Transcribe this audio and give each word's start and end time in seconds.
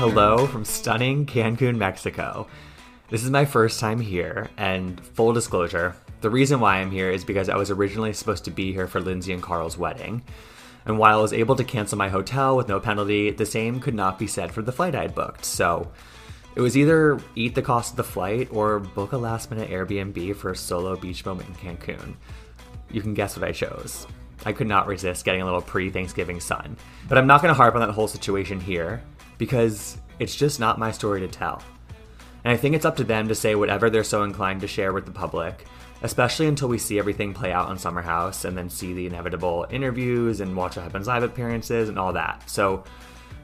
Hello 0.00 0.46
from 0.46 0.64
stunning 0.64 1.26
Cancun, 1.26 1.76
Mexico. 1.76 2.46
This 3.10 3.22
is 3.22 3.28
my 3.28 3.44
first 3.44 3.78
time 3.78 4.00
here, 4.00 4.48
and 4.56 4.98
full 4.98 5.34
disclosure, 5.34 5.94
the 6.22 6.30
reason 6.30 6.58
why 6.58 6.78
I'm 6.78 6.90
here 6.90 7.10
is 7.10 7.22
because 7.22 7.50
I 7.50 7.56
was 7.56 7.70
originally 7.70 8.14
supposed 8.14 8.46
to 8.46 8.50
be 8.50 8.72
here 8.72 8.86
for 8.86 8.98
Lindsay 8.98 9.34
and 9.34 9.42
Carl's 9.42 9.76
wedding. 9.76 10.22
And 10.86 10.98
while 10.98 11.18
I 11.18 11.20
was 11.20 11.34
able 11.34 11.54
to 11.54 11.64
cancel 11.64 11.98
my 11.98 12.08
hotel 12.08 12.56
with 12.56 12.66
no 12.66 12.80
penalty, 12.80 13.30
the 13.30 13.44
same 13.44 13.78
could 13.78 13.94
not 13.94 14.18
be 14.18 14.26
said 14.26 14.52
for 14.52 14.62
the 14.62 14.72
flight 14.72 14.94
I'd 14.94 15.14
booked. 15.14 15.44
So 15.44 15.92
it 16.54 16.62
was 16.62 16.78
either 16.78 17.20
eat 17.34 17.54
the 17.54 17.60
cost 17.60 17.90
of 17.90 17.96
the 17.98 18.04
flight 18.04 18.48
or 18.50 18.80
book 18.80 19.12
a 19.12 19.18
last 19.18 19.50
minute 19.50 19.68
Airbnb 19.68 20.34
for 20.34 20.52
a 20.52 20.56
solo 20.56 20.96
beach 20.96 21.26
moment 21.26 21.50
in 21.50 21.76
Cancun. 21.76 22.14
You 22.90 23.02
can 23.02 23.12
guess 23.12 23.36
what 23.36 23.46
I 23.46 23.52
chose. 23.52 24.06
I 24.46 24.54
could 24.54 24.66
not 24.66 24.86
resist 24.86 25.26
getting 25.26 25.42
a 25.42 25.44
little 25.44 25.60
pre 25.60 25.90
Thanksgiving 25.90 26.40
sun. 26.40 26.78
But 27.06 27.18
I'm 27.18 27.26
not 27.26 27.42
going 27.42 27.52
to 27.52 27.54
harp 27.54 27.74
on 27.74 27.82
that 27.82 27.92
whole 27.92 28.08
situation 28.08 28.60
here 28.60 29.02
because 29.40 29.96
it's 30.18 30.36
just 30.36 30.60
not 30.60 30.78
my 30.78 30.92
story 30.92 31.18
to 31.20 31.26
tell. 31.26 31.62
And 32.44 32.52
I 32.52 32.58
think 32.58 32.74
it's 32.74 32.84
up 32.84 32.96
to 32.96 33.04
them 33.04 33.26
to 33.28 33.34
say 33.34 33.54
whatever 33.54 33.88
they're 33.88 34.04
so 34.04 34.22
inclined 34.22 34.60
to 34.60 34.66
share 34.66 34.92
with 34.92 35.06
the 35.06 35.12
public, 35.12 35.64
especially 36.02 36.46
until 36.46 36.68
we 36.68 36.76
see 36.76 36.98
everything 36.98 37.32
play 37.32 37.50
out 37.50 37.68
on 37.68 37.78
Summer 37.78 38.02
House 38.02 38.44
and 38.44 38.56
then 38.56 38.68
see 38.68 38.92
the 38.92 39.06
inevitable 39.06 39.66
interviews 39.70 40.40
and 40.40 40.54
watch 40.54 40.76
what 40.76 40.82
happens 40.82 41.06
live 41.06 41.22
appearances 41.22 41.88
and 41.88 41.98
all 41.98 42.12
that. 42.12 42.48
So, 42.48 42.84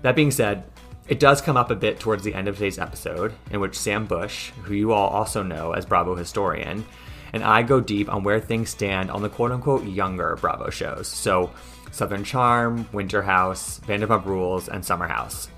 that 0.03 0.15
being 0.15 0.31
said, 0.31 0.65
it 1.09 1.19
does 1.19 1.41
come 1.41 1.57
up 1.57 1.71
a 1.71 1.75
bit 1.75 1.99
towards 1.99 2.23
the 2.23 2.35
end 2.35 2.47
of 2.47 2.57
today's 2.57 2.79
episode, 2.79 3.33
in 3.51 3.61
which 3.61 3.79
Sam 3.79 4.05
Bush, 4.05 4.51
who 4.65 4.75
you 4.75 4.93
all 4.93 5.09
also 5.09 5.43
know 5.43 5.73
as 5.73 5.87
Bravo 5.87 6.15
historian, 6.15 6.85
and 7.33 7.43
I 7.43 7.63
go 7.63 7.81
deep 7.81 8.13
on 8.13 8.23
where 8.23 8.39
things 8.39 8.69
stand 8.69 9.11
on 9.11 9.23
the 9.23 9.31
quote 9.31 9.51
unquote 9.51 9.85
younger 9.87 10.37
Bravo 10.43 10.69
shows. 10.69 11.09
So, 11.09 11.51
Southern 11.91 12.25
Charm, 12.25 12.87
Winter 12.93 13.23
House, 13.23 13.81
Vanderpump 13.87 14.27
Rules, 14.27 14.69
and 14.69 14.85
Summer 14.85 15.09
House. 15.09 15.49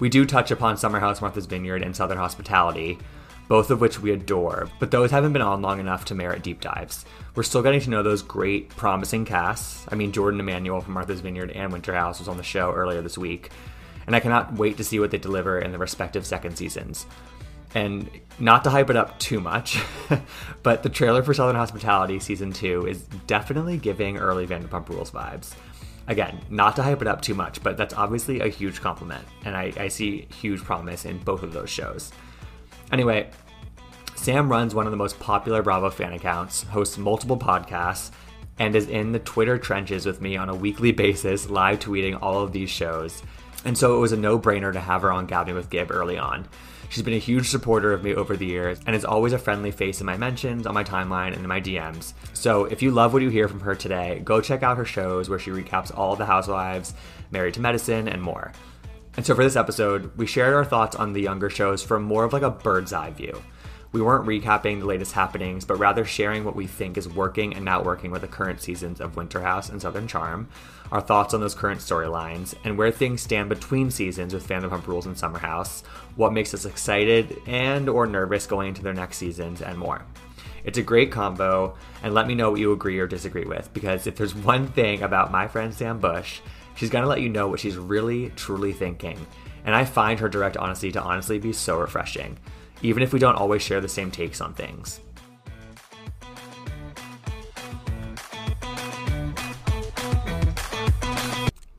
We 0.00 0.08
do 0.08 0.24
touch 0.24 0.50
upon 0.50 0.76
Summer 0.76 1.00
House, 1.00 1.20
Martha's 1.20 1.46
Vineyard, 1.46 1.82
and 1.82 1.94
Southern 1.94 2.18
Hospitality, 2.18 2.98
both 3.48 3.70
of 3.70 3.80
which 3.80 3.98
we 3.98 4.12
adore, 4.12 4.68
but 4.78 4.90
those 4.90 5.10
haven't 5.10 5.32
been 5.32 5.42
on 5.42 5.62
long 5.62 5.80
enough 5.80 6.04
to 6.06 6.14
merit 6.14 6.42
deep 6.42 6.60
dives. 6.60 7.04
We're 7.34 7.42
still 7.42 7.62
getting 7.62 7.80
to 7.80 7.90
know 7.90 8.02
those 8.02 8.22
great, 8.22 8.68
promising 8.70 9.24
casts. 9.24 9.86
I 9.90 9.94
mean, 9.94 10.12
Jordan 10.12 10.38
Emanuel 10.38 10.80
from 10.80 10.94
Martha's 10.94 11.20
Vineyard 11.20 11.50
and 11.52 11.72
Winter 11.72 11.94
House 11.94 12.18
was 12.18 12.28
on 12.28 12.36
the 12.36 12.42
show 12.42 12.72
earlier 12.72 13.00
this 13.00 13.18
week, 13.18 13.50
and 14.06 14.14
I 14.14 14.20
cannot 14.20 14.54
wait 14.54 14.76
to 14.76 14.84
see 14.84 15.00
what 15.00 15.10
they 15.10 15.18
deliver 15.18 15.58
in 15.58 15.72
the 15.72 15.78
respective 15.78 16.26
second 16.26 16.56
seasons. 16.56 17.06
And 17.74 18.08
not 18.38 18.64
to 18.64 18.70
hype 18.70 18.88
it 18.90 18.96
up 18.96 19.18
too 19.18 19.40
much, 19.40 19.78
but 20.62 20.82
the 20.82 20.88
trailer 20.88 21.22
for 21.22 21.34
Southern 21.34 21.56
Hospitality 21.56 22.18
season 22.18 22.52
two 22.52 22.86
is 22.86 23.02
definitely 23.26 23.78
giving 23.78 24.16
early 24.18 24.46
Vanderpump 24.46 24.88
Rules 24.88 25.10
vibes. 25.10 25.54
Again, 26.08 26.40
not 26.48 26.74
to 26.76 26.82
hype 26.82 27.02
it 27.02 27.06
up 27.06 27.20
too 27.20 27.34
much, 27.34 27.62
but 27.62 27.76
that's 27.76 27.92
obviously 27.92 28.40
a 28.40 28.48
huge 28.48 28.80
compliment, 28.80 29.24
and 29.44 29.54
I, 29.54 29.72
I 29.76 29.88
see 29.88 30.26
huge 30.34 30.64
promise 30.64 31.04
in 31.04 31.18
both 31.18 31.42
of 31.42 31.52
those 31.52 31.68
shows. 31.68 32.12
Anyway, 32.90 33.30
Sam 34.16 34.50
runs 34.50 34.74
one 34.74 34.86
of 34.86 34.90
the 34.90 34.96
most 34.96 35.20
popular 35.20 35.62
Bravo 35.62 35.90
fan 35.90 36.14
accounts, 36.14 36.62
hosts 36.62 36.96
multiple 36.96 37.36
podcasts, 37.36 38.10
and 38.58 38.74
is 38.74 38.88
in 38.88 39.12
the 39.12 39.18
Twitter 39.18 39.58
trenches 39.58 40.06
with 40.06 40.22
me 40.22 40.36
on 40.36 40.48
a 40.48 40.54
weekly 40.54 40.92
basis, 41.04 41.50
live 41.50 41.78
tweeting 41.78 42.18
all 42.22 42.42
of 42.42 42.52
these 42.52 42.70
shows. 42.70 43.22
And 43.66 43.76
so 43.76 43.96
it 43.96 44.00
was 44.00 44.12
a 44.12 44.16
no 44.16 44.38
brainer 44.38 44.72
to 44.72 44.80
have 44.80 45.02
her 45.02 45.12
on 45.12 45.26
Gabbing 45.26 45.54
with 45.54 45.68
Gib 45.68 45.90
early 45.90 46.16
on. 46.16 46.48
She's 46.90 47.02
been 47.02 47.14
a 47.14 47.18
huge 47.18 47.48
supporter 47.48 47.92
of 47.92 48.02
me 48.02 48.14
over 48.14 48.36
the 48.36 48.46
years 48.46 48.80
and 48.86 48.96
is 48.96 49.04
always 49.04 49.34
a 49.34 49.38
friendly 49.38 49.70
face 49.70 50.00
in 50.00 50.06
my 50.06 50.16
mentions, 50.16 50.66
on 50.66 50.74
my 50.74 50.84
timeline, 50.84 51.34
and 51.34 51.42
in 51.42 51.46
my 51.46 51.60
DMs. 51.60 52.14
So 52.32 52.64
if 52.64 52.80
you 52.80 52.90
love 52.90 53.12
what 53.12 53.22
you 53.22 53.28
hear 53.28 53.46
from 53.46 53.60
her 53.60 53.74
today, 53.74 54.22
go 54.24 54.40
check 54.40 54.62
out 54.62 54.78
her 54.78 54.86
shows 54.86 55.28
where 55.28 55.38
she 55.38 55.50
recaps 55.50 55.96
all 55.96 56.16
the 56.16 56.24
housewives, 56.24 56.94
Married 57.30 57.54
to 57.54 57.60
Medicine, 57.60 58.08
and 58.08 58.22
more. 58.22 58.52
And 59.16 59.26
so 59.26 59.34
for 59.34 59.42
this 59.42 59.56
episode, 59.56 60.16
we 60.16 60.26
shared 60.26 60.54
our 60.54 60.64
thoughts 60.64 60.96
on 60.96 61.12
the 61.12 61.20
younger 61.20 61.50
shows 61.50 61.82
from 61.82 62.04
more 62.04 62.24
of 62.24 62.32
like 62.32 62.42
a 62.42 62.50
bird's 62.50 62.92
eye 62.92 63.10
view. 63.10 63.42
We 63.90 64.02
weren't 64.02 64.26
recapping 64.26 64.80
the 64.80 64.86
latest 64.86 65.12
happenings, 65.12 65.64
but 65.64 65.78
rather 65.78 66.04
sharing 66.04 66.44
what 66.44 66.56
we 66.56 66.66
think 66.66 66.96
is 66.96 67.08
working 67.08 67.54
and 67.54 67.64
not 67.64 67.84
working 67.84 68.10
with 68.10 68.20
the 68.20 68.28
current 68.28 68.60
seasons 68.60 69.00
of 69.00 69.16
Winter 69.16 69.40
House 69.40 69.70
and 69.70 69.80
Southern 69.80 70.06
Charm, 70.06 70.48
our 70.90 71.00
thoughts 71.00 71.34
on 71.34 71.40
those 71.40 71.54
current 71.54 71.80
storylines, 71.80 72.54
and 72.64 72.76
where 72.76 72.90
things 72.90 73.22
stand 73.22 73.48
between 73.48 73.90
seasons 73.90 74.32
with 74.34 74.46
Vanderpump 74.46 74.86
Rules 74.86 75.06
and 75.06 75.16
Summer 75.16 75.38
House, 75.38 75.82
what 76.16 76.32
makes 76.32 76.54
us 76.54 76.64
excited 76.64 77.36
and 77.46 77.88
or 77.88 78.06
nervous 78.06 78.46
going 78.46 78.68
into 78.68 78.82
their 78.82 78.94
next 78.94 79.18
seasons, 79.18 79.62
and 79.62 79.78
more. 79.78 80.04
It's 80.64 80.78
a 80.78 80.82
great 80.82 81.12
combo, 81.12 81.76
and 82.02 82.14
let 82.14 82.26
me 82.26 82.34
know 82.34 82.50
what 82.50 82.60
you 82.60 82.72
agree 82.72 82.98
or 82.98 83.06
disagree 83.06 83.44
with, 83.44 83.72
because 83.72 84.06
if 84.06 84.16
there's 84.16 84.34
one 84.34 84.66
thing 84.68 85.02
about 85.02 85.32
my 85.32 85.46
friend 85.48 85.72
Sam 85.72 85.98
Bush, 85.98 86.40
she's 86.74 86.90
gonna 86.90 87.06
let 87.06 87.20
you 87.20 87.28
know 87.28 87.48
what 87.48 87.60
she's 87.60 87.76
really, 87.76 88.30
truly 88.36 88.72
thinking. 88.72 89.18
And 89.64 89.74
I 89.74 89.84
find 89.84 90.18
her 90.20 90.28
direct 90.28 90.56
honesty 90.56 90.92
to 90.92 91.02
honestly 91.02 91.38
be 91.38 91.52
so 91.52 91.78
refreshing, 91.78 92.38
even 92.82 93.02
if 93.02 93.12
we 93.12 93.18
don't 93.18 93.36
always 93.36 93.62
share 93.62 93.80
the 93.80 93.88
same 93.88 94.10
takes 94.10 94.40
on 94.40 94.54
things. 94.54 95.00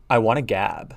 I 0.09 0.17
want 0.17 0.37
to 0.37 0.41
gab. 0.41 0.95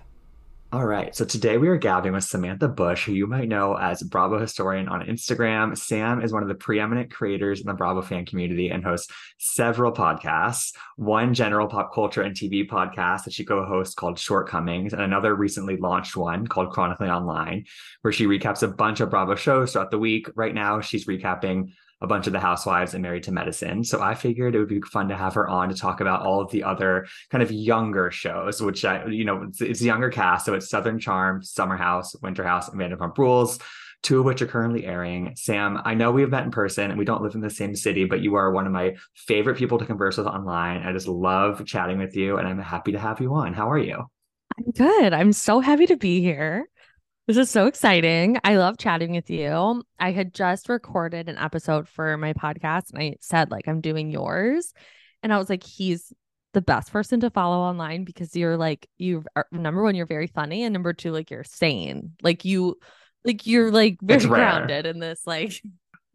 All 0.72 0.86
right. 0.86 1.14
So 1.14 1.26
today 1.26 1.58
we 1.58 1.68
are 1.68 1.76
gabbing 1.76 2.14
with 2.14 2.24
Samantha 2.24 2.66
Bush, 2.66 3.04
who 3.04 3.12
you 3.12 3.26
might 3.26 3.46
know 3.46 3.76
as 3.76 4.02
Bravo 4.02 4.38
historian 4.38 4.88
on 4.88 5.04
Instagram. 5.04 5.76
Sam 5.76 6.22
is 6.22 6.32
one 6.32 6.42
of 6.42 6.48
the 6.48 6.54
preeminent 6.54 7.12
creators 7.12 7.60
in 7.60 7.66
the 7.66 7.74
Bravo 7.74 8.00
fan 8.00 8.24
community 8.24 8.70
and 8.70 8.82
hosts 8.82 9.12
several 9.38 9.92
podcasts. 9.92 10.74
One 10.96 11.34
general 11.34 11.66
pop 11.66 11.92
culture 11.92 12.22
and 12.22 12.34
TV 12.34 12.66
podcast 12.66 13.24
that 13.24 13.34
she 13.34 13.44
co-hosts 13.44 13.94
called 13.94 14.18
Shortcomings, 14.18 14.94
and 14.94 15.02
another 15.02 15.34
recently 15.34 15.76
launched 15.76 16.16
one 16.16 16.46
called 16.46 16.70
Chronically 16.70 17.10
Online, 17.10 17.66
where 18.00 18.12
she 18.12 18.24
recaps 18.24 18.62
a 18.62 18.68
bunch 18.68 19.00
of 19.00 19.10
Bravo 19.10 19.34
shows 19.34 19.74
throughout 19.74 19.90
the 19.90 19.98
week. 19.98 20.30
Right 20.34 20.54
now, 20.54 20.80
she's 20.80 21.04
recapping 21.04 21.72
a 22.02 22.06
bunch 22.06 22.26
of 22.26 22.32
the 22.32 22.40
housewives 22.40 22.94
and 22.94 23.02
married 23.02 23.22
to 23.22 23.32
medicine. 23.32 23.84
So 23.84 24.02
I 24.02 24.14
figured 24.14 24.54
it 24.54 24.58
would 24.58 24.68
be 24.68 24.80
fun 24.80 25.08
to 25.08 25.16
have 25.16 25.34
her 25.34 25.48
on 25.48 25.68
to 25.68 25.74
talk 25.74 26.00
about 26.00 26.22
all 26.22 26.40
of 26.40 26.50
the 26.50 26.64
other 26.64 27.06
kind 27.30 27.42
of 27.42 27.52
younger 27.52 28.10
shows, 28.10 28.60
which 28.60 28.84
I, 28.84 29.06
you 29.06 29.24
know, 29.24 29.44
it's, 29.44 29.60
it's 29.60 29.80
a 29.80 29.84
younger 29.84 30.10
cast. 30.10 30.46
So 30.46 30.54
it's 30.54 30.68
Southern 30.68 30.98
Charm, 30.98 31.42
Summer 31.42 31.76
House, 31.76 32.14
Winter 32.20 32.44
House, 32.44 32.68
and 32.68 32.78
Vanderpump 32.78 33.16
Rules. 33.16 33.58
Two 34.02 34.18
of 34.18 34.24
which 34.24 34.42
are 34.42 34.48
currently 34.48 34.84
airing. 34.84 35.34
Sam, 35.36 35.80
I 35.84 35.94
know 35.94 36.10
we've 36.10 36.28
met 36.28 36.42
in 36.42 36.50
person 36.50 36.90
and 36.90 36.98
we 36.98 37.04
don't 37.04 37.22
live 37.22 37.36
in 37.36 37.40
the 37.40 37.48
same 37.48 37.76
city, 37.76 38.04
but 38.04 38.20
you 38.20 38.34
are 38.34 38.50
one 38.50 38.66
of 38.66 38.72
my 38.72 38.96
favorite 39.14 39.56
people 39.56 39.78
to 39.78 39.86
converse 39.86 40.16
with 40.16 40.26
online. 40.26 40.82
I 40.82 40.92
just 40.92 41.06
love 41.06 41.64
chatting 41.66 41.98
with 41.98 42.16
you 42.16 42.36
and 42.36 42.48
I'm 42.48 42.58
happy 42.58 42.90
to 42.90 42.98
have 42.98 43.20
you 43.20 43.32
on. 43.34 43.54
How 43.54 43.70
are 43.70 43.78
you? 43.78 44.04
I'm 44.58 44.72
good. 44.72 45.12
I'm 45.12 45.32
so 45.32 45.60
happy 45.60 45.86
to 45.86 45.96
be 45.96 46.20
here. 46.20 46.68
This 47.28 47.36
is 47.36 47.50
so 47.50 47.66
exciting. 47.66 48.38
I 48.42 48.56
love 48.56 48.78
chatting 48.78 49.12
with 49.12 49.30
you. 49.30 49.84
I 50.00 50.10
had 50.10 50.34
just 50.34 50.68
recorded 50.68 51.28
an 51.28 51.38
episode 51.38 51.88
for 51.88 52.16
my 52.16 52.32
podcast 52.32 52.92
and 52.92 53.00
I 53.00 53.14
said, 53.20 53.50
like, 53.52 53.68
I'm 53.68 53.80
doing 53.80 54.10
yours. 54.10 54.72
And 55.22 55.32
I 55.32 55.38
was 55.38 55.48
like, 55.48 55.62
he's 55.62 56.12
the 56.52 56.60
best 56.60 56.92
person 56.92 57.20
to 57.20 57.30
follow 57.30 57.60
online 57.60 58.02
because 58.02 58.34
you're 58.34 58.56
like, 58.56 58.88
you 58.98 59.22
are 59.36 59.46
er, 59.52 59.56
number 59.56 59.84
one, 59.84 59.94
you're 59.94 60.04
very 60.04 60.26
funny. 60.26 60.64
And 60.64 60.72
number 60.72 60.92
two, 60.92 61.12
like, 61.12 61.30
you're 61.30 61.44
sane. 61.44 62.14
Like, 62.22 62.44
you, 62.44 62.76
like, 63.24 63.46
you're 63.46 63.70
like 63.70 63.98
very 64.02 64.24
grounded 64.26 64.84
in 64.86 64.98
this, 64.98 65.22
like, 65.24 65.62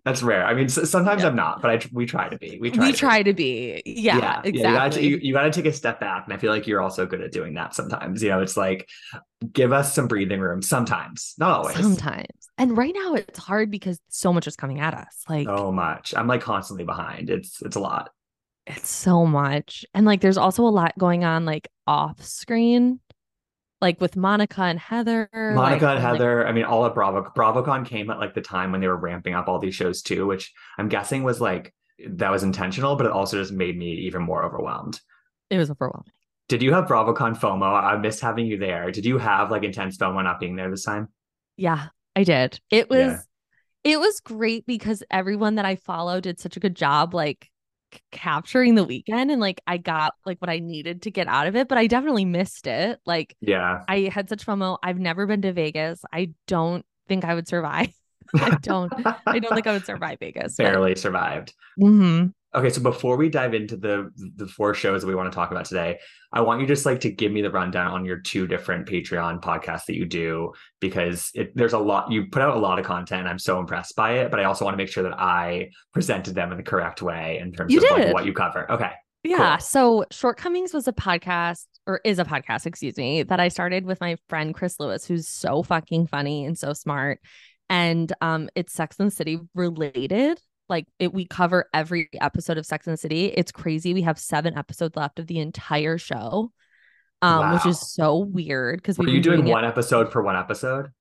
that's 0.07 0.23
rare. 0.23 0.45
I 0.45 0.53
mean, 0.53 0.69
sometimes 0.69 1.21
yeah. 1.21 1.27
I'm 1.27 1.35
not, 1.35 1.61
but 1.61 1.69
I 1.69 1.89
we 1.91 2.05
try 2.05 2.29
to 2.29 2.37
be. 2.37 2.57
We 2.61 2.71
try. 2.71 2.85
We 2.85 2.91
to 2.93 2.97
try 2.97 3.17
be. 3.19 3.23
to 3.25 3.33
be. 3.33 3.83
Yeah, 3.85 4.17
yeah 4.17 4.41
exactly. 4.43 4.61
Yeah, 4.61 4.69
you, 4.69 4.75
gotta, 4.75 5.03
you, 5.03 5.17
you 5.21 5.33
gotta 5.33 5.51
take 5.51 5.65
a 5.65 5.73
step 5.73 5.99
back, 5.99 6.23
and 6.25 6.33
I 6.33 6.37
feel 6.37 6.51
like 6.51 6.65
you're 6.65 6.81
also 6.81 7.05
good 7.05 7.19
at 7.19 7.33
doing 7.33 7.53
that 7.55 7.75
sometimes. 7.75 8.23
You 8.23 8.29
know, 8.29 8.41
it's 8.41 8.55
like 8.55 8.87
give 9.51 9.73
us 9.73 9.93
some 9.93 10.07
breathing 10.07 10.39
room 10.39 10.61
sometimes, 10.61 11.33
not 11.37 11.51
always. 11.51 11.75
Sometimes. 11.75 12.27
And 12.57 12.77
right 12.77 12.95
now 12.95 13.15
it's 13.15 13.37
hard 13.37 13.69
because 13.69 13.99
so 14.07 14.31
much 14.31 14.47
is 14.47 14.55
coming 14.55 14.79
at 14.79 14.93
us. 14.93 15.23
Like 15.27 15.45
so 15.45 15.73
much. 15.73 16.13
I'm 16.15 16.27
like 16.27 16.41
constantly 16.41 16.85
behind. 16.85 17.29
It's 17.29 17.61
it's 17.61 17.75
a 17.75 17.81
lot. 17.81 18.09
It's 18.65 18.89
so 18.89 19.25
much, 19.25 19.85
and 19.93 20.05
like 20.05 20.21
there's 20.21 20.37
also 20.37 20.63
a 20.63 20.69
lot 20.69 20.97
going 20.97 21.25
on 21.25 21.43
like 21.43 21.67
off 21.85 22.23
screen 22.23 23.01
like 23.81 24.01
with 24.01 24.15
Monica 24.15 24.63
and 24.63 24.79
Heather. 24.79 25.29
Monica 25.33 25.85
like, 25.85 25.95
and 25.95 25.99
Heather. 25.99 26.39
Like, 26.39 26.47
I 26.47 26.51
mean, 26.51 26.65
all 26.65 26.85
of 26.85 26.93
Bravo 26.93 27.31
BravoCon 27.35 27.85
came 27.85 28.09
at 28.09 28.19
like 28.19 28.33
the 28.33 28.41
time 28.41 28.71
when 28.71 28.81
they 28.81 28.87
were 28.87 28.97
ramping 28.97 29.33
up 29.33 29.47
all 29.47 29.59
these 29.59 29.75
shows 29.75 30.01
too, 30.01 30.25
which 30.25 30.53
I'm 30.77 30.89
guessing 30.89 31.23
was 31.23 31.39
like 31.39 31.73
that 32.07 32.31
was 32.31 32.43
intentional, 32.43 32.95
but 32.95 33.05
it 33.05 33.11
also 33.11 33.37
just 33.37 33.51
made 33.51 33.77
me 33.77 33.91
even 33.91 34.21
more 34.21 34.43
overwhelmed. 34.43 34.99
It 35.49 35.57
was 35.57 35.69
overwhelming. 35.69 36.11
Did 36.47 36.63
you 36.63 36.73
have 36.73 36.85
BravoCon 36.85 37.37
FOMO? 37.37 37.83
I 37.83 37.97
missed 37.97 38.21
having 38.21 38.45
you 38.45 38.57
there. 38.57 38.89
Did 38.91 39.05
you 39.05 39.17
have 39.17 39.51
like 39.51 39.63
intense 39.63 39.97
FOMO 39.97 40.23
not 40.23 40.39
being 40.39 40.55
there 40.55 40.69
this 40.69 40.83
time? 40.83 41.09
Yeah, 41.57 41.87
I 42.15 42.23
did. 42.23 42.59
It 42.71 42.89
was 42.89 42.99
yeah. 43.83 43.91
it 43.91 43.99
was 43.99 44.19
great 44.21 44.65
because 44.65 45.03
everyone 45.11 45.55
that 45.55 45.65
I 45.65 45.75
follow 45.75 46.21
did 46.21 46.39
such 46.39 46.57
a 46.57 46.59
good 46.59 46.75
job 46.75 47.13
like 47.13 47.49
capturing 48.11 48.75
the 48.75 48.83
weekend 48.83 49.31
and 49.31 49.41
like 49.41 49.61
I 49.67 49.77
got 49.77 50.13
like 50.25 50.39
what 50.39 50.49
I 50.49 50.59
needed 50.59 51.03
to 51.03 51.11
get 51.11 51.27
out 51.27 51.47
of 51.47 51.55
it, 51.55 51.67
but 51.67 51.77
I 51.77 51.87
definitely 51.87 52.25
missed 52.25 52.67
it. 52.67 52.99
Like, 53.05 53.35
yeah, 53.41 53.83
I 53.87 54.11
had 54.13 54.29
such 54.29 54.45
FOMO. 54.45 54.77
I've 54.83 54.99
never 54.99 55.25
been 55.25 55.41
to 55.43 55.53
Vegas. 55.53 56.01
I 56.11 56.31
don't 56.47 56.85
think 57.07 57.25
I 57.25 57.35
would 57.35 57.47
survive. 57.47 57.89
I 58.35 58.57
don't, 58.61 58.91
I 59.25 59.39
don't 59.39 59.53
think 59.53 59.67
I 59.67 59.71
would 59.71 59.85
survive 59.85 60.19
Vegas. 60.19 60.55
Barely 60.55 60.91
but... 60.91 60.99
survived. 60.99 61.53
Mm-hmm. 61.79 62.27
Okay, 62.55 62.69
so 62.69 62.81
before 62.81 63.17
we 63.17 63.29
dive 63.29 63.53
into 63.53 63.75
the 63.75 64.09
the 64.35 64.47
four 64.47 64.73
shows 64.73 65.01
that 65.01 65.07
we 65.07 65.15
want 65.15 65.31
to 65.31 65.35
talk 65.35 65.51
about 65.51 65.65
today, 65.65 65.99
I 66.31 66.41
want 66.41 66.61
you 66.61 66.67
just 66.67 66.85
like 66.85 67.01
to 67.01 67.11
give 67.11 67.31
me 67.31 67.41
the 67.41 67.51
rundown 67.51 67.91
on 67.91 68.05
your 68.05 68.19
two 68.19 68.47
different 68.47 68.87
Patreon 68.87 69.41
podcasts 69.41 69.85
that 69.87 69.95
you 69.95 70.05
do 70.05 70.53
because 70.79 71.29
it, 71.33 71.55
there's 71.55 71.73
a 71.73 71.79
lot 71.79 72.11
you 72.11 72.27
put 72.31 72.41
out 72.41 72.55
a 72.55 72.59
lot 72.59 72.79
of 72.79 72.85
content. 72.85 73.27
I'm 73.27 73.37
so 73.37 73.59
impressed 73.59 73.95
by 73.95 74.19
it, 74.19 74.31
but 74.31 74.39
I 74.39 74.45
also 74.45 74.63
want 74.63 74.73
to 74.73 74.77
make 74.77 74.89
sure 74.89 75.03
that 75.03 75.19
I 75.19 75.69
presented 75.93 76.35
them 76.35 76.51
in 76.51 76.57
the 76.57 76.63
correct 76.63 77.01
way 77.01 77.39
in 77.41 77.51
terms 77.51 77.73
You 77.73 77.79
of 77.79 77.91
like 77.91 78.13
what 78.13 78.25
you 78.25 78.33
cover. 78.33 78.71
Okay, 78.71 78.91
Yeah. 79.23 79.57
Cool. 79.57 79.59
So 79.59 80.05
Shortcomings 80.11 80.73
was 80.73 80.87
a 80.87 80.93
podcast 80.93 81.65
or 81.85 81.99
is 82.05 82.17
a 82.17 82.25
podcast, 82.25 82.65
excuse 82.65 82.95
me, 82.97 83.23
that 83.23 83.39
I 83.41 83.49
started 83.49 83.85
with 83.85 83.99
my 83.99 84.15
friend 84.29 84.53
Chris 84.53 84.79
Lewis, 84.79 85.05
who's 85.05 85.27
so 85.27 85.63
fucking 85.63 86.07
funny 86.07 86.45
and 86.45 86.57
so 86.57 86.71
smart. 86.73 87.19
And 87.69 88.11
um 88.21 88.49
it's 88.55 88.73
Sex 88.73 88.95
and 88.99 89.11
City 89.11 89.39
related. 89.53 90.39
Like 90.69 90.85
it 90.99 91.13
we 91.13 91.25
cover 91.25 91.69
every 91.73 92.09
episode 92.19 92.57
of 92.57 92.65
Sex 92.65 92.87
and 92.87 92.93
the 92.93 92.97
City. 92.97 93.25
It's 93.27 93.51
crazy. 93.51 93.93
We 93.93 94.01
have 94.03 94.19
seven 94.19 94.57
episodes 94.57 94.95
left 94.95 95.19
of 95.19 95.27
the 95.27 95.39
entire 95.39 95.97
show. 95.97 96.51
Um, 97.21 97.53
which 97.53 97.65
is 97.65 97.79
so 97.79 98.19
weird 98.19 98.77
because 98.77 98.99
were 98.99 99.07
you 99.07 99.21
doing 99.21 99.41
doing 99.41 99.51
one 99.51 99.65
episode 99.65 100.11
for 100.11 100.21
one 100.21 100.35
episode? 100.35 100.91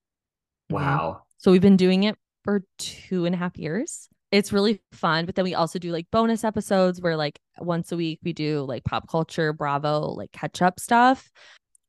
Mhm. 0.71 0.75
Wow. 0.75 1.23
So 1.37 1.53
we've 1.53 1.61
been 1.61 1.77
doing 1.77 2.05
it 2.05 2.17
for 2.43 2.63
two 2.79 3.27
and 3.27 3.35
a 3.35 3.39
half 3.39 3.59
years. 3.59 4.09
It's 4.33 4.53
really 4.53 4.83
fun. 4.93 5.27
But 5.27 5.35
then 5.35 5.45
we 5.45 5.55
also 5.55 5.79
do 5.79 5.93
like 5.93 6.07
bonus 6.11 6.43
episodes 6.43 7.01
where 7.01 7.17
like 7.17 7.39
once 7.59 7.93
a 7.93 7.97
week 7.97 8.21
we 8.23 8.33
do 8.33 8.63
like 8.63 8.85
pop 8.85 9.09
culture, 9.09 9.53
Bravo, 9.53 10.13
like 10.13 10.33
catch 10.33 10.63
up 10.63 10.81
stuff. 10.81 11.31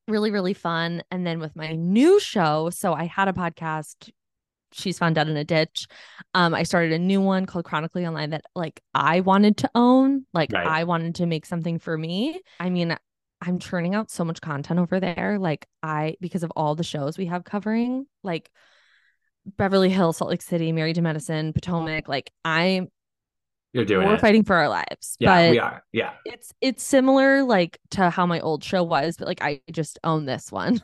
Really, 0.07 0.31
really 0.31 0.53
fun. 0.53 1.03
And 1.09 1.25
then 1.25 1.39
with 1.39 1.56
my 1.56 1.74
new 1.74 2.19
show, 2.19 2.69
so 2.69 2.94
I 2.94 3.06
had 3.06 3.27
a 3.27 3.33
podcast, 3.33 4.09
She's 4.73 4.99
Found 4.99 5.15
Dead 5.15 5.29
in 5.29 5.37
a 5.37 5.43
Ditch. 5.43 5.87
Um, 6.33 6.53
I 6.53 6.63
started 6.63 6.91
a 6.91 6.99
new 6.99 7.21
one 7.21 7.45
called 7.45 7.65
Chronically 7.65 8.05
Online 8.05 8.31
that 8.31 8.43
like 8.55 8.81
I 8.93 9.21
wanted 9.21 9.57
to 9.57 9.69
own. 9.75 10.25
Like 10.33 10.51
Right. 10.51 10.67
I 10.67 10.83
wanted 10.83 11.15
to 11.15 11.25
make 11.25 11.45
something 11.45 11.79
for 11.79 11.97
me. 11.97 12.39
I 12.59 12.69
mean, 12.69 12.95
I'm 13.41 13.59
churning 13.59 13.95
out 13.95 14.09
so 14.09 14.25
much 14.25 14.41
content 14.41 14.79
over 14.79 14.99
there. 14.99 15.37
Like 15.39 15.67
I 15.83 16.15
because 16.19 16.43
of 16.43 16.51
all 16.55 16.75
the 16.75 16.83
shows 16.83 17.17
we 17.17 17.27
have 17.27 17.43
covering, 17.43 18.07
like 18.23 18.49
Beverly 19.57 19.89
Hills, 19.89 20.17
Salt 20.17 20.29
Lake 20.31 20.41
City, 20.41 20.71
Married 20.71 20.95
to 20.95 21.01
Medicine, 21.01 21.53
Potomac. 21.53 22.07
Like 22.09 22.31
I'm 22.43 22.89
You're 23.73 23.85
doing 23.85 24.07
we're 24.07 24.15
it. 24.15 24.21
fighting 24.21 24.43
for 24.43 24.55
our 24.55 24.67
lives. 24.69 25.15
yeah, 25.19 25.35
but 25.45 25.51
we 25.51 25.59
are. 25.59 25.83
Yeah. 25.93 26.13
it's 26.25 26.51
it's 26.61 26.83
similar 26.83 27.43
like 27.43 27.79
to 27.91 28.09
how 28.09 28.25
my 28.25 28.39
old 28.41 28.63
show 28.63 28.83
was, 28.83 29.17
but 29.17 29.27
like 29.27 29.41
I 29.41 29.61
just 29.71 29.99
own 30.03 30.25
this 30.25 30.51
one. 30.51 30.81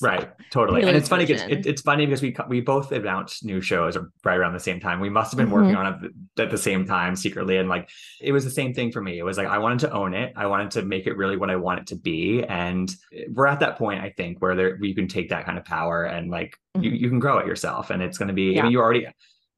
So, 0.00 0.08
Right, 0.08 0.30
totally, 0.50 0.80
and 0.82 0.96
it's 0.96 1.10
funny 1.10 1.26
because 1.26 1.42
it, 1.42 1.66
it's 1.66 1.82
funny 1.82 2.06
because 2.06 2.22
we 2.22 2.34
we 2.48 2.62
both 2.62 2.90
announced 2.90 3.44
new 3.44 3.60
shows 3.60 3.98
right 4.24 4.38
around 4.38 4.54
the 4.54 4.58
same 4.60 4.80
time. 4.80 4.98
We 4.98 5.10
must 5.10 5.30
have 5.30 5.36
been 5.36 5.50
working 5.50 5.74
Mhm. 5.74 5.78
on 5.78 6.04
it 6.04 6.40
at 6.40 6.50
the 6.50 6.56
same 6.56 6.86
time 6.86 7.14
secretly, 7.14 7.58
and 7.58 7.68
like 7.68 7.90
it 8.18 8.32
was 8.32 8.42
the 8.46 8.50
same 8.50 8.72
thing 8.72 8.92
for 8.92 9.02
me. 9.02 9.18
It 9.18 9.24
was 9.24 9.36
like 9.36 9.46
I 9.46 9.58
wanted 9.58 9.80
to 9.80 9.92
own 9.92 10.14
it. 10.14 10.32
I 10.36 10.46
wanted 10.46 10.70
to 10.70 10.82
make 10.82 11.06
it 11.06 11.18
really 11.18 11.36
what 11.36 11.50
I 11.50 11.56
want 11.56 11.80
it 11.80 11.86
to 11.88 11.96
be, 11.96 12.42
and 12.44 12.90
we're 13.34 13.46
at 13.46 13.60
that 13.60 13.76
point 13.76 14.00
I 14.00 14.08
think 14.16 14.40
where 14.40 14.54
there 14.56 14.82
you 14.82 14.94
can 14.94 15.06
take 15.06 15.28
that 15.28 15.44
kind 15.44 15.58
of 15.58 15.66
power 15.66 16.04
and 16.04 16.30
like 16.30 16.56
you 16.80 16.92
you 16.92 17.10
can 17.10 17.18
grow 17.18 17.36
it 17.36 17.46
yourself, 17.46 17.90
and 17.90 18.02
it's 18.02 18.16
going 18.16 18.28
to 18.28 18.34
be. 18.34 18.58
I 18.58 18.62
mean, 18.62 18.72
you 18.72 18.80
already 18.80 19.06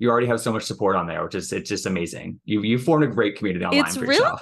you 0.01 0.11
already 0.11 0.27
have 0.27 0.41
so 0.41 0.53
much 0.53 0.65
support 0.65 0.97
on 0.97 1.07
there, 1.07 1.23
which 1.23 1.37
is 1.37 1.53
it's 1.53 1.69
just 1.69 1.87
amazing. 1.87 2.41
You 2.45 2.63
you 2.63 2.79
formed 2.79 3.05
a 3.05 3.07
great 3.07 3.37
community 3.37 3.65
online 3.65 3.85
it's 3.87 3.97
for 3.97 4.07
yourself. 4.07 4.41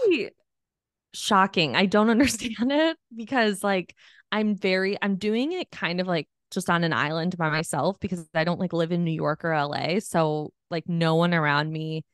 Shocking. 1.14 1.76
I 1.76 1.86
don't 1.86 2.10
understand 2.10 2.72
it 2.72 2.96
because 3.16 3.62
like 3.64 3.94
I'm 4.32 4.56
very 4.56 4.96
I'm 5.02 5.16
doing 5.16 5.52
it 5.52 5.70
kind 5.70 6.00
of 6.00 6.06
like 6.06 6.28
just 6.50 6.70
on 6.70 6.84
an 6.84 6.92
island 6.92 7.36
by 7.38 7.50
myself 7.50 7.98
because 8.00 8.28
I 8.34 8.44
don't 8.44 8.60
like 8.60 8.72
live 8.72 8.92
in 8.92 9.04
New 9.04 9.12
York 9.12 9.44
or 9.44 9.52
LA. 9.52 10.00
So 10.00 10.52
like 10.70 10.88
no 10.88 11.16
one 11.16 11.34
around 11.34 11.72
me 11.72 12.04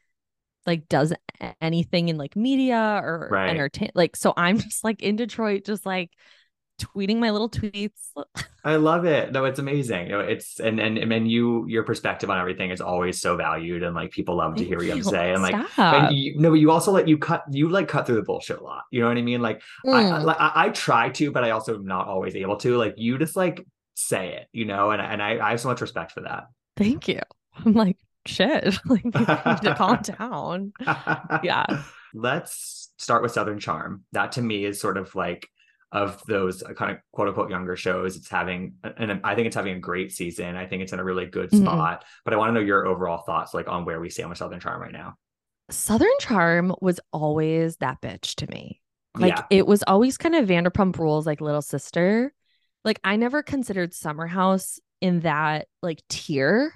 like 0.66 0.88
does 0.88 1.12
anything 1.60 2.08
in 2.08 2.16
like 2.18 2.36
media 2.36 3.00
or 3.02 3.38
Right. 3.38 3.46
entertain 3.46 3.90
like 3.94 4.16
so 4.16 4.32
I'm 4.36 4.58
just 4.60 4.84
like 4.84 5.02
in 5.02 5.16
Detroit 5.16 5.64
just 5.64 5.86
like 5.86 6.10
tweeting 6.80 7.16
my 7.18 7.30
little 7.30 7.48
tweets. 7.50 8.10
I 8.64 8.76
love 8.76 9.04
it. 9.04 9.32
No, 9.32 9.44
it's 9.44 9.58
amazing. 9.60 10.08
Know, 10.08 10.20
it's 10.20 10.58
and 10.60 10.80
and 10.80 10.98
and 10.98 11.30
you 11.30 11.64
your 11.68 11.84
perspective 11.84 12.28
on 12.30 12.38
everything 12.38 12.70
is 12.70 12.80
always 12.80 13.20
so 13.20 13.36
valued, 13.36 13.82
and 13.82 13.94
like 13.94 14.10
people 14.10 14.36
love 14.36 14.56
to 14.56 14.64
hear 14.64 14.76
what 14.78 14.86
you 14.86 14.92
have 14.92 15.02
to 15.02 15.08
say. 15.08 15.32
And 15.32 15.42
like, 15.42 15.54
Stop. 15.72 15.94
and 15.94 16.16
you, 16.16 16.38
no, 16.38 16.50
but 16.50 16.56
you 16.60 16.70
also 16.70 16.90
let 16.92 17.06
you 17.08 17.16
cut 17.16 17.44
you 17.50 17.68
like 17.68 17.86
cut 17.88 18.06
through 18.06 18.16
the 18.16 18.22
bullshit 18.22 18.58
a 18.58 18.62
lot. 18.64 18.82
You 18.90 19.02
know 19.02 19.08
what 19.08 19.16
I 19.18 19.22
mean? 19.22 19.40
Like 19.40 19.62
I, 19.86 19.90
I 19.90 20.02
Mm. 20.02 20.24
like, 20.24 20.36
I 20.40 20.52
I 20.54 20.68
try 20.70 21.10
to, 21.10 21.30
but 21.30 21.44
I 21.44 21.50
also 21.50 21.76
am 21.76 21.86
not 21.86 22.08
always 22.08 22.34
able 22.34 22.56
to. 22.58 22.76
Like 22.76 22.94
you 22.96 23.18
just 23.18 23.36
like 23.36 23.64
say 23.94 24.34
it, 24.34 24.48
you 24.52 24.64
know, 24.64 24.90
and 24.90 25.00
and 25.00 25.22
I, 25.22 25.38
I 25.38 25.50
have 25.50 25.60
so 25.60 25.68
much 25.68 25.80
respect 25.80 26.12
for 26.12 26.22
that. 26.22 26.44
Thank 26.76 27.06
you. 27.08 27.20
I'm 27.64 27.72
like, 27.72 27.96
shit. 28.26 28.76
Like, 28.86 29.04
you 29.04 29.10
need 29.12 29.62
to 29.62 29.74
calm 29.78 30.00
down. 30.02 30.72
Yeah. 31.42 31.64
Let's 32.14 32.90
start 32.98 33.22
with 33.22 33.32
Southern 33.32 33.58
Charm. 33.60 34.04
That 34.12 34.32
to 34.32 34.42
me 34.42 34.64
is 34.64 34.80
sort 34.80 34.96
of 34.96 35.14
like 35.14 35.48
of 35.92 36.22
those 36.26 36.62
kind 36.76 36.90
of 36.92 36.98
quote 37.12 37.28
unquote 37.28 37.50
younger 37.50 37.76
shows. 37.76 38.16
It's 38.16 38.28
having, 38.28 38.74
and 38.96 39.20
I 39.24 39.34
think 39.34 39.46
it's 39.46 39.56
having 39.56 39.76
a 39.76 39.80
great 39.80 40.12
season. 40.12 40.56
I 40.56 40.66
think 40.66 40.82
it's 40.82 40.92
in 40.92 40.98
a 40.98 41.04
really 41.04 41.26
good 41.26 41.50
Mhm. 41.50 41.60
spot. 41.62 42.04
But 42.24 42.34
I 42.34 42.36
want 42.36 42.50
to 42.50 42.54
know 42.54 42.60
your 42.60 42.86
overall 42.86 43.22
thoughts, 43.22 43.54
like 43.54 43.68
on 43.68 43.84
where 43.84 44.00
we 44.00 44.10
stand 44.10 44.28
with 44.28 44.38
Southern 44.38 44.60
Charm 44.60 44.80
right 44.82 44.92
now. 44.92 45.14
Southern 45.70 46.08
Charm 46.20 46.74
was 46.80 47.00
always 47.12 47.76
that 47.78 48.00
bitch 48.00 48.36
to 48.36 48.46
me. 48.50 48.80
Like 49.14 49.36
yeah, 49.36 49.44
it 49.50 49.66
was 49.66 49.82
always 49.86 50.16
kind 50.18 50.34
of 50.34 50.48
Vanderpump 50.48 50.98
Rules, 50.98 51.26
like 51.26 51.40
little 51.40 51.62
sister. 51.62 52.32
Like 52.84 53.00
I 53.02 53.16
never 53.16 53.42
considered 53.42 53.94
Summer 53.94 54.26
House 54.26 54.78
in 55.00 55.20
that 55.20 55.66
like 55.82 56.02
tier 56.08 56.72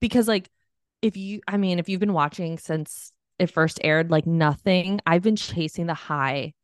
because 0.00 0.28
like 0.28 0.50
if 1.02 1.16
you, 1.16 1.40
I 1.46 1.56
mean, 1.56 1.78
if 1.78 1.88
you've 1.88 2.00
been 2.00 2.12
watching 2.12 2.58
since 2.58 3.12
it 3.38 3.50
first 3.50 3.80
aired, 3.84 4.10
like 4.10 4.26
nothing, 4.26 5.00
I've 5.06 5.22
been 5.22 5.36
chasing 5.36 5.86
the 5.86 5.94
high 5.94 6.54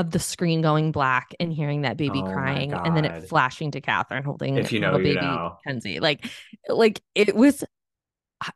of 0.00 0.10
the 0.10 0.18
screen 0.18 0.62
going 0.62 0.92
black 0.92 1.34
and 1.38 1.52
hearing 1.52 1.82
that 1.82 1.96
baby 1.96 2.20
Oh 2.24 2.32
crying 2.32 2.72
and 2.72 2.96
then 2.96 3.04
it 3.04 3.28
flashing 3.28 3.70
to 3.72 3.80
Kathryn 3.80 4.24
holding 4.24 4.56
If 4.56 4.72
you 4.72 4.80
know, 4.80 4.92
little 4.92 5.06
you 5.06 5.14
baby 5.14 5.26
know. 5.26 5.58
Kensie. 5.66 6.00
Like, 6.00 6.28
like 6.68 7.00
it 7.14 7.34
was. 7.34 7.62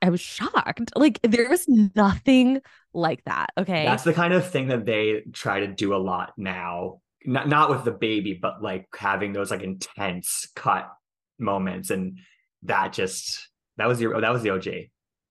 I 0.00 0.08
was 0.08 0.20
shocked. 0.20 0.92
Like 0.96 1.20
there 1.22 1.48
was 1.50 1.68
nothing 1.68 2.62
like 2.94 3.22
that. 3.24 3.50
Okay. 3.58 3.84
that's 3.84 4.02
the 4.02 4.14
kind 4.14 4.32
of 4.32 4.50
thing 4.50 4.68
that 4.68 4.86
they 4.86 5.24
try 5.34 5.60
to 5.60 5.66
do 5.66 5.94
a 5.94 5.98
lot 5.98 6.32
now. 6.38 7.00
Not 7.26 7.48
not 7.48 7.68
with 7.68 7.84
the 7.84 7.92
baby, 7.92 8.38
but 8.40 8.62
like 8.62 8.86
having 8.96 9.34
those 9.34 9.50
like 9.50 9.62
intense 9.62 10.48
cut 10.56 10.90
moments, 11.38 11.90
and 11.90 12.18
that 12.62 12.94
just 12.94 13.48
that 13.76 13.86
was 13.86 14.00
your 14.00 14.18
that 14.20 14.32
was 14.32 14.42
the 14.42 14.50
OG. 14.50 14.68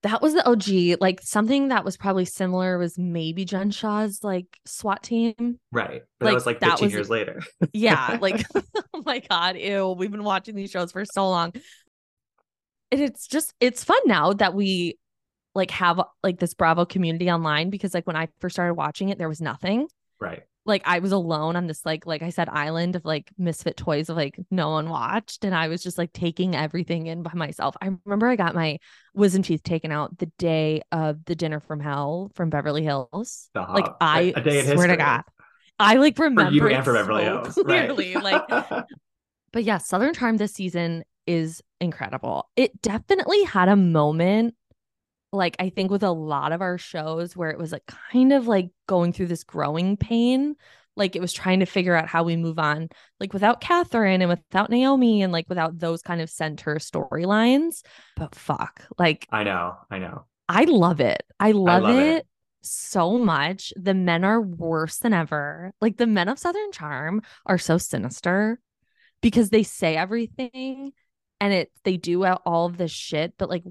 That 0.03 0.21
was 0.21 0.33
the 0.33 0.47
OG. 0.47 1.00
Like 1.01 1.21
something 1.21 1.69
that 1.69 1.83
was 1.83 1.97
probably 1.97 2.25
similar 2.25 2.77
was 2.77 2.97
maybe 2.97 3.45
Jen 3.45 3.71
Shah's 3.71 4.23
like 4.23 4.45
SWAT 4.65 5.01
team. 5.01 5.59
Right. 5.71 6.03
But 6.19 6.25
that 6.25 6.33
was 6.33 6.45
like 6.45 6.59
15 6.59 6.85
was- 6.85 6.94
years 6.94 7.09
later. 7.09 7.41
Yeah, 7.73 8.17
like 8.21 8.45
oh 8.94 9.01
my 9.05 9.19
god, 9.19 9.57
ew. 9.57 9.95
We've 9.97 10.12
been 10.12 10.24
watching 10.24 10.55
these 10.55 10.72
shows 10.72 10.91
for 10.91 11.05
so 11.05 11.29
long. 11.29 11.53
And 12.91 13.01
it's 13.01 13.27
just 13.27 13.53
it's 13.60 13.83
fun 13.83 14.00
now 14.05 14.33
that 14.33 14.53
we 14.53 15.00
like 15.55 15.72
have 15.72 16.01
like 16.22 16.39
this 16.39 16.53
Bravo 16.53 16.86
community 16.86 17.31
online 17.31 17.69
because 17.69 17.93
like 17.93 18.05
when 18.05 18.15
I 18.15 18.27
first 18.39 18.55
started 18.55 18.74
watching 18.75 19.10
it, 19.10 19.17
there 19.17 19.29
was 19.29 19.41
nothing. 19.41 19.88
right. 20.19 20.43
Like 20.65 20.82
I 20.86 21.00
was 21.00 21.12
alone 21.12 21.55
on 21.55 21.67
this 21.67 21.86
like 21.86 22.05
like 22.05 22.22
I 22.22 22.29
said 22.29 22.48
island 22.50 22.96
of 22.96 23.03
like 23.03 23.29
misfit 23.38 23.75
toys 23.75 24.10
of 24.10 24.15
like 24.15 24.39
no 24.50 24.70
one 24.70 24.89
watched 24.89 25.43
and 25.43 25.53
I 25.53 25.67
was 25.67 25.84
just 25.84 25.98
like 25.98 26.13
taking 26.13 26.55
everything 26.55 27.08
in 27.08 27.22
by 27.22 27.34
myself. 27.34 27.75
I 27.82 27.89
remember 28.05 28.27
I 28.27 28.36
got 28.38 28.55
my 28.55 28.79
wisdom 29.13 29.43
teeth 29.43 29.63
taken 29.63 29.91
out 29.91 30.17
the 30.17 30.27
day 30.38 30.82
of 30.91 31.25
the 31.25 31.36
dinner 31.36 31.60
from 31.60 31.79
hell 31.82 32.32
from 32.36 32.50
Beverly 32.50 32.84
Hills. 32.84 33.48
Stop. 33.50 33.70
Like 33.74 33.88
A- 33.88 33.96
I 34.00 34.34
a 34.36 34.41
day 34.41 34.60
in 34.60 34.65
swear 34.77 34.88
to. 34.88 34.98
God. 34.98 35.24
I 35.79 35.96
like 35.96 36.15
For 36.15 36.24
remember 36.25 36.51
you 36.53 36.65
it 36.67 36.74
and 36.74 36.86
for 36.86 36.93
Beverly 36.93 37.25
so 37.25 37.43
Hills. 37.43 37.58
Right. 37.65 37.89
clearly. 37.89 38.13
Like 38.15 38.48
but 39.51 39.63
yeah, 39.63 39.79
Southern 39.79 40.13
Charm 40.13 40.38
this 40.38 40.53
season 40.53 41.03
is 41.27 41.62
incredible. 41.82 42.50
It 42.55 42.82
definitely 42.82 43.43
had 43.43 43.70
a 43.70 43.75
moment, 43.75 44.55
like 45.33 45.55
I 45.59 45.69
think 45.69 45.91
with 45.91 46.03
a 46.03 46.11
lot 46.11 46.51
of 46.51 46.61
our 46.61 46.77
shows, 46.77 47.35
where 47.35 47.49
it 47.49 47.57
was 47.57 47.71
like 47.71 47.85
kind 47.85 48.31
of 48.31 48.47
like 48.47 48.69
going 48.87 49.13
through 49.13 49.27
this 49.27 49.43
growing 49.43 49.97
pain. 49.97 50.55
Like 50.95 51.15
it 51.15 51.21
was 51.21 51.33
trying 51.33 51.61
to 51.61 51.65
figure 51.65 51.95
out 51.95 52.07
how 52.07 52.23
we 52.23 52.35
move 52.35 52.59
on, 52.59 52.89
like 53.19 53.33
without 53.33 53.61
Kathryn 53.61 54.21
and 54.21 54.29
without 54.29 54.69
Naomi 54.69 55.23
and 55.23 55.33
like 55.33 55.49
without 55.49 55.79
those 55.79 56.03
kind 56.03 56.21
of 56.21 56.29
center 56.29 56.75
storylines. 56.75 57.81
But 58.15 58.35
fuck, 58.35 58.85
like 58.99 59.27
I 59.31 59.43
know. 59.43 59.75
I 59.89 59.97
know. 59.97 60.25
I 60.47 60.65
love 60.65 60.99
it. 60.99 61.23
I 61.39 61.51
love, 61.53 61.83
love 61.83 61.95
it. 61.95 62.17
it. 62.17 62.27
so 62.61 63.17
much. 63.17 63.73
The 63.75 63.95
men 63.95 64.23
are 64.23 64.39
worse 64.39 64.99
than 64.99 65.13
ever. 65.13 65.73
Like 65.81 65.97
the 65.97 66.05
men 66.05 66.29
of 66.29 66.37
Southern 66.37 66.71
Charm 66.71 67.23
are 67.47 67.57
so 67.57 67.79
sinister 67.79 68.59
because 69.21 69.49
they 69.49 69.63
say 69.63 69.95
everything 69.95 70.91
and 71.39 71.53
it 71.53 71.71
they 71.83 71.97
do 71.97 72.25
all 72.25 72.65
of 72.67 72.77
this 72.77 72.91
shit, 72.91 73.33
but 73.37 73.49
like 73.49 73.63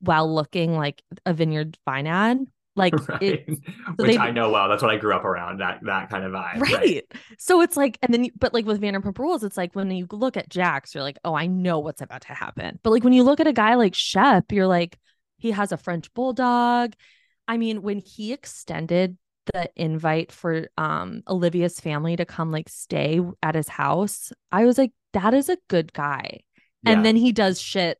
while 0.00 0.32
looking 0.32 0.74
like 0.76 1.02
a 1.26 1.32
vineyard 1.34 1.76
vine 1.84 2.06
ad. 2.06 2.38
Like 2.76 2.94
Right. 3.08 3.22
it 3.22 3.48
Which 3.96 4.12
they- 4.12 4.18
I 4.18 4.30
know 4.30 4.50
well. 4.52 4.68
That's 4.68 4.82
what 4.82 4.92
I 4.92 4.98
grew 4.98 5.12
up 5.12 5.24
around. 5.24 5.58
That 5.58 5.80
that 5.82 6.10
kind 6.10 6.22
of 6.24 6.30
vibe. 6.30 6.60
right. 6.60 7.04
So 7.36 7.60
it's 7.60 7.76
like, 7.76 7.98
and 8.02 8.14
then, 8.14 8.22
you, 8.24 8.30
but 8.38 8.54
like 8.54 8.66
with 8.66 8.80
Vanderpump 8.80 9.18
Rules, 9.18 9.42
it's 9.42 9.56
like 9.56 9.74
when 9.74 9.90
you 9.90 10.06
look 10.12 10.36
at 10.36 10.48
Jax, 10.48 10.94
you're 10.94 11.02
like, 11.02 11.18
oh, 11.24 11.34
I 11.34 11.48
know 11.48 11.80
what's 11.80 12.02
about 12.02 12.20
to 12.22 12.34
happen. 12.34 12.78
But 12.84 12.90
like 12.90 13.02
when 13.02 13.12
you 13.12 13.24
look 13.24 13.40
at 13.40 13.48
a 13.48 13.52
guy 13.52 13.74
like 13.74 13.96
Shep, 13.96 14.52
you're 14.52 14.68
like, 14.68 14.96
he 15.38 15.50
has 15.50 15.72
a 15.72 15.76
French 15.76 16.14
bulldog. 16.14 16.92
I 17.48 17.56
mean, 17.56 17.82
when 17.82 17.98
he 17.98 18.32
extended 18.32 19.18
the 19.52 19.68
invite 19.74 20.30
for 20.30 20.68
um 20.78 21.22
Olivia's 21.26 21.80
family 21.80 22.14
to 22.14 22.24
come 22.26 22.52
like 22.52 22.68
stay 22.68 23.20
at 23.42 23.56
his 23.56 23.66
house, 23.68 24.30
I 24.52 24.66
was 24.66 24.78
like, 24.78 24.92
that 25.14 25.34
is 25.34 25.48
a 25.48 25.58
good 25.68 25.92
guy. 25.92 26.40
Yeah. 26.84 26.92
And 26.92 27.04
then 27.04 27.16
he 27.16 27.32
does 27.32 27.60
shit 27.60 27.98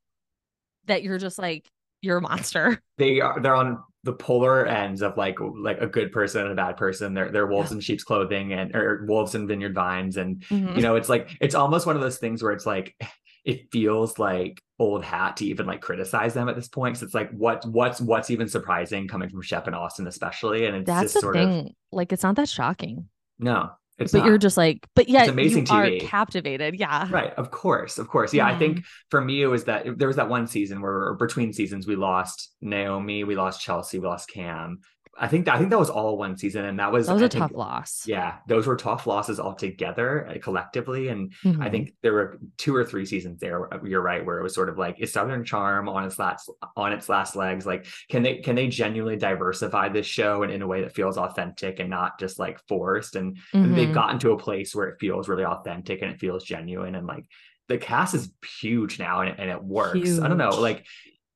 that 0.86 1.02
you're 1.02 1.18
just 1.18 1.38
like, 1.38 1.66
you're 2.02 2.18
a 2.18 2.22
monster. 2.22 2.80
they 2.98 3.20
are 3.20 3.40
they're 3.40 3.54
on 3.54 3.82
the 4.04 4.12
polar 4.12 4.64
ends 4.66 5.02
of 5.02 5.16
like 5.16 5.36
like 5.40 5.80
a 5.80 5.86
good 5.86 6.12
person 6.12 6.42
and 6.42 6.52
a 6.52 6.54
bad 6.54 6.76
person. 6.76 7.12
They're 7.14 7.30
they're 7.32 7.46
wolves 7.48 7.72
in 7.72 7.80
sheep's 7.80 8.04
clothing 8.04 8.52
and 8.52 8.74
or 8.74 9.04
wolves 9.08 9.34
in 9.34 9.46
vineyard 9.48 9.74
vines. 9.74 10.16
And 10.16 10.40
Mhm. 10.44 10.76
you 10.76 10.82
know, 10.82 10.94
it's 10.96 11.08
like 11.08 11.30
it's 11.40 11.54
almost 11.56 11.86
one 11.86 11.96
of 11.96 12.02
those 12.02 12.18
things 12.18 12.42
where 12.42 12.52
it's 12.52 12.66
like 12.66 12.94
it 13.44 13.70
feels 13.72 14.18
like 14.18 14.62
old 14.78 15.02
hat 15.04 15.38
to 15.38 15.44
even 15.46 15.66
like 15.66 15.80
criticize 15.80 16.34
them 16.34 16.48
at 16.48 16.54
this 16.54 16.68
point. 16.68 16.94
Because 16.94 17.02
it's 17.02 17.14
like 17.14 17.30
what 17.32 17.64
what's 17.66 18.00
what's 18.00 18.30
even 18.30 18.46
surprising 18.48 19.08
coming 19.08 19.28
from 19.28 19.42
Shep 19.42 19.66
and 19.66 19.74
Austen, 19.74 20.06
especially. 20.06 20.66
And 20.66 20.76
it's 20.76 20.86
That's 20.86 21.02
just 21.04 21.14
the 21.14 21.20
sort 21.20 21.34
thing. 21.34 21.58
of 21.66 21.72
Like, 21.90 22.12
it's 22.12 22.22
not 22.22 22.36
that 22.36 22.48
shocking. 22.48 23.08
no, 23.40 23.70
it's 23.98 24.12
but 24.12 24.18
not. 24.18 24.26
you're 24.26 24.38
just 24.38 24.56
like, 24.56 24.86
but 24.94 25.08
yet 25.08 25.28
amazing 25.28 25.66
you 25.66 25.74
are 25.74 25.90
captivated. 26.00 26.78
Yeah. 26.78 27.08
Right, 27.10 27.32
of 27.34 27.50
course, 27.50 27.98
of 27.98 28.08
course. 28.08 28.32
Yeah, 28.32 28.46
I 28.46 28.50
Mm-hmm. 28.50 28.58
think 28.58 28.84
for 29.10 29.20
me 29.20 29.42
it 29.42 29.46
was 29.46 29.64
that 29.64 29.98
there 29.98 30.08
was 30.08 30.16
that 30.16 30.28
one 30.28 30.46
season 30.46 30.80
where 30.80 31.14
between 31.14 31.52
seasons 31.52 31.86
we 31.86 31.96
lost 31.96 32.52
Naomi, 32.60 33.24
we 33.24 33.34
lost 33.36 33.60
Chelsea, 33.60 33.98
we 33.98 34.06
lost 34.06 34.30
Cam. 34.30 34.80
I 35.20 35.26
think 35.26 35.48
I 35.48 35.58
think 35.58 35.70
that 35.70 35.78
was 35.78 35.90
all 35.90 36.16
one 36.16 36.36
season, 36.36 36.64
and 36.64 36.78
that 36.78 36.92
was 36.92 37.08
That 37.08 37.14
was 37.14 37.22
a 37.22 37.26
a 37.26 37.28
tough 37.28 37.50
loss. 37.52 38.04
Yeah, 38.06 38.36
those 38.46 38.66
were 38.68 38.76
tough 38.76 39.06
losses 39.06 39.40
altogether, 39.40 40.28
uh, 40.28 40.38
collectively, 40.40 41.08
and 41.08 41.32
I 41.44 41.48
Mhm. 41.48 41.70
think 41.72 41.94
there 42.02 42.12
were 42.12 42.38
two 42.56 42.74
or 42.74 42.84
three 42.84 43.04
seasons 43.04 43.40
there. 43.40 43.72
uh, 43.74 43.82
You're 43.84 44.00
right, 44.00 44.24
where 44.24 44.38
it 44.38 44.42
was 44.44 44.54
sort 44.54 44.68
of 44.68 44.78
like 44.78 45.00
is 45.00 45.12
Southern 45.12 45.44
Charm 45.44 45.88
on 45.88 46.04
its 46.04 46.18
last 46.18 46.48
on 46.76 46.92
its 46.92 47.08
last 47.08 47.34
legs. 47.34 47.66
Like, 47.66 47.86
can 48.08 48.22
they 48.22 48.36
can 48.38 48.54
they 48.54 48.68
genuinely 48.68 49.16
diversify 49.16 49.88
this 49.88 50.06
show 50.06 50.44
and 50.44 50.52
in 50.52 50.62
a 50.62 50.66
way 50.66 50.82
that 50.82 50.94
feels 50.94 51.18
authentic 51.18 51.80
and 51.80 51.90
not 51.90 52.20
just 52.20 52.38
like 52.38 52.60
forced? 52.68 53.16
And 53.16 53.38
and 53.52 53.76
they've 53.76 53.92
gotten 53.92 54.18
to 54.20 54.30
a 54.32 54.38
place 54.38 54.74
where 54.74 54.86
it 54.88 54.98
feels 55.00 55.28
really 55.28 55.44
authentic 55.44 56.00
and 56.02 56.12
it 56.12 56.20
feels 56.20 56.44
genuine 56.44 56.94
and 56.94 57.06
like 57.08 57.24
the 57.66 57.76
cast 57.76 58.14
is 58.14 58.32
huge 58.60 58.98
now 58.98 59.20
and, 59.20 59.30
it- 59.30 59.36
and 59.38 59.50
it 59.50 59.62
works 59.62 60.18
i 60.20 60.26
don't 60.28 60.38
know 60.38 60.58
like 60.58 60.86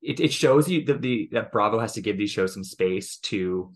it, 0.02 0.21
it 0.21 0.32
shows 0.32 0.68
you 0.68 0.85
that 0.87 1.00
the 1.02 1.28
that 1.32 1.52
bravo 1.52 1.78
has 1.78 1.92
to 1.94 2.00
give 2.00 2.18
these 2.18 2.30
shows 2.30 2.52
some 2.54 2.64
space 2.64 3.16
to 3.18 3.73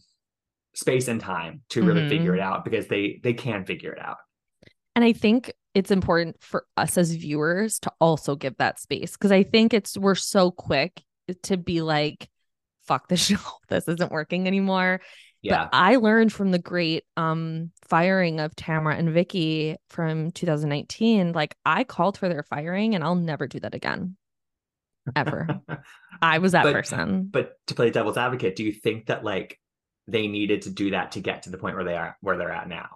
space 0.75 1.09
and 1.09 1.21
time 1.21 1.62
to 1.71 1.83
really 1.83 2.02
Mhm. 2.02 2.09
figure 2.09 2.35
it 2.35 2.40
out 2.40 2.64
because 2.64 2.87
they 2.88 3.21
they 3.23 3.33
can 3.33 3.64
figure 3.64 3.92
it 3.92 4.00
out 4.00 4.18
And 4.95 5.04
I 5.04 5.12
think 5.12 5.52
it's 5.75 5.90
important 5.90 6.37
for 6.42 6.64
us 6.76 6.97
as 6.97 7.12
viewers 7.14 7.78
to 7.80 7.92
also 8.00 8.35
give 8.35 8.56
that 8.56 8.80
space 8.80 9.12
because 9.12 9.33
I 9.33 9.42
think 9.42 9.75
it's 9.75 9.97
we're 9.99 10.14
so 10.14 10.50
quick 10.50 11.02
to 11.45 11.56
be 11.59 11.83
like, 11.83 12.28
fuck 12.87 13.09
the 13.09 13.16
show. 13.28 13.37
This 13.68 13.88
isn't 13.88 14.11
working 14.12 14.47
anymore. 14.47 15.00
yeah 15.42 15.68
But 15.71 15.71
I 15.73 15.97
learned 15.97 16.33
from 16.33 16.50
the 16.50 16.59
great 16.59 17.04
um 17.16 17.73
firing 17.88 18.40
of 18.40 18.56
Tamara 18.56 18.97
and 18.97 19.11
Vicky 19.11 19.76
from 19.90 20.30
2019. 20.30 21.33
Like 21.33 21.56
I 21.64 21.85
called 21.85 22.16
for 22.18 22.28
their 22.28 22.42
firing 22.42 22.95
and 22.95 23.04
I'll 23.04 23.14
never 23.16 23.47
do 23.47 23.61
that 23.61 23.75
again. 23.75 24.16
Ever. 25.14 25.60
I 26.20 26.38
was 26.38 26.52
that 26.52 26.64
But- 26.64 26.72
person. 26.72 27.28
but 27.30 27.52
to 27.68 27.75
play 27.75 27.90
devil's 27.90 28.16
advocate 28.16 28.56
do 28.56 28.64
you 28.64 28.72
think 28.72 29.06
that 29.06 29.22
like 29.25 29.60
they 30.08 30.26
needed 30.28 30.62
to 30.62 30.70
do 30.70 30.90
that 30.90 31.12
to 31.12 31.20
get 31.20 31.42
to 31.42 31.50
the 31.50 31.58
point 31.58 31.75
where 31.76 31.84
they 31.84 31.96
are 31.96 32.16
where 32.20 32.36
they're 32.38 32.52
at 32.52 32.68
now 32.68 32.88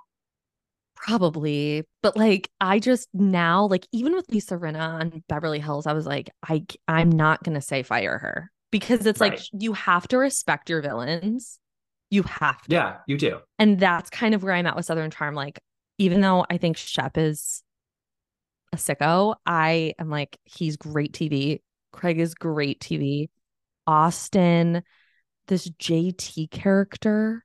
Probably. 0.96 1.86
But 2.02 2.14
like 2.16 2.50
I 2.60 2.78
just 2.78 3.08
now, 3.14 3.66
like 3.66 3.86
even 3.90 4.12
with 4.14 4.28
Lisa 4.30 4.56
Rinna 4.58 4.80
on 5.00 5.22
Beverly 5.30 5.58
Hills, 5.58 5.86
I 5.86 5.94
was 5.94 6.04
like, 6.06 6.30
I 6.46 6.66
I'm 6.88 7.10
not 7.10 7.42
gonna 7.42 7.62
say 7.62 7.82
fire 7.82 8.18
her 8.18 8.50
because 8.70 9.06
it's 9.06 9.20
like 9.20 9.40
you 9.52 9.72
have 9.72 10.06
to 10.08 10.18
respect 10.18 10.68
your 10.68 10.82
villains. 10.82 11.58
You 12.10 12.22
have 12.24 12.60
to. 12.62 12.72
yeah 12.72 12.96
you 13.06 13.16
do 13.16 13.38
And 13.58 13.78
that's 13.80 14.10
kind 14.10 14.34
of 14.34 14.42
where 14.42 14.52
I'm 14.52 14.66
at 14.66 14.76
with 14.76 14.84
Southern 14.84 15.10
Charm. 15.10 15.34
Like, 15.34 15.60
even 15.98 16.20
though 16.20 16.44
I 16.50 16.58
think 16.58 16.76
Shep 16.76 17.16
is 17.16 17.62
a 18.72 18.76
sicko, 18.76 19.36
I 19.46 19.94
am 19.98 20.10
like, 20.10 20.36
he's 20.44 20.76
great 20.76 21.12
TV. 21.14 21.60
Craig 21.92 22.18
is 22.18 22.34
great 22.34 22.80
TV. 22.80 23.28
Austen, 23.86 24.82
this 25.48 25.68
JT 25.68 26.50
character, 26.50 27.44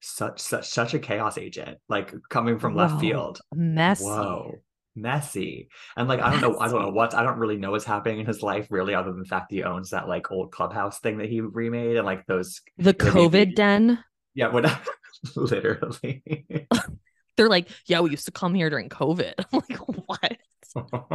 such 0.00 0.40
such 0.40 0.66
such 0.68 0.94
a 0.94 0.98
chaos 0.98 1.36
agent 1.38 1.78
like 1.88 2.12
coming 2.30 2.58
from 2.58 2.74
left 2.74 2.94
Whoa. 2.94 3.00
field 3.00 3.40
messy. 3.54 4.04
Whoa, 4.04 4.54
messy. 4.96 5.68
And 5.96 6.08
like 6.08 6.20
I 6.20 6.30
don't 6.30 6.40
know, 6.40 6.58
I 6.58 6.68
don't 6.68 6.80
know 6.80 6.86
Messy. 6.86 6.94
what 6.96 7.14
I 7.14 7.22
don't 7.22 7.38
really 7.38 7.56
know 7.58 7.72
what's 7.72 7.84
happening 7.84 8.20
in 8.20 8.26
his 8.26 8.42
life 8.42 8.68
really, 8.70 8.94
other 8.94 9.10
than 9.10 9.20
the 9.20 9.26
fact 9.26 9.50
that 9.50 9.56
he 9.56 9.62
owns 9.64 9.90
that 9.90 10.08
like 10.08 10.30
old 10.32 10.50
clubhouse 10.52 10.98
thing 11.00 11.18
that 11.18 11.28
he 11.28 11.40
remade 11.40 11.96
and 11.96 12.06
like 12.06 12.24
those 12.26 12.62
The 12.78 12.94
maybe- 12.98 13.10
COVID 13.10 13.54
den. 13.54 14.02
yeah, 14.34 14.48
what 14.48 14.64
literally. 15.36 16.22
They're 17.36 17.48
like, 17.48 17.68
yeah, 17.86 18.00
we 18.00 18.10
used 18.10 18.26
to 18.26 18.32
come 18.32 18.54
here 18.54 18.68
during 18.70 18.88
COVID. 18.90 19.32
I'm 19.52 19.62
like, 19.68 19.78
what? 20.06 20.36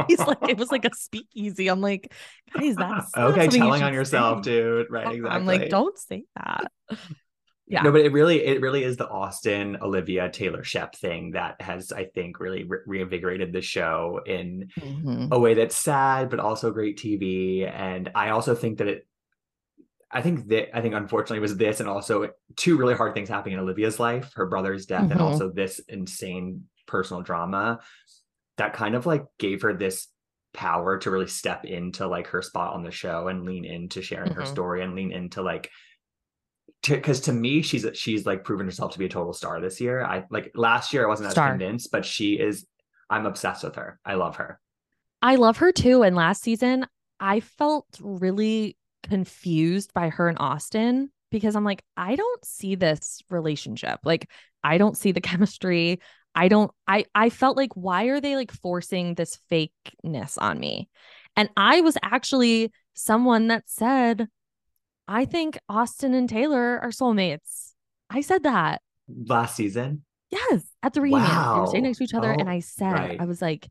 He's 0.08 0.18
like, 0.20 0.38
it 0.48 0.56
was 0.58 0.70
like 0.70 0.84
a 0.84 0.90
speakeasy. 0.94 1.68
I'm 1.68 1.80
like, 1.80 2.12
guys, 2.52 2.76
that's 2.76 3.10
okay, 3.16 3.48
telling 3.48 3.82
on 3.82 3.92
yourself, 3.94 4.44
say. 4.44 4.50
dude. 4.52 4.86
Right, 4.90 5.06
exactly. 5.06 5.30
I'm 5.30 5.46
like, 5.46 5.68
don't 5.70 5.96
say 5.98 6.24
that. 6.36 6.70
Yeah. 7.70 7.82
No, 7.82 7.92
but 7.92 8.00
it 8.00 8.12
really, 8.14 8.42
it 8.46 8.62
really 8.62 8.82
is 8.82 8.96
the 8.96 9.06
Austen 9.06 9.76
Olivia 9.82 10.30
Taylor 10.30 10.64
Shep 10.64 10.94
thing 10.94 11.32
that 11.32 11.60
has, 11.60 11.92
I 11.92 12.06
think, 12.06 12.40
really 12.40 12.64
re- 12.64 12.78
reinvigorated 12.86 13.52
the 13.52 13.60
show 13.60 14.22
in 14.24 14.70
Mhm. 14.80 15.28
a 15.30 15.38
way 15.38 15.52
that's 15.52 15.76
sad 15.76 16.30
but 16.30 16.40
also 16.40 16.70
great 16.70 16.96
TV. 16.98 17.70
And 17.70 18.10
I 18.14 18.30
also 18.30 18.54
think 18.54 18.78
that 18.78 18.86
it 18.86 19.06
I 20.10 20.22
think 20.22 20.48
that 20.48 20.74
I 20.74 20.80
think 20.80 20.94
unfortunately 20.94 21.36
it 21.36 21.40
was 21.42 21.58
this 21.58 21.80
and 21.80 21.88
also 21.90 22.30
two 22.56 22.78
really 22.78 22.94
hard 22.94 23.12
things 23.12 23.28
happening 23.28 23.52
in 23.58 23.60
Olivia's 23.60 24.00
life, 24.00 24.32
her 24.36 24.46
brother's 24.46 24.86
death 24.86 25.10
and 25.10 25.20
Mhm. 25.20 25.24
also 25.24 25.50
this 25.50 25.78
insane 25.90 26.64
personal 26.86 27.22
drama 27.22 27.80
that 28.58 28.74
kind 28.74 28.94
of 28.94 29.06
like 29.06 29.24
gave 29.38 29.62
her 29.62 29.72
this 29.74 30.08
power 30.54 30.98
to 30.98 31.10
really 31.10 31.26
step 31.26 31.64
into 31.64 32.06
like 32.06 32.26
her 32.28 32.42
spot 32.42 32.74
on 32.74 32.82
the 32.82 32.90
show 32.90 33.28
and 33.28 33.44
lean 33.44 33.64
into 33.64 34.02
sharing 34.02 34.32
her 34.32 34.42
Mhm. 34.42 34.46
story 34.46 34.82
and 34.82 34.94
lean 34.94 35.12
into 35.12 35.42
like 35.42 35.70
because 36.88 37.20
to 37.20 37.32
me 37.32 37.60
she's 37.62 37.84
she's 37.94 38.24
like 38.24 38.44
proven 38.44 38.66
herself 38.66 38.92
to 38.92 38.98
be 38.98 39.04
a 39.06 39.08
total 39.08 39.32
star 39.32 39.60
this 39.60 39.80
year. 39.80 40.02
I 40.04 40.24
like 40.30 40.52
last 40.54 40.92
year 40.92 41.04
I 41.04 41.08
wasn't 41.08 41.30
Star. 41.30 41.46
as 41.48 41.50
convinced, 41.52 41.90
but 41.90 42.04
she 42.04 42.34
is 42.34 42.66
I'm 43.10 43.26
obsessed 43.26 43.64
with 43.64 43.76
her. 43.76 43.98
I 44.04 44.14
love 44.14 44.36
her. 44.36 44.60
I 45.22 45.36
love 45.36 45.56
her 45.58 45.72
too. 45.72 46.02
And 46.02 46.14
last 46.14 46.42
season, 46.42 46.86
I 47.18 47.40
felt 47.40 47.86
really 48.00 48.76
confused 49.02 49.92
by 49.94 50.10
her 50.10 50.28
and 50.28 50.38
Austen 50.38 51.10
because 51.30 51.56
I'm 51.56 51.64
like, 51.64 51.82
I 51.96 52.16
don't 52.16 52.44
see 52.44 52.74
this 52.74 53.22
relationship. 53.30 54.00
Like, 54.04 54.30
I 54.62 54.78
don't 54.78 54.96
see 54.96 55.12
the 55.12 55.20
chemistry. 55.22 56.00
I 56.34 56.48
don't, 56.48 56.70
I, 56.86 57.04
I 57.14 57.30
felt 57.30 57.56
like, 57.56 57.72
why 57.74 58.04
are 58.04 58.20
they 58.20 58.36
like 58.36 58.52
forcing 58.52 59.14
this 59.14 59.38
fakeness 59.50 60.36
on 60.38 60.58
me? 60.58 60.88
And 61.36 61.48
I 61.56 61.80
was 61.80 61.96
actually 62.02 62.72
someone 62.94 63.48
that 63.48 63.64
said, 63.66 64.28
I 65.06 65.24
think 65.24 65.58
Austen 65.68 66.14
and 66.14 66.28
Taylor 66.28 66.78
are 66.80 66.90
soulmates. 66.90 67.72
I 68.10 68.20
said 68.20 68.42
that. 68.44 68.82
Last 69.08 69.56
season. 69.56 70.04
Yes, 70.30 70.64
at 70.82 70.92
the 70.92 71.00
reunion. 71.00 71.26
They 71.26 71.60
were 71.60 71.66
sitting 71.66 71.84
next 71.84 71.98
to 71.98 72.04
each 72.04 72.14
other. 72.14 72.30
and 72.30 72.48
Oh, 72.48 72.50
I 72.52 72.60
said, 72.60 72.92
right. 72.92 73.20
I 73.20 73.24
was 73.24 73.40
like, 73.40 73.68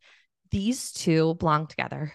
these 0.49 0.91
two 0.91 1.35
belong 1.35 1.67
together. 1.67 2.13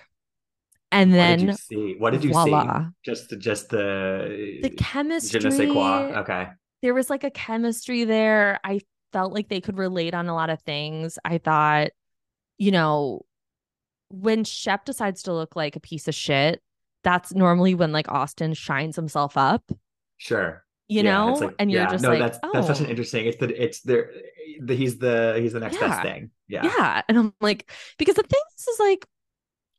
And 0.91 1.13
what 1.13 1.17
did 1.17 1.41
you 1.41 1.47
then 1.47 1.57
see? 1.57 1.95
What 1.99 2.11
did 2.13 2.25
you 2.25 2.33
voila. 2.33 2.81
see? 2.81 2.87
Just 3.05 3.35
just 3.39 3.71
the 3.71 4.59
the 4.63 4.69
je 4.69 4.77
chemistry. 4.77 5.41
ne 5.41 5.51
sais 5.51 5.73
quoi. 5.73 6.13
Okay. 6.21 6.49
There 6.83 6.93
was 6.93 7.09
like 7.09 7.25
a 7.25 7.31
chemistry 7.31 8.05
there. 8.05 8.61
I 8.63 8.81
felt 9.13 9.33
like 9.33 9.49
they 9.49 9.61
could 9.61 9.79
relate 9.79 10.15
on 10.15 10.29
a 10.29 10.35
lot 10.35 10.51
of 10.51 10.61
things. 10.63 11.19
I 11.25 11.39
thought, 11.39 11.91
you 12.59 12.71
know, 12.71 13.23
when 14.09 14.45
Shep 14.45 14.85
decides 14.85 15.25
to 15.25 15.33
look 15.33 15.57
like 15.57 15.77
a 15.77 15.81
piece 15.81 16.09
of 16.09 16.15
shit, 16.15 16.63
that's 17.03 17.35
normally 17.35 17.75
when 17.75 17.93
like 17.93 18.11
Austen 18.11 18.55
shines 18.55 18.97
himself 18.97 19.37
up, 19.37 19.71
Sure. 20.19 20.65
you 20.89 21.03
Yeah, 21.03 21.13
know? 21.13 21.33
like- 21.35 21.55
and 21.59 21.71
you're 21.71 21.83
yeah, 21.83 21.91
just 21.91 22.03
no, 22.05 22.11
like, 22.11 22.21
that's 22.21 22.39
oh, 22.43 22.51
that's 22.53 22.67
such 22.67 22.81
an 22.81 22.87
oh. 22.87 22.91
interesting. 22.91 23.27
It's 23.27 23.39
the 23.39 23.63
it's 23.63 23.81
there. 23.81 24.11
the 24.61 24.75
he's 24.75 24.99
the 24.99 25.39
he's 25.41 25.53
the 25.53 25.61
next 25.61 25.79
best 25.81 26.03
thing. 26.03 26.31
Yeah. 26.49 26.65
yeah. 26.65 27.03
And 27.09 27.19
I'm 27.19 27.35
like, 27.41 27.71
because 27.99 28.15
the 28.15 28.23
thing 28.23 28.41
is, 28.59 28.69
is 28.69 28.79
like, 28.79 29.07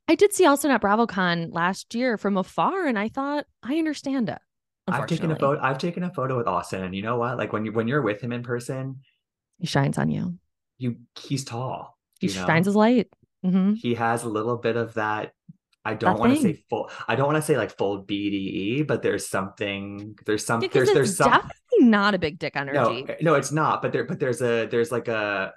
I 0.07 0.15
did 0.15 0.33
see 0.33 0.45
Austen 0.45 0.71
at 0.71 0.81
BravoCon 0.81 1.53
last 1.53 1.95
year 1.95 2.17
from 2.17 2.35
afar, 2.37 2.87
and 2.87 2.99
I 2.99 3.07
thought 3.07 3.45
I 3.61 3.77
understand 3.77 4.29
it. 4.29 4.39
I've 4.87 5.07
taken 5.07 5.31
a 5.31 5.35
photo. 5.37 5.61
I've 5.61 5.77
taken 5.77 6.03
a 6.03 6.13
photo 6.13 6.37
with 6.37 6.47
Austen, 6.47 6.83
and 6.83 6.93
you 6.93 7.03
know 7.03 7.17
what? 7.17 7.37
Like 7.37 7.53
when 7.53 7.63
you 7.65 7.71
when 7.71 7.87
you're 7.87 8.01
with 8.01 8.19
him 8.19 8.33
in 8.33 8.43
person, 8.43 8.99
He 9.63 9.67
shines 9.67 9.97
on 9.97 10.09
you. 10.11 10.37
you 10.77 10.97
he's 11.17 11.45
tall. 11.45 11.97
He 12.19 12.27
you 12.27 12.35
know? 12.35 12.45
shines 12.45 12.65
his 12.65 12.75
light. 12.75 13.07
hmm 13.41 13.75
He 13.75 13.93
has 13.93 14.25
a 14.25 14.27
little 14.27 14.57
bit 14.57 14.75
of 14.75 14.95
that. 14.95 15.31
I 15.85 15.93
don't 15.93 16.19
want 16.19 16.35
to 16.35 16.41
say 16.41 16.61
full. 16.69 16.91
I 17.07 17.15
don't 17.15 17.27
want 17.27 17.37
to 17.37 17.41
say 17.41 17.55
like 17.55 17.77
full 17.77 18.03
BDE, 18.03 18.85
but 18.85 19.01
there's 19.01 19.25
something. 19.25 20.19
There's 20.25 20.45
some. 20.45 20.59
There's 20.59 20.91
there's 20.91 21.15
some. 21.15 21.31
definitely 21.31 21.87
not 21.87 22.13
a 22.13 22.19
big 22.19 22.39
dick 22.39 22.57
energy. 22.57 23.05
no, 23.07 23.15
no, 23.21 23.33
it's 23.35 23.53
not. 23.53 23.81
But 23.81 23.93
there, 23.93 24.03
but 24.03 24.19
there's 24.19 24.41
a 24.41 24.65
there's 24.65 24.91
like 24.91 25.07
a. 25.07 25.53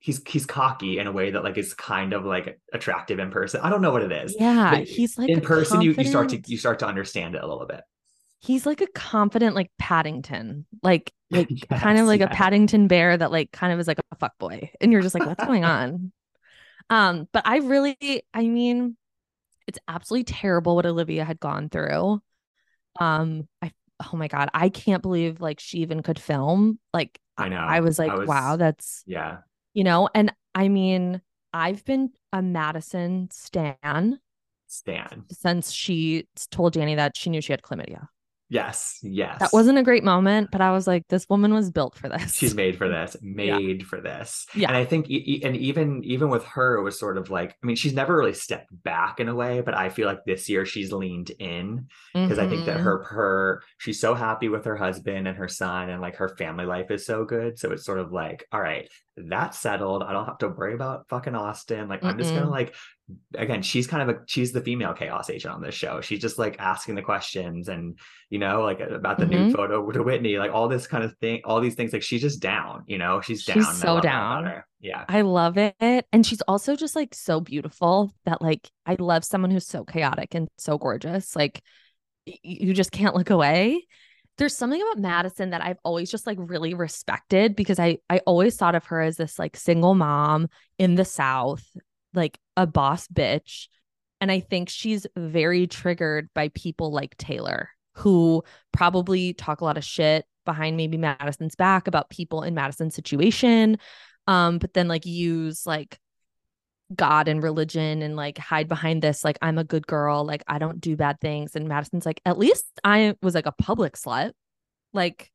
He's 0.00 0.20
he's 0.26 0.46
cocky 0.46 0.98
in 0.98 1.06
a 1.06 1.12
way 1.12 1.30
that 1.30 1.44
like 1.44 1.58
is 1.58 1.74
kind 1.74 2.12
of 2.12 2.24
like 2.24 2.60
attractive 2.72 3.20
in 3.20 3.30
person. 3.30 3.60
I 3.62 3.70
don't 3.70 3.82
know 3.82 3.92
what 3.92 4.02
it 4.02 4.10
is. 4.10 4.34
yeah, 4.36 4.70
but 4.70 4.88
he's 4.88 5.16
like 5.16 5.28
in 5.28 5.42
person, 5.42 5.80
you, 5.80 5.92
you 5.92 6.04
start 6.04 6.30
to 6.30 6.42
you 6.44 6.58
start 6.58 6.80
to 6.80 6.86
understand 6.88 7.36
it 7.36 7.42
a 7.44 7.46
little 7.46 7.66
bit. 7.66 7.82
He's 8.40 8.66
like 8.66 8.80
a 8.80 8.86
confident 8.88 9.54
like 9.54 9.70
Paddington, 9.78 10.66
like 10.82 11.12
like 11.30 11.48
Yes, 11.50 11.80
kind 11.80 11.98
of 11.98 12.06
like 12.06 12.20
a. 12.20 12.28
Paddington 12.28 12.88
bear 12.88 13.16
that 13.16 13.30
like 13.32 13.50
kind 13.52 13.72
of 13.72 13.80
is 13.80 13.88
like 13.88 13.98
a 14.12 14.16
fuck 14.16 14.38
boy, 14.38 14.70
and 14.80 14.92
you're 14.92 15.02
just 15.02 15.14
like, 15.14 15.26
what's 15.26 15.44
going 15.44 15.64
on? 15.64 16.12
Um, 16.90 17.28
but 17.32 17.42
I 17.46 17.58
really, 17.58 18.22
I 18.32 18.46
mean, 18.48 18.96
it's 19.66 19.78
absolutely 19.88 20.24
terrible 20.24 20.76
what 20.76 20.86
Olivia 20.86 21.24
had 21.24 21.38
gone 21.40 21.68
through. 21.68 22.20
Um, 23.00 23.48
I 23.62 23.72
oh 24.12 24.16
my 24.16 24.28
god, 24.28 24.48
I 24.54 24.68
can't 24.68 25.02
believe 25.02 25.40
like 25.40 25.60
she 25.60 25.78
even 25.78 26.02
could 26.02 26.18
film. 26.18 26.78
Like 26.94 27.18
I 27.36 27.48
know. 27.48 27.56
I 27.58 27.80
was 27.80 27.98
like, 27.98 28.10
I 28.10 28.16
was- 28.16 28.28
wow, 28.28 28.56
that's 28.56 29.02
Yeah. 29.06 29.38
you 29.74 29.84
know, 29.84 30.08
and 30.14 30.32
I 30.54 30.68
mean, 30.68 31.20
I've 31.52 31.84
been 31.84 32.10
a 32.32 32.42
Madison 32.42 33.28
stan 33.32 34.20
Stan. 34.66 35.24
since 35.30 35.70
she 35.72 36.26
told 36.50 36.72
Danny 36.74 36.94
that 36.96 37.16
she 37.16 37.30
knew 37.30 37.40
she 37.40 37.52
had 37.52 37.62
chlamydia. 37.62 38.08
Yes. 38.50 38.98
Yes. 39.02 39.38
That 39.40 39.52
wasn't 39.52 39.78
a 39.78 39.82
great 39.82 40.04
moment, 40.04 40.50
but 40.50 40.60
I 40.60 40.70
was 40.72 40.86
like, 40.86 41.06
this 41.08 41.28
woman 41.28 41.52
was 41.52 41.70
built 41.70 41.96
for 41.98 42.08
this. 42.08 42.34
She's 42.34 42.54
made 42.54 42.78
for 42.78 42.88
this, 42.88 43.14
made 43.22 43.86
for 43.86 44.00
this. 44.00 44.46
Yeah. 44.54 44.68
And 44.68 44.76
I 44.76 44.84
think, 44.84 45.10
e- 45.10 45.42
and 45.44 45.54
even 45.56 46.02
even 46.04 46.30
with 46.30 46.44
her, 46.44 46.76
it 46.76 46.82
was 46.82 46.98
sort 46.98 47.18
of 47.18 47.28
like, 47.30 47.50
I 47.62 47.66
mean, 47.66 47.76
she's 47.76 47.92
never 47.92 48.16
really 48.16 48.32
stepped 48.32 48.70
back 48.82 49.20
in 49.20 49.28
a 49.28 49.34
way, 49.34 49.60
but 49.60 49.74
I 49.74 49.90
feel 49.90 50.06
like 50.06 50.24
this 50.24 50.48
year 50.48 50.64
she's 50.64 50.92
leaned 50.92 51.30
in 51.38 51.88
because 52.14 52.38
I 52.38 52.48
think 52.48 52.64
that 52.66 52.78
Mhm. 52.78 52.82
her 52.84 53.02
her 53.04 53.62
she's 53.78 54.00
so 54.00 54.14
happy 54.14 54.48
with 54.48 54.64
her 54.64 54.76
husband 54.76 55.28
and 55.28 55.36
her 55.36 55.48
son, 55.48 55.90
and 55.90 56.00
like 56.00 56.16
her 56.16 56.28
family 56.30 56.64
life 56.64 56.90
is 56.90 57.04
so 57.04 57.24
good. 57.24 57.58
So 57.58 57.72
it's 57.72 57.84
sort 57.84 57.98
of 57.98 58.12
like, 58.12 58.46
all 58.52 58.60
right, 58.60 58.88
that's 59.26 59.58
settled. 59.58 60.02
I 60.02 60.12
don't 60.12 60.26
have 60.26 60.38
to 60.38 60.48
worry 60.48 60.74
about 60.74 61.08
fucking 61.08 61.34
Austen. 61.34 61.88
Like 61.88 62.04
I'm 62.04 62.18
just 62.18 62.34
gonna 62.34 62.48
like 62.50 62.74
again, 63.34 63.62
she's 63.62 63.86
kind 63.86 64.08
of 64.08 64.16
a 64.16 64.20
she's 64.26 64.52
the 64.52 64.60
female 64.60 64.92
chaos 64.92 65.30
agent 65.30 65.54
on 65.54 65.62
this 65.62 65.74
show. 65.74 66.00
She's 66.00 66.20
just 66.20 66.38
like 66.38 66.56
asking 66.58 66.94
the 66.94 67.02
questions 67.02 67.68
and 67.68 67.98
you 68.30 68.38
know, 68.38 68.62
like 68.62 68.80
about 68.80 69.18
the 69.18 69.24
Mm-hmm. 69.24 69.46
nude 69.46 69.56
photo 69.56 69.90
to 69.90 70.02
Whitney, 70.02 70.38
like 70.38 70.52
all 70.52 70.68
this 70.68 70.86
kind 70.86 71.02
of 71.04 71.16
thing, 71.18 71.40
all 71.44 71.60
these 71.60 71.74
things. 71.74 71.92
Like 71.92 72.02
she's 72.02 72.20
just 72.20 72.40
down, 72.40 72.84
you 72.86 72.98
know, 72.98 73.20
she's 73.20 73.44
down. 73.44 73.56
She's 73.56 73.78
so 73.78 73.94
love 73.94 74.02
that 74.02 74.08
about 74.08 74.44
down. 74.44 74.62
Yeah. 74.80 75.04
I 75.08 75.22
love 75.22 75.56
it. 75.58 76.06
And 76.12 76.24
she's 76.26 76.42
also 76.42 76.76
just 76.76 76.94
like 76.94 77.14
so 77.14 77.40
beautiful 77.40 78.12
that 78.26 78.42
like 78.42 78.68
I 78.86 78.96
love 78.98 79.24
someone 79.24 79.50
who's 79.50 79.66
so 79.66 79.84
chaotic 79.84 80.34
and 80.34 80.48
so 80.58 80.78
gorgeous. 80.78 81.34
Like 81.34 81.62
you 82.24 82.74
just 82.74 82.92
can't 82.92 83.14
look 83.14 83.30
away. 83.30 83.86
There's 84.38 84.56
something 84.56 84.80
about 84.80 84.98
Madison 84.98 85.50
that 85.50 85.62
I've 85.62 85.78
always 85.84 86.10
just 86.10 86.26
like 86.26 86.38
really 86.40 86.74
respected 86.74 87.56
because 87.56 87.78
I 87.78 87.98
I 88.08 88.18
always 88.20 88.56
thought 88.56 88.74
of 88.74 88.86
her 88.86 89.00
as 89.00 89.16
this 89.16 89.38
like 89.38 89.56
single 89.56 89.94
mom 89.94 90.48
in 90.78 90.94
the 90.94 91.04
South, 91.04 91.64
like 92.14 92.38
a 92.56 92.66
boss 92.66 93.06
bitch. 93.08 93.66
And 94.20 94.32
I 94.32 94.40
think 94.40 94.68
she's 94.68 95.06
very 95.16 95.66
triggered 95.66 96.28
by 96.34 96.48
people 96.48 96.92
like 96.92 97.16
Taylor, 97.16 97.70
who 97.94 98.42
probably 98.72 99.32
talk 99.34 99.60
a 99.60 99.64
lot 99.64 99.78
of 99.78 99.84
shit 99.84 100.24
behind 100.44 100.76
maybe 100.76 100.96
Madison's 100.96 101.54
back 101.54 101.86
about 101.86 102.10
people 102.10 102.42
in 102.42 102.54
Madison's 102.54 102.94
situation. 102.94 103.78
Um, 104.26 104.58
but 104.58 104.74
then 104.74 104.88
like 104.88 105.06
use 105.06 105.66
like 105.66 105.98
God 106.94 107.28
and 107.28 107.42
religion 107.42 108.02
and 108.02 108.16
like 108.16 108.38
hide 108.38 108.68
behind 108.68 109.02
this, 109.02 109.24
like, 109.24 109.38
I'm 109.42 109.58
a 109.58 109.64
good 109.64 109.86
girl, 109.86 110.24
like 110.24 110.42
I 110.46 110.58
don't 110.58 110.80
do 110.80 110.96
bad 110.96 111.20
things. 111.20 111.54
And 111.54 111.68
Madison's 111.68 112.06
like, 112.06 112.20
at 112.24 112.38
least 112.38 112.64
I 112.82 113.14
was 113.22 113.34
like 113.34 113.46
a 113.46 113.52
public 113.52 113.94
slut. 113.94 114.32
Like, 114.92 115.30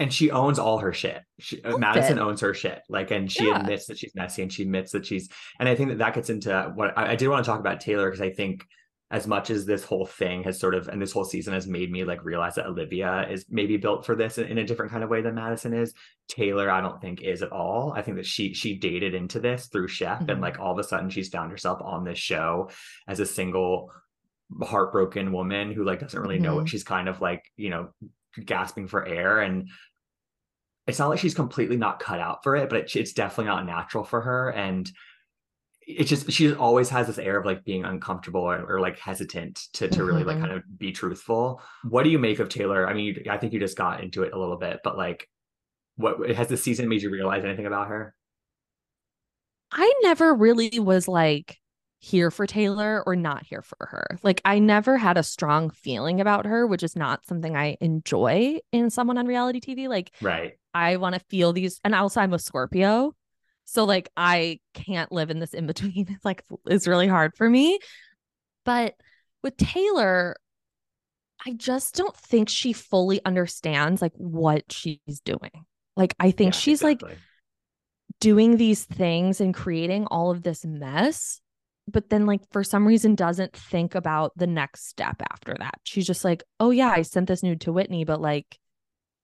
and 0.00 0.12
she 0.12 0.30
owns 0.30 0.58
all 0.58 0.78
her 0.78 0.92
shit. 0.92 1.22
She, 1.40 1.62
uh, 1.62 1.76
Madison 1.76 2.18
it. 2.18 2.20
owns 2.20 2.40
her 2.40 2.54
shit. 2.54 2.82
Like, 2.88 3.10
and 3.10 3.30
she 3.30 3.46
Yeah. 3.48 3.60
admits 3.60 3.86
that 3.86 3.98
she's 3.98 4.14
messy, 4.14 4.42
and 4.42 4.52
she 4.52 4.62
admits 4.62 4.92
that 4.92 5.06
she's. 5.06 5.28
And 5.58 5.68
I 5.68 5.74
think 5.74 5.88
that 5.90 5.98
that 5.98 6.14
gets 6.14 6.30
into 6.30 6.72
what 6.74 6.96
I, 6.96 7.12
I 7.12 7.16
did 7.16 7.28
want 7.28 7.44
to 7.44 7.50
talk 7.50 7.60
about 7.60 7.80
Taylor 7.80 8.08
because 8.08 8.20
I 8.20 8.30
think 8.30 8.64
as 9.10 9.26
much 9.26 9.48
as 9.48 9.64
this 9.64 9.84
whole 9.84 10.04
thing 10.04 10.42
has 10.42 10.60
sort 10.60 10.74
of 10.74 10.86
and 10.88 11.00
this 11.00 11.12
whole 11.12 11.24
season 11.24 11.54
has 11.54 11.66
made 11.66 11.90
me 11.90 12.04
like 12.04 12.22
realize 12.24 12.56
that 12.56 12.66
Olivia 12.66 13.26
is 13.30 13.46
maybe 13.48 13.78
built 13.78 14.04
for 14.04 14.14
this 14.14 14.36
in, 14.36 14.46
in 14.48 14.58
a 14.58 14.64
different 14.64 14.92
kind 14.92 15.02
of 15.02 15.08
way 15.08 15.22
than 15.22 15.34
Madison 15.34 15.72
is. 15.72 15.94
Taylor, 16.28 16.70
I 16.70 16.82
don't 16.82 17.00
think 17.00 17.22
is 17.22 17.40
at 17.42 17.50
all. 17.50 17.92
I 17.96 18.02
think 18.02 18.18
that 18.18 18.26
she 18.26 18.52
she 18.52 18.74
dated 18.76 19.14
into 19.14 19.40
this 19.40 19.66
through 19.68 19.88
Shep, 19.88 20.20
Mhm. 20.20 20.32
and 20.32 20.40
like 20.42 20.58
all 20.58 20.72
of 20.72 20.78
a 20.78 20.84
sudden 20.84 21.08
she's 21.08 21.30
found 21.30 21.50
herself 21.50 21.80
on 21.82 22.04
this 22.04 22.18
show 22.18 22.70
as 23.06 23.18
a 23.20 23.26
single 23.26 23.90
heartbroken 24.62 25.32
woman 25.32 25.72
who 25.72 25.84
like 25.84 26.00
doesn't 26.00 26.20
really 26.20 26.38
know 26.38 26.54
what 26.56 26.68
she's 26.68 26.84
kind 26.84 27.08
of 27.08 27.20
like 27.20 27.44
you 27.56 27.70
know 27.70 27.88
gasping 28.44 28.86
for 28.86 29.06
air 29.06 29.40
and 29.40 29.68
it's 30.86 30.98
not 30.98 31.08
like 31.10 31.18
she's 31.18 31.34
completely 31.34 31.76
not 31.76 31.98
cut 32.00 32.18
out 32.20 32.42
for 32.42 32.56
it 32.56 32.70
but 32.70 32.78
it, 32.78 32.96
it's 32.96 33.12
definitely 33.12 33.44
not 33.44 33.66
natural 33.66 34.04
for 34.04 34.22
her 34.22 34.50
and 34.50 34.90
it's 35.88 36.10
just 36.10 36.30
she 36.30 36.52
always 36.54 36.90
has 36.90 37.06
this 37.06 37.18
air 37.18 37.38
of 37.38 37.46
like 37.46 37.64
being 37.64 37.84
uncomfortable 37.84 38.42
or, 38.42 38.62
or 38.74 38.80
like 38.80 38.98
hesitant 38.98 39.56
to 39.72 39.88
to 39.88 40.04
really 40.04 40.24
like 40.24 40.38
Mhm. 40.38 40.40
kind 40.40 40.52
of 40.52 40.62
be 40.78 40.92
truthful 40.92 41.62
what 41.84 42.04
do 42.04 42.10
you 42.10 42.18
make 42.18 42.40
of 42.40 42.48
taylor 42.50 42.86
i 42.88 42.94
mean 42.94 43.06
you, 43.06 43.24
i 43.30 43.38
think 43.38 43.52
you 43.54 43.60
just 43.60 43.76
got 43.78 44.02
into 44.04 44.22
it 44.22 44.34
a 44.34 44.38
little 44.38 44.58
bit 44.58 44.80
but 44.84 44.98
like 44.98 45.28
what 45.96 46.30
has 46.30 46.48
the 46.48 46.56
season 46.56 46.88
made 46.88 47.02
you 47.02 47.10
realize 47.10 47.44
anything 47.44 47.66
about 47.66 47.88
her 47.88 48.14
I 49.72 49.92
never 50.02 50.34
really 50.34 50.78
was 50.78 51.08
like 51.08 51.58
here 52.00 52.30
for 52.30 52.46
Taylor 52.46 53.02
or 53.06 53.16
not 53.16 53.44
here 53.44 53.62
for 53.62 53.86
her. 53.90 54.18
Like, 54.22 54.40
I 54.44 54.58
never 54.60 54.96
had 54.96 55.18
a 55.18 55.22
strong 55.22 55.70
feeling 55.70 56.20
about 56.20 56.46
her, 56.46 56.66
which 56.66 56.82
is 56.82 56.96
not 56.96 57.26
something 57.26 57.56
I 57.56 57.76
enjoy 57.80 58.60
in 58.72 58.90
someone 58.90 59.18
on 59.18 59.26
reality 59.26 59.60
TV. 59.60 59.88
Like, 59.88 60.12
right 60.20 60.58
I 60.74 60.96
want 60.98 61.14
to 61.16 61.20
feel 61.30 61.52
these, 61.54 61.80
and 61.84 61.94
also 61.94 62.20
I'm 62.22 62.34
a 62.34 62.38
Scorpio. 62.40 63.14
So 63.70 63.84
like 63.84 64.08
I 64.16 64.60
can't 64.72 65.12
live 65.12 65.28
in 65.28 65.40
this 65.40 65.52
in 65.52 65.66
between. 65.66 66.06
It's 66.08 66.24
like 66.24 66.42
it's 66.66 66.86
really 66.86 67.06
hard 67.06 67.36
for 67.36 67.48
me. 67.48 67.78
But 68.64 68.94
with 69.42 69.58
Taylor, 69.58 70.36
I 71.46 71.52
just 71.52 71.94
don't 71.94 72.16
think 72.16 72.48
she 72.48 72.72
fully 72.72 73.22
understands 73.26 74.00
like 74.00 74.14
what 74.16 74.72
she's 74.72 75.20
doing. 75.22 75.66
Like 75.96 76.14
I 76.18 76.30
think 76.30 76.54
Yeah, 76.54 76.58
she's 76.58 76.82
like 76.82 77.02
doing 78.20 78.56
these 78.56 78.84
things 78.84 79.40
and 79.40 79.54
creating 79.54 80.06
all 80.06 80.30
of 80.30 80.42
this 80.42 80.64
mess, 80.64 81.40
but 81.86 82.08
then 82.08 82.24
like 82.24 82.40
for 82.50 82.64
some 82.64 82.86
reason 82.86 83.14
doesn't 83.14 83.54
think 83.54 83.94
about 83.94 84.32
the 84.36 84.46
next 84.46 84.88
step 84.88 85.20
after 85.30 85.54
that. 85.58 85.78
She's 85.84 86.06
just 86.06 86.24
like, 86.24 86.42
"Oh 86.58 86.70
yeah, 86.70 86.88
I 86.90 87.02
sent 87.02 87.28
this 87.28 87.42
nude 87.42 87.60
to 87.62 87.72
Whitney, 87.72 88.04
but 88.04 88.20
like 88.20 88.58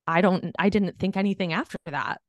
I 0.07 0.20
don't 0.20 0.54
I 0.59 0.68
didn't 0.68 0.98
think 0.98 1.16
anything 1.16 1.52
after 1.54 1.78
that." 1.87 2.20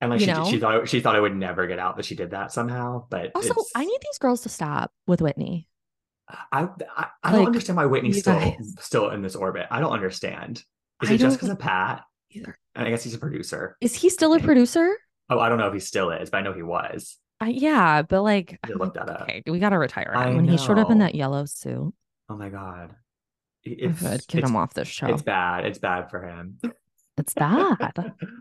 And 0.00 0.10
like 0.10 0.20
she, 0.20 0.26
she 0.50 0.58
thought 0.58 0.88
she 0.88 1.00
thought 1.00 1.16
I 1.16 1.20
would 1.20 1.34
never 1.36 1.66
get 1.66 1.78
out 1.78 1.96
that 1.96 2.04
she 2.04 2.14
did 2.14 2.30
that 2.32 2.52
somehow 2.52 3.06
but 3.08 3.32
Also, 3.34 3.50
it's- 3.50 3.72
I 3.74 3.84
need 3.84 3.98
these 4.02 4.18
girls 4.18 4.42
to 4.42 4.48
stop 4.48 4.92
with 5.06 5.20
Whitney. 5.22 5.68
I 6.28 6.68
I, 6.96 7.06
I 7.22 7.32
don't 7.32 7.46
understand 7.46 7.76
why 7.76 7.86
Whitney's 7.86 8.20
still 8.20 8.38
guys. 8.38 8.74
still 8.80 9.10
in 9.10 9.22
this 9.22 9.36
orbit. 9.36 9.66
I 9.70 9.80
don't 9.80 9.92
understand. 9.92 10.62
Is 11.02 11.10
I 11.10 11.14
it 11.14 11.18
just 11.18 11.36
because 11.36 11.50
of 11.50 11.58
Pat? 11.58 12.02
either. 12.30 12.58
And 12.74 12.86
I 12.86 12.90
guess 12.90 13.04
he's 13.04 13.14
a 13.14 13.18
producer. 13.18 13.76
Is 13.80 13.94
he 13.94 14.10
still 14.10 14.34
a 14.34 14.40
producer? 14.40 14.96
Oh, 15.30 15.38
I 15.38 15.48
don't 15.48 15.58
know 15.58 15.68
if 15.68 15.72
he 15.74 15.80
still 15.80 16.10
is, 16.10 16.28
but 16.30 16.38
I 16.38 16.40
know 16.42 16.52
he 16.52 16.62
was. 16.62 17.16
I, 17.40 17.48
yeah, 17.50 18.02
but 18.02 18.22
like, 18.22 18.58
look 18.68 18.80
like, 18.80 18.92
that 18.94 19.08
up. 19.08 19.20
okay, 19.22 19.42
we 19.46 19.58
gotta 19.58 19.78
retire 19.78 20.12
him. 20.14 20.36
When 20.36 20.48
he 20.48 20.56
showed 20.58 20.78
up 20.78 20.90
in 20.90 20.98
that 20.98 21.14
yellow 21.14 21.44
suit, 21.44 21.94
Oh 22.28 22.36
my 22.36 22.48
god, 22.48 22.90
I 22.90 23.70
it's 23.70 24.00
get 24.02 24.12
it's, 24.14 24.48
him 24.50 24.56
off 24.56 24.74
this 24.74 24.88
show. 24.88 25.06
it's 25.06 25.22
bad. 25.22 25.64
It's 25.64 25.78
bad 25.78 26.10
for 26.10 26.22
him. 26.22 26.58
It's 27.18 27.32
bad. 27.32 27.92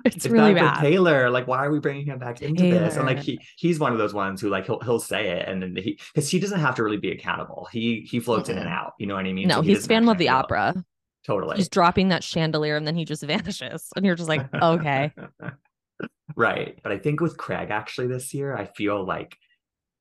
It's 0.03 0.27
really 0.27 0.53
bad. 0.53 0.81
Taylor. 0.81 1.29
Like, 1.29 1.47
why 1.47 1.65
are 1.65 1.71
we 1.71 1.79
bringing 1.79 2.05
him 2.05 2.19
back 2.19 2.41
into 2.41 2.63
this? 2.63 2.97
And 2.97 3.05
like, 3.05 3.19
he 3.19 3.39
he's 3.57 3.79
one 3.79 3.93
of 3.93 3.97
those 3.97 4.13
ones 4.13 4.41
who 4.41 4.49
like 4.49 4.65
he'll 4.65 4.79
he'll 4.81 4.99
say 4.99 5.29
it, 5.29 5.47
and 5.47 5.61
then 5.61 5.75
he 5.75 5.97
because 6.13 6.29
he 6.29 6.39
doesn't 6.39 6.59
have 6.59 6.75
to 6.75 6.83
really 6.83 6.97
be 6.97 7.11
accountable. 7.11 7.67
He 7.71 8.01
he 8.09 8.19
floats 8.19 8.49
in 8.49 8.57
and 8.57 8.67
out. 8.67 8.93
You 8.99 9.07
know 9.07 9.15
what 9.15 9.25
I 9.25 9.31
mean? 9.33 9.47
no, 9.47 9.55
So 9.55 9.61
he 9.61 9.69
he's 9.73 9.88
fan 9.88 10.07
of 10.09 10.17
the 10.17 10.29
opera. 10.29 10.75
Totally. 11.25 11.55
He's 11.57 11.69
dropping 11.69 12.09
that 12.09 12.23
chandelier 12.23 12.75
and 12.75 12.85
then 12.85 12.95
he 12.95 13.05
just 13.05 13.23
vanishes, 13.23 13.88
and 13.95 14.05
you're 14.05 14.15
just 14.15 14.29
like, 14.29 14.45
okay, 14.53 15.11
right. 16.35 16.77
But 16.83 16.91
I 16.91 16.97
think 16.97 17.21
with 17.21 17.38
Craig 17.38 17.69
actually 17.71 18.07
this 18.07 18.33
year, 18.33 18.55
I 18.55 18.65
feel 18.65 19.03
like 19.05 19.38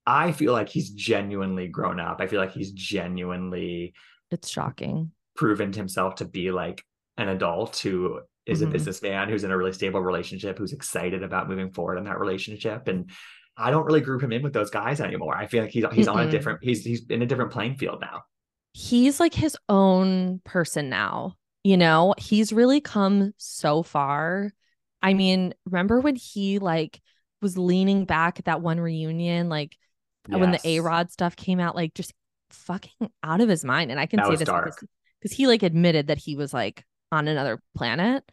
I 0.06 0.32
feel 0.32 0.52
like 0.52 0.68
he's 0.68 0.90
genuinely 0.90 1.68
grown 1.68 2.00
up. 2.00 2.20
I 2.20 2.26
feel 2.26 2.40
like 2.40 2.52
he's 2.52 2.72
genuinely 2.72 3.94
it's 4.30 4.48
shocking. 4.48 5.12
proven 5.36 5.72
himself 5.72 6.16
to 6.16 6.24
be 6.24 6.50
like 6.50 6.84
an 7.16 7.28
adult 7.28 7.76
who 7.78 8.20
is 8.46 8.62
a 8.62 8.66
Mhm. 8.66 8.72
businessman 8.72 9.28
who's 9.28 9.44
in 9.44 9.50
a 9.50 9.56
really 9.56 9.72
stable 9.72 10.00
relationship, 10.00 10.58
who's 10.58 10.72
excited 10.72 11.22
about 11.22 11.48
moving 11.48 11.70
forward 11.70 11.98
in 11.98 12.04
that 12.04 12.18
relationship. 12.20 12.88
And 12.88 13.10
I 13.56 13.70
don't 13.70 13.86
really 13.86 14.00
group 14.00 14.22
him 14.22 14.32
in 14.32 14.42
with 14.42 14.52
those 14.52 14.70
guys 14.70 15.00
anymore. 15.00 15.36
I 15.36 15.46
feel 15.46 15.62
like 15.62 15.72
he's 15.72 15.84
he's 15.92 16.08
on 16.08 16.20
a 16.20 16.30
different 16.30 16.58
he's 16.62 16.84
he's 16.84 17.06
in 17.08 17.22
a 17.22 17.26
different 17.26 17.52
playing 17.52 17.76
field 17.76 18.00
now. 18.00 18.24
He's 18.72 19.20
like 19.20 19.34
his 19.34 19.56
own 19.68 20.40
person 20.44 20.88
now. 20.88 21.36
You 21.62 21.76
know, 21.76 22.14
he's 22.18 22.52
really 22.52 22.80
come 22.80 23.32
so 23.36 23.82
far. 23.82 24.52
I 25.00 25.14
mean, 25.14 25.54
remember 25.66 26.00
when 26.00 26.16
he 26.16 26.58
like 26.58 27.00
was 27.40 27.56
leaning 27.56 28.04
back 28.04 28.38
at 28.38 28.46
that 28.46 28.60
one 28.60 28.80
reunion, 28.80 29.48
like 29.48 29.76
when 30.28 30.50
the 30.50 30.60
A 30.64 30.80
Rod 30.80 31.10
stuff 31.10 31.36
came 31.36 31.60
out, 31.60 31.76
like 31.76 31.94
just 31.94 32.12
fucking 32.50 33.10
out 33.22 33.40
of 33.40 33.48
his 33.48 33.64
mind. 33.64 33.90
And 33.90 34.00
I 34.00 34.06
can 34.06 34.18
That 34.18 34.26
say 34.26 34.36
this 34.36 34.48
because 35.20 35.36
he 35.36 35.46
like 35.46 35.62
admitted 35.62 36.08
that 36.08 36.18
he 36.18 36.36
was 36.36 36.52
like 36.52 36.84
on 37.14 37.28
another 37.28 37.60
planet. 37.76 38.24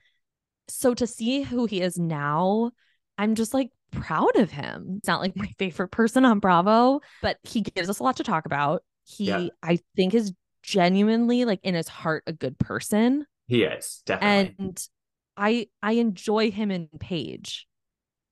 So 0.68 0.94
to 0.94 1.08
see 1.08 1.42
who 1.44 1.66
he 1.66 1.82
is 1.82 1.98
now, 1.98 2.72
I'm 3.18 3.36
just 3.36 3.54
like 3.54 3.70
proud 3.92 4.36
of 4.38 4.52
him. 4.52 4.96
It's 4.98 5.08
not 5.08 5.22
like 5.22 5.36
my 5.36 5.48
favorite 5.60 5.90
person 5.90 6.26
on 6.26 6.40
Bravo, 6.40 7.02
but 7.22 7.38
he 7.44 7.62
gives 7.62 7.90
us 7.90 8.00
a 8.00 8.04
lot 8.04 8.18
to 8.18 8.24
talk 8.24 8.46
about. 8.46 8.84
He, 9.04 9.26
Yeah. 9.26 9.48
I 9.64 9.80
think, 9.96 10.14
is 10.14 10.34
genuinely 10.64 11.46
like 11.46 11.60
in 11.64 11.76
his 11.76 11.88
heart 11.88 12.24
a 12.28 12.34
good 12.34 12.58
person. 12.60 13.26
He 13.48 13.64
is 13.64 14.02
definitely. 14.06 14.56
And 14.60 14.88
I 15.38 15.68
I 15.82 15.94
enjoy 15.94 16.52
him 16.52 16.72
in 16.72 16.88
Paige 17.00 17.68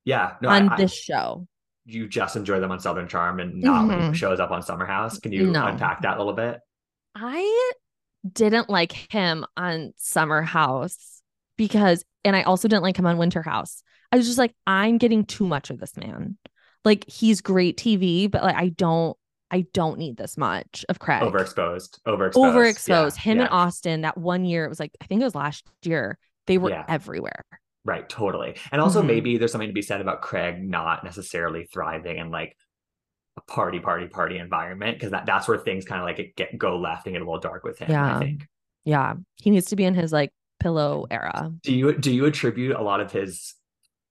yeah, 0.06 0.36
no, 0.42 0.50
on 0.50 0.70
I, 0.70 0.78
this 0.78 0.92
I, 0.92 0.96
show. 0.96 1.48
you 1.86 2.08
just 2.08 2.36
enjoy 2.36 2.60
them 2.60 2.72
on 2.72 2.80
Southern 2.80 3.08
Charm 3.08 3.40
and 3.40 3.62
not 3.62 3.88
when 3.88 4.00
Mhm. 4.00 4.10
he 4.12 4.18
shows 4.18 4.40
up 4.40 4.52
on 4.52 4.62
Summer 4.64 4.86
House. 4.86 5.20
Can 5.20 5.32
you 5.32 5.48
No. 5.48 5.66
unpack 5.66 6.02
that 6.02 6.16
a 6.16 6.20
little 6.20 6.34
bit? 6.34 6.60
I 7.16 7.72
didn't 8.32 8.70
like 8.70 8.92
him 9.12 9.46
on 9.56 9.94
Summer 9.98 10.42
House 10.42 11.22
because, 11.58 12.04
and 12.24 12.36
I 12.36 12.44
also 12.44 12.68
didn't 12.68 12.84
like 12.84 12.98
him 12.98 13.06
on 13.06 13.18
Winter 13.18 13.42
House. 13.42 13.84
I 14.12 14.18
was 14.18 14.26
just 14.26 14.38
like, 14.38 14.56
I'm 14.66 14.98
getting 14.98 15.26
too 15.26 15.46
much 15.46 15.70
of 15.70 15.80
this 15.80 15.96
man. 15.98 16.38
Like 16.86 17.08
he's 17.10 17.42
great 17.42 17.78
TV, 17.78 18.30
but 18.30 18.44
like 18.44 18.56
I 18.56 18.70
don't, 18.70 19.16
I 19.52 19.66
don't 19.74 19.98
need 19.98 20.16
this 20.18 20.38
much 20.38 20.86
of 20.90 21.00
Craig. 21.00 21.22
Overexposed, 21.24 22.00
overexposed, 22.08 22.34
Overexposed. 22.34 23.16
Yeah, 23.18 23.22
him 23.22 23.38
yeah. 23.38 23.44
and 23.46 23.54
Austen. 23.54 24.02
That 24.02 24.18
one 24.18 24.46
year, 24.46 24.66
it 24.66 24.70
was 24.70 24.80
like 24.80 24.92
I 25.02 25.06
think 25.06 25.22
it 25.22 25.26
was 25.26 25.36
last 25.36 25.66
year. 25.84 26.18
They 26.48 26.58
were 26.58 26.70
Yeah. 26.70 26.86
everywhere. 26.88 27.44
Right, 27.86 28.08
totally. 28.08 28.56
And 28.72 28.82
also 28.82 29.02
Mhm. 29.02 29.08
maybe 29.08 29.38
there's 29.38 29.52
something 29.52 29.70
to 29.70 29.74
be 29.74 29.82
said 29.82 30.02
about 30.02 30.22
Craig 30.22 30.62
not 30.62 31.04
necessarily 31.04 31.66
thriving 31.66 32.20
and 32.20 32.30
like 32.32 32.56
a 33.48 33.52
party, 33.52 33.80
party, 33.80 34.08
party 34.08 34.38
environment 34.38 34.98
because 34.98 35.12
that, 35.12 35.26
that's 35.26 35.48
where 35.48 35.58
things 35.58 35.86
kind 35.86 36.02
of 36.02 36.06
like 36.06 36.34
get 36.36 36.58
go 36.58 36.78
left 36.78 37.06
and 37.06 37.14
get 37.14 37.22
a 37.22 37.26
little 37.26 37.40
dark 37.40 37.64
with 37.64 37.80
him. 37.80 37.90
Yeah. 37.92 38.16
I 38.16 38.20
think. 38.20 38.48
Yeah, 38.86 39.16
he 39.36 39.50
needs 39.50 39.68
to 39.68 39.76
be 39.76 39.84
in 39.84 39.94
his 39.94 40.12
like 40.12 40.32
pillow 40.60 41.06
era. 41.12 41.52
Do 41.64 41.74
you 41.74 41.98
do 41.98 42.12
you 42.12 42.26
attribute 42.26 42.76
a 42.76 42.82
lot 42.82 43.02
of 43.02 43.12
his, 43.12 43.54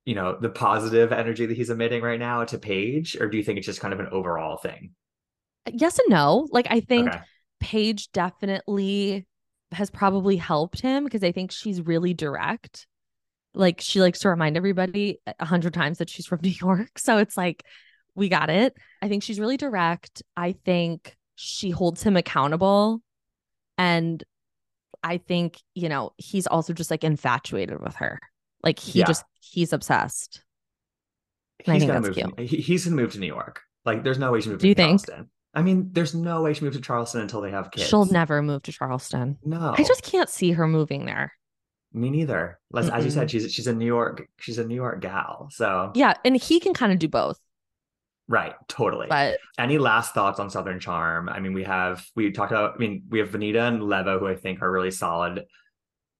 you 0.04 0.14
know, 0.14 0.38
the 0.40 0.50
positive 0.50 1.12
energy 1.12 1.46
that 1.46 1.56
he's 1.56 1.70
emitting 1.70 2.02
right 2.02 2.18
now 2.18 2.44
to 2.44 2.58
Paige, 2.58 3.16
or 3.20 3.28
do 3.28 3.36
you 3.36 3.42
think 3.42 3.58
it's 3.58 3.66
just 3.66 3.80
kind 3.80 3.94
of 3.94 4.00
an 4.00 4.08
overall 4.12 4.56
thing? 4.56 4.92
Yes 5.70 5.98
and 5.98 6.08
no. 6.10 6.48
Like 6.50 6.66
I 6.70 6.80
think 6.80 7.08
Okay. 7.08 7.20
Paige 7.60 8.10
definitely 8.12 9.26
has 9.72 9.90
probably 9.90 10.36
helped 10.36 10.80
him 10.80 11.04
because 11.04 11.24
I 11.24 11.32
think 11.32 11.50
she's 11.50 11.80
really 11.80 12.14
direct. 12.14 12.86
Like 13.54 13.80
she 13.80 14.00
likes 14.00 14.20
to 14.20 14.28
remind 14.28 14.56
everybody 14.56 15.18
a 15.38 15.44
hundred 15.44 15.74
times 15.74 15.98
that 15.98 16.08
she's 16.08 16.26
from 16.26 16.40
New 16.42 16.50
York. 16.50 16.98
So 16.98 17.18
it's 17.18 17.36
like, 17.36 17.64
we 18.18 18.28
got 18.28 18.50
it. 18.50 18.76
I 19.02 19.08
think 19.08 19.22
she's 19.22 19.40
really 19.40 19.56
direct. 19.56 20.22
I 20.36 20.52
think 20.64 21.16
she 21.36 21.70
holds 21.70 22.02
him 22.02 22.16
accountable. 22.16 23.00
And 23.78 24.22
I 25.02 25.18
think, 25.18 25.62
you 25.74 25.88
know, 25.88 26.12
he's 26.16 26.46
also 26.46 26.72
just 26.72 26.90
like 26.90 27.04
infatuated 27.04 27.80
with 27.80 27.96
her. 27.96 28.18
Like 28.62 28.78
he 28.78 29.00
Yeah. 29.00 29.06
just, 29.06 29.24
he's 29.40 29.72
obsessed. 29.72 30.42
And 31.66 31.72
I 31.72 31.74
He's 31.74 31.82
think 31.82 31.92
gonna 31.92 32.00
that's 32.08 32.16
move. 32.16 32.36
To, 32.36 32.42
he, 32.44 32.56
he's 32.58 32.84
gonna 32.84 32.96
move 32.96 33.12
to 33.12 33.18
New 33.20 33.26
York. 33.26 33.62
Like, 33.84 34.04
there's 34.04 34.18
no 34.18 34.32
way 34.32 34.40
she 34.40 34.50
moves 34.50 34.62
Do 34.62 34.68
you 34.68 34.74
to 34.74 34.82
think? 34.82 35.06
Charleston. 35.06 35.30
I 35.54 35.62
mean, 35.62 35.90
there's 35.92 36.14
no 36.14 36.42
way 36.42 36.54
she 36.54 36.64
moves 36.64 36.76
to 36.76 36.82
Charleston 36.82 37.20
until 37.22 37.40
they 37.40 37.50
have 37.50 37.70
kids. 37.70 37.88
She'll 37.88 38.04
never 38.04 38.42
move 38.42 38.62
to 38.64 38.72
Charleston. 38.72 39.38
No, 39.44 39.74
I 39.76 39.82
just 39.82 40.02
can't 40.02 40.28
see 40.28 40.52
her 40.52 40.68
moving 40.68 41.04
there. 41.06 41.32
me 41.92 42.10
neither. 42.10 42.60
As, 42.76 42.90
as 42.90 43.04
you 43.04 43.10
said, 43.10 43.30
she's 43.30 43.52
she's 43.52 43.66
a 43.66 43.72
New 43.74 43.86
York 43.86 44.28
she's 44.38 44.58
a 44.58 44.64
New 44.64 44.74
York 44.74 45.00
gal. 45.00 45.48
So 45.50 45.90
Yeah. 45.94 46.14
And 46.24 46.36
he 46.36 46.60
can 46.60 46.74
kind 46.74 46.92
of 46.92 46.98
do 46.98 47.08
both. 47.08 47.40
Right, 48.28 48.54
totally. 48.68 49.06
But 49.08 49.38
Any 49.58 49.78
last 49.78 50.12
thoughts 50.14 50.38
on 50.38 50.50
Southern 50.50 50.80
Charm? 50.80 51.28
I 51.28 51.40
mean, 51.40 51.54
we 51.54 51.64
have 51.64 52.04
we 52.14 52.30
talked 52.30 52.52
about. 52.52 52.74
I 52.74 52.78
mean, 52.78 53.04
we 53.08 53.20
have 53.20 53.30
Venita 53.30 53.66
and 53.66 53.82
Leva, 53.82 54.18
who 54.18 54.26
I 54.28 54.36
think 54.36 54.60
are 54.62 54.70
really 54.70 54.90
solid 54.90 55.46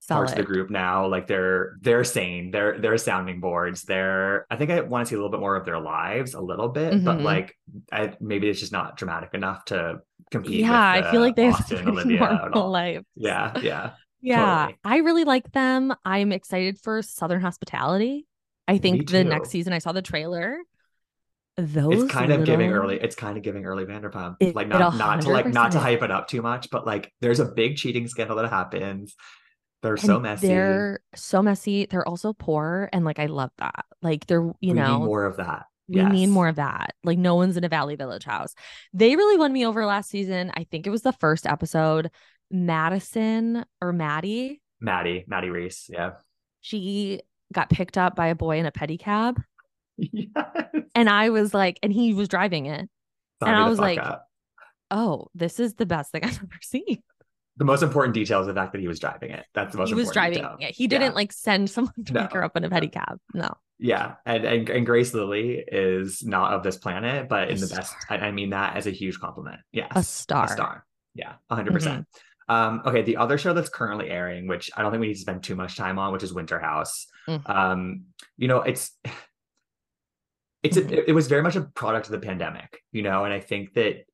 parts 0.09 0.33
of 0.33 0.39
the 0.39 0.45
group 0.45 0.71
now. 0.71 1.07
Like 1.07 1.27
they're 1.27 1.77
they're 1.83 2.05
sane. 2.05 2.51
They're 2.51 2.79
they're 2.79 2.97
sounding 2.97 3.41
boards. 3.41 3.83
They're 3.83 4.47
I 4.51 4.57
think 4.57 4.71
I 4.71 4.81
want 4.81 5.07
to 5.07 5.11
see 5.11 5.15
a 5.17 5.19
little 5.19 5.31
bit 5.31 5.41
more 5.41 5.57
of 5.57 5.67
their 5.67 5.79
lives, 5.81 6.33
a 6.33 6.41
little 6.41 6.69
bit, 6.71 7.05
but 7.05 7.19
Mhm. 7.19 7.23
like 7.25 7.55
I, 7.93 8.15
maybe 8.21 8.49
it's 8.49 8.61
just 8.61 8.73
not 8.73 8.97
dramatic 8.97 9.35
enough 9.35 9.67
to 9.67 9.99
compete. 10.31 10.61
Yeah, 10.61 10.97
with, 10.97 11.05
I 11.05 11.11
feel 11.11 11.21
uh, 11.21 11.25
like 11.25 11.37
they 11.37 11.45
have 11.45 11.55
Austen 11.57 11.89
a 11.89 11.91
Olivia 11.91 12.19
normal 12.19 12.71
life. 12.71 13.03
Yeah, 13.17 13.59
yeah. 13.61 13.91
Yeah, 14.21 14.67
totally. 14.67 14.79
I 14.83 14.97
really 14.99 15.25
like 15.25 15.53
them. 15.53 15.95
I'm 16.05 16.33
excited 16.33 16.79
for 16.83 17.03
Southern 17.03 17.41
Hospitality. 17.41 18.27
I 18.67 18.79
think 18.79 19.09
the 19.11 19.25
next 19.25 19.51
season 19.51 19.73
I 19.73 19.79
saw 19.79 19.93
the 19.93 20.03
trailer. 20.03 20.59
Those 21.61 22.05
It's 22.05 22.13
kind 22.13 22.31
of 22.33 22.45
giving 22.45 22.71
early. 22.73 23.01
It's 23.01 23.17
kind 23.17 23.37
of 23.37 23.43
giving 23.43 23.65
early 23.67 23.85
Vanderpump. 23.85 24.37
It- 24.39 24.55
like 24.55 24.69
not 24.69 24.95
not 24.97 25.23
to 25.23 25.31
like 25.31 25.47
not 25.47 25.73
to 25.73 25.81
hype 25.81 26.03
it 26.03 26.11
up 26.11 26.29
too 26.29 26.41
much, 26.41 26.71
but 26.71 26.87
like 26.87 27.13
there's 27.21 27.41
a 27.41 27.45
big 27.47 27.77
cheating 27.77 28.07
scandal 28.07 28.37
that 28.37 28.49
happens. 28.49 29.17
They're 29.83 29.97
so 29.97 30.21
messy. 30.21 30.47
They're 30.49 31.01
so 31.17 31.43
messy. 31.43 31.87
They're 31.87 32.07
also 32.07 32.33
poor, 32.33 32.89
and 32.93 33.05
like 33.05 33.19
I 33.19 33.27
love 33.27 33.51
that. 33.59 33.85
Like 34.03 34.27
they're 34.27 34.43
you 34.61 34.73
we 34.73 34.73
know 34.75 34.99
need 34.99 35.05
more 35.05 35.25
of 35.25 35.37
that. 35.39 35.67
we 35.89 36.03
need 36.05 36.29
more 36.29 36.47
of 36.49 36.57
that. 36.57 36.95
Like 37.03 37.19
no 37.19 37.35
one's 37.35 37.57
in 37.57 37.65
a 37.65 37.69
Valley 37.69 37.97
Village 37.97 38.25
house. 38.25 38.55
They 38.93 39.17
really 39.17 39.37
won 39.37 39.53
me 39.53 39.67
over 39.67 39.85
last 39.85 40.11
season. 40.11 40.53
I 40.55 40.63
think 40.65 40.87
it 40.87 40.91
was 40.91 41.03
the 41.03 41.13
first 41.13 41.45
episode. 41.47 42.11
Madison 42.51 43.65
or 43.81 43.93
Maddie, 43.93 44.61
Maddie, 44.81 45.25
Maddie 45.27 45.51
Reese. 45.51 45.91
Yeah. 45.93 46.13
she 46.61 47.21
got 47.53 47.71
picked 47.71 47.97
up 47.99 48.15
by 48.15 48.29
a 48.29 48.35
boy 48.35 48.59
in 48.59 48.67
a 48.67 48.73
pedicab. 48.73 49.43
yes. 50.13 50.29
And 50.95 51.09
I 51.09 51.31
was 51.31 51.53
like, 51.53 51.79
and 51.83 51.93
he 51.93 52.15
was 52.15 52.29
driving 52.29 52.67
it. 52.67 52.89
Sign 53.43 53.49
And 53.55 53.57
I 53.57 53.69
was 53.69 53.79
like- 53.79 53.99
up. 53.99 54.25
Oh, 54.91 55.29
this 55.35 55.61
is 55.61 55.75
the 55.75 55.85
best 55.85 56.13
thing 56.13 56.23
I've 56.25 56.39
ever 56.39 56.59
seen. 56.63 57.03
the 57.59 57.65
most 57.67 57.83
important 57.83 58.15
detail 58.15 58.41
is 58.41 58.47
the 58.47 58.55
fact 58.55 58.73
that 58.73 58.81
he 58.81 58.89
was 58.89 58.99
driving 58.99 59.31
it. 59.33 59.45
That's 59.55 59.73
the 59.73 59.79
most 59.79 59.91
important 59.91 59.91
thing. 59.91 59.97
He 59.97 60.09
was 60.09 60.13
driving 60.13 60.39
detail. 60.59 60.69
it. 60.71 60.75
He 60.75 60.87
didn't 60.87 61.11
Yeah. 61.11 61.15
like 61.17 61.33
send 61.33 61.69
someone 61.69 61.93
to 62.07 62.13
pick 62.15 62.33
her 62.33 62.43
up 62.43 62.57
in 62.57 62.65
a 62.65 62.71
pedicab. 62.71 63.19
No. 63.35 63.53
Yeah, 63.81 64.15
and, 64.27 64.45
and 64.45 64.69
and 64.71 64.87
Grace 64.87 65.15
Lilly 65.15 65.63
is 65.71 66.25
not 66.25 66.53
of 66.55 66.63
this 66.65 66.77
planet, 66.79 67.29
but 67.29 67.49
A 67.49 67.53
in 67.53 67.61
the 67.61 67.67
best. 67.69 67.95
I, 68.11 68.17
I 68.17 68.31
mean 68.33 68.51
that 68.51 68.77
as 68.77 68.87
a 68.89 68.91
huge 68.91 69.21
compliment. 69.21 69.61
Yes, 69.73 69.93
A 69.95 70.03
star. 70.03 70.47
A 70.47 70.49
star. 70.49 70.87
Yeah, 71.15 71.35
100 71.49 71.71
Mhm. 71.71 71.75
percent. 71.75 72.07
Um, 72.49 72.83
okay, 72.87 73.03
the 73.03 73.19
other 73.19 73.37
show 73.39 73.53
that's 73.53 73.69
currently 73.69 74.09
airing, 74.09 74.49
which 74.49 74.71
I 74.77 74.81
don't 74.83 74.91
think 74.91 75.03
we 75.03 75.09
need 75.09 75.15
to 75.15 75.21
spend 75.21 75.43
too 75.45 75.55
much 75.55 75.77
time 75.77 75.99
on, 75.99 76.13
which 76.13 76.23
is 76.23 76.33
Winter 76.33 76.59
House. 76.59 77.07
Mm. 77.29 77.49
Um, 77.51 78.03
you 78.39 78.49
know, 78.49 78.63
it's 78.63 78.91
it's 80.63 80.77
a, 80.77 80.83
Mhm. 80.83 81.05
it, 81.09 81.13
was 81.13 81.29
very 81.29 81.43
much 81.43 81.57
a 81.57 81.63
product 81.63 82.07
of 82.07 82.13
the 82.13 82.19
pandemic, 82.27 82.83
you 82.93 83.03
know, 83.03 83.25
and 83.25 83.33
I 83.33 83.41
think 83.41 83.75
that 83.75 84.05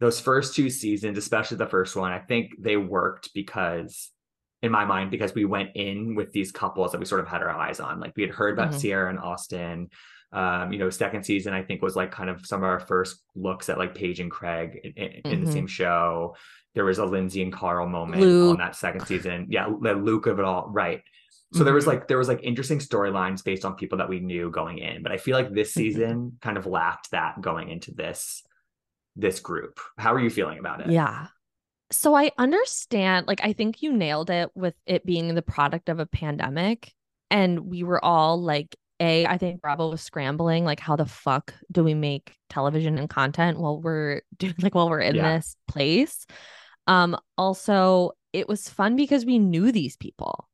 those 0.00 0.20
first 0.20 0.54
two 0.54 0.70
seasons, 0.70 1.18
especially 1.18 1.56
the 1.56 1.66
first 1.66 1.96
one, 1.96 2.12
I 2.12 2.18
think 2.18 2.52
they 2.58 2.76
worked 2.76 3.30
because 3.34 4.10
in 4.62 4.70
my 4.72 4.84
mind 4.84 5.10
because 5.10 5.34
we 5.34 5.44
went 5.44 5.70
in 5.76 6.14
with 6.14 6.32
these 6.32 6.52
couples 6.52 6.92
that 6.92 6.98
we 6.98 7.06
sort 7.06 7.20
of 7.20 7.28
had 7.28 7.42
our 7.42 7.50
eyes 7.50 7.78
on 7.80 8.00
like 8.00 8.12
we 8.16 8.22
had 8.24 8.32
heard 8.32 8.52
about 8.54 8.72
Mhm. 8.72 8.82
Ciara 8.82 9.10
and 9.10 9.18
Austen 9.18 9.88
um 10.32 10.70
you 10.72 10.78
know 10.78 10.90
second 10.90 11.22
season 11.24 11.54
i 11.54 11.62
think 11.62 11.80
was 11.80 11.96
like 11.96 12.10
kind 12.10 12.28
of 12.28 12.44
some 12.44 12.60
of 12.62 12.68
our 12.68 12.80
first 12.80 13.24
looks 13.34 13.70
at 13.70 13.78
like 13.78 13.94
paige 13.94 14.20
and 14.20 14.30
craig 14.30 14.78
in, 14.84 14.92
in, 14.92 15.32
in 15.32 15.42
the 15.44 15.50
same 15.50 15.66
show 15.66 16.36
there 16.74 16.84
was 16.84 16.98
a 16.98 17.04
lindsay 17.06 17.40
and 17.40 17.50
carl 17.50 17.86
moment 17.88 18.20
Luke. 18.20 18.50
on 18.50 18.58
that 18.58 18.76
second 18.76 19.06
season 19.06 19.46
yeah 19.48 19.66
the 19.80 19.94
luke 19.94 20.26
of 20.26 20.38
it 20.38 20.44
all 20.44 20.68
right 20.70 21.00
so 21.52 21.64
there 21.64 21.74
was 21.74 21.84
Mhm. 21.84 21.88
like 21.88 22.08
there 22.08 22.18
was 22.18 22.28
like 22.28 22.40
interesting 22.42 22.78
storylines 22.78 23.42
based 23.42 23.64
on 23.64 23.74
people 23.74 23.98
that 23.98 24.08
we 24.08 24.20
knew 24.20 24.50
going 24.50 24.78
in 24.78 25.02
but 25.02 25.12
i 25.12 25.16
feel 25.16 25.36
like 25.36 25.50
this 25.52 25.70
Mhm. 25.70 25.74
season 25.74 26.38
kind 26.42 26.56
of 26.58 26.66
lacked 26.66 27.10
that 27.12 27.40
going 27.40 27.68
into 27.70 27.92
this 27.92 28.42
this 29.16 29.40
group 29.40 29.80
how 29.96 30.12
are 30.14 30.20
you 30.20 30.30
feeling 30.30 30.58
about 30.58 30.80
it 30.80 30.90
Yeah. 30.90 31.28
So 31.90 32.14
I 32.14 32.32
understand, 32.36 33.26
like, 33.26 33.40
I 33.42 33.54
think 33.54 33.80
you 33.82 33.94
nailed 33.94 34.28
it 34.28 34.50
with 34.54 34.74
it 34.84 35.06
being 35.06 35.34
the 35.34 35.40
product 35.40 35.88
of 35.88 35.98
a 35.98 36.04
pandemic. 36.04 36.92
And 37.30 37.60
we 37.60 37.82
were 37.82 38.04
all 38.04 38.42
like, 38.42 38.76
A, 39.00 39.24
I 39.24 39.38
think 39.38 39.62
Bravo 39.62 39.88
was 39.88 40.02
scrambling, 40.02 40.66
like, 40.66 40.80
how 40.80 40.96
the 40.96 41.06
fuck 41.06 41.54
do 41.72 41.82
we 41.82 41.94
make 41.94 42.36
television 42.50 42.98
and 42.98 43.08
content 43.08 43.58
while 43.58 43.80
we're 43.80 44.20
doing 44.36 44.54
like 44.60 44.74
while 44.74 44.90
we're 44.90 45.00
in 45.00 45.14
Yeah. 45.14 45.38
this 45.38 45.56
place? 45.66 46.26
Um, 46.86 47.16
also, 47.38 48.10
it 48.34 48.48
was 48.48 48.68
fun 48.68 48.94
because 48.94 49.24
we 49.24 49.38
knew 49.38 49.72
these 49.72 49.96
people. 49.96 50.46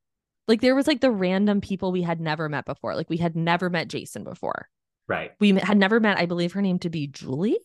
Like 0.46 0.60
there 0.60 0.74
was 0.74 0.86
like 0.86 1.00
the 1.00 1.10
random 1.10 1.60
people 1.60 1.92
we 1.92 2.02
had 2.02 2.20
never 2.20 2.48
met 2.48 2.66
before. 2.66 2.94
Like 2.94 3.08
we 3.08 3.16
had 3.16 3.36
never 3.36 3.70
met 3.70 3.88
Jason 3.88 4.24
before. 4.24 4.68
right 5.08 5.32
We 5.40 5.52
had 5.52 5.78
never 5.78 6.00
met, 6.00 6.18
I 6.18 6.26
believe 6.26 6.52
her 6.52 6.62
name 6.62 6.78
to 6.80 6.90
be 6.90 7.06
Julie, 7.06 7.58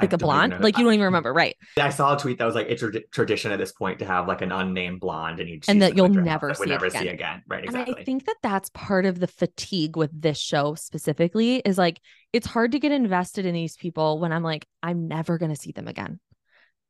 like 0.00 0.12
a 0.12 0.18
blonde. 0.18 0.56
Like 0.60 0.76
you 0.76 0.84
don't 0.84 0.94
even 0.94 1.04
remember, 1.04 1.32
right? 1.32 1.56
I 1.78 1.90
saw 1.90 2.16
a 2.16 2.18
tweet 2.18 2.38
that 2.38 2.44
was 2.44 2.54
like 2.54 2.66
it's 2.68 2.82
a 2.82 2.90
tradition 3.12 3.52
at 3.52 3.58
this 3.58 3.72
point 3.72 4.00
to 4.00 4.04
have 4.04 4.26
like 4.26 4.42
an 4.42 4.50
unnamed 4.50 5.00
blonde 5.00 5.38
in 5.38 5.48
each 5.48 5.68
And 5.68 5.82
that 5.82 5.96
you'll 5.96 6.06
of 6.06 6.16
Winter 6.16 6.30
House 6.30 6.40
never 6.40 6.48
that 6.48 6.56
see 6.58 6.66
never 6.66 6.86
again. 6.86 7.02
see 7.02 7.08
again. 7.08 7.42
Right, 7.46 7.64
exactly. 7.64 7.92
And 7.92 8.00
I 8.00 8.04
think 8.04 8.26
that 8.26 8.36
that's 8.42 8.70
part 8.70 9.06
of 9.06 9.20
the 9.20 9.28
fatigue 9.28 9.96
with 9.96 10.10
this 10.12 10.38
show 10.38 10.74
specifically 10.74 11.56
is 11.64 11.78
like 11.78 12.00
it's 12.32 12.46
hard 12.46 12.72
to 12.72 12.80
get 12.80 12.90
invested 12.90 13.46
in 13.46 13.54
these 13.54 13.76
people 13.76 14.18
when 14.18 14.32
I'm 14.32 14.42
like 14.42 14.66
I'm 14.82 15.06
never 15.06 15.38
going 15.38 15.54
to 15.54 15.60
see 15.60 15.72
them 15.72 15.86
again. 15.86 16.18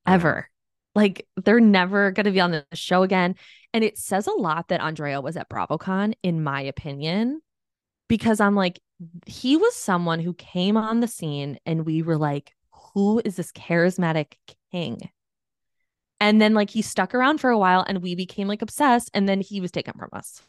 Ever. 0.06 0.48
Like 0.94 1.26
they're 1.36 1.60
never 1.60 2.10
going 2.10 2.24
to 2.24 2.30
be 2.30 2.40
on 2.40 2.52
the 2.52 2.64
show 2.72 3.02
again 3.02 3.34
and 3.72 3.82
it 3.82 3.98
says 3.98 4.26
a 4.26 4.32
lot 4.32 4.68
that 4.68 4.80
Andrea 4.80 5.20
was 5.20 5.36
at 5.36 5.48
BravoCon 5.48 6.14
in 6.22 6.42
my 6.42 6.60
opinion 6.60 7.40
because 8.08 8.40
I'm 8.40 8.54
like 8.54 8.80
he 9.26 9.56
was 9.56 9.74
someone 9.74 10.20
who 10.20 10.34
came 10.34 10.76
on 10.76 11.00
the 11.00 11.08
scene 11.08 11.58
and 11.66 11.84
we 11.84 12.02
were 12.02 12.16
like 12.16 12.52
who 12.94 13.20
is 13.24 13.36
this 13.36 13.52
charismatic 13.52 14.34
king? 14.70 15.10
And 16.20 16.40
then 16.40 16.54
like 16.54 16.70
he 16.70 16.80
stuck 16.80 17.14
around 17.14 17.38
for 17.38 17.50
a 17.50 17.58
while 17.58 17.84
and 17.86 18.02
we 18.02 18.14
became 18.14 18.48
like 18.48 18.62
obsessed 18.62 19.10
and 19.12 19.28
then 19.28 19.40
he 19.40 19.60
was 19.60 19.72
taken 19.72 19.94
from 19.98 20.10
us. 20.12 20.40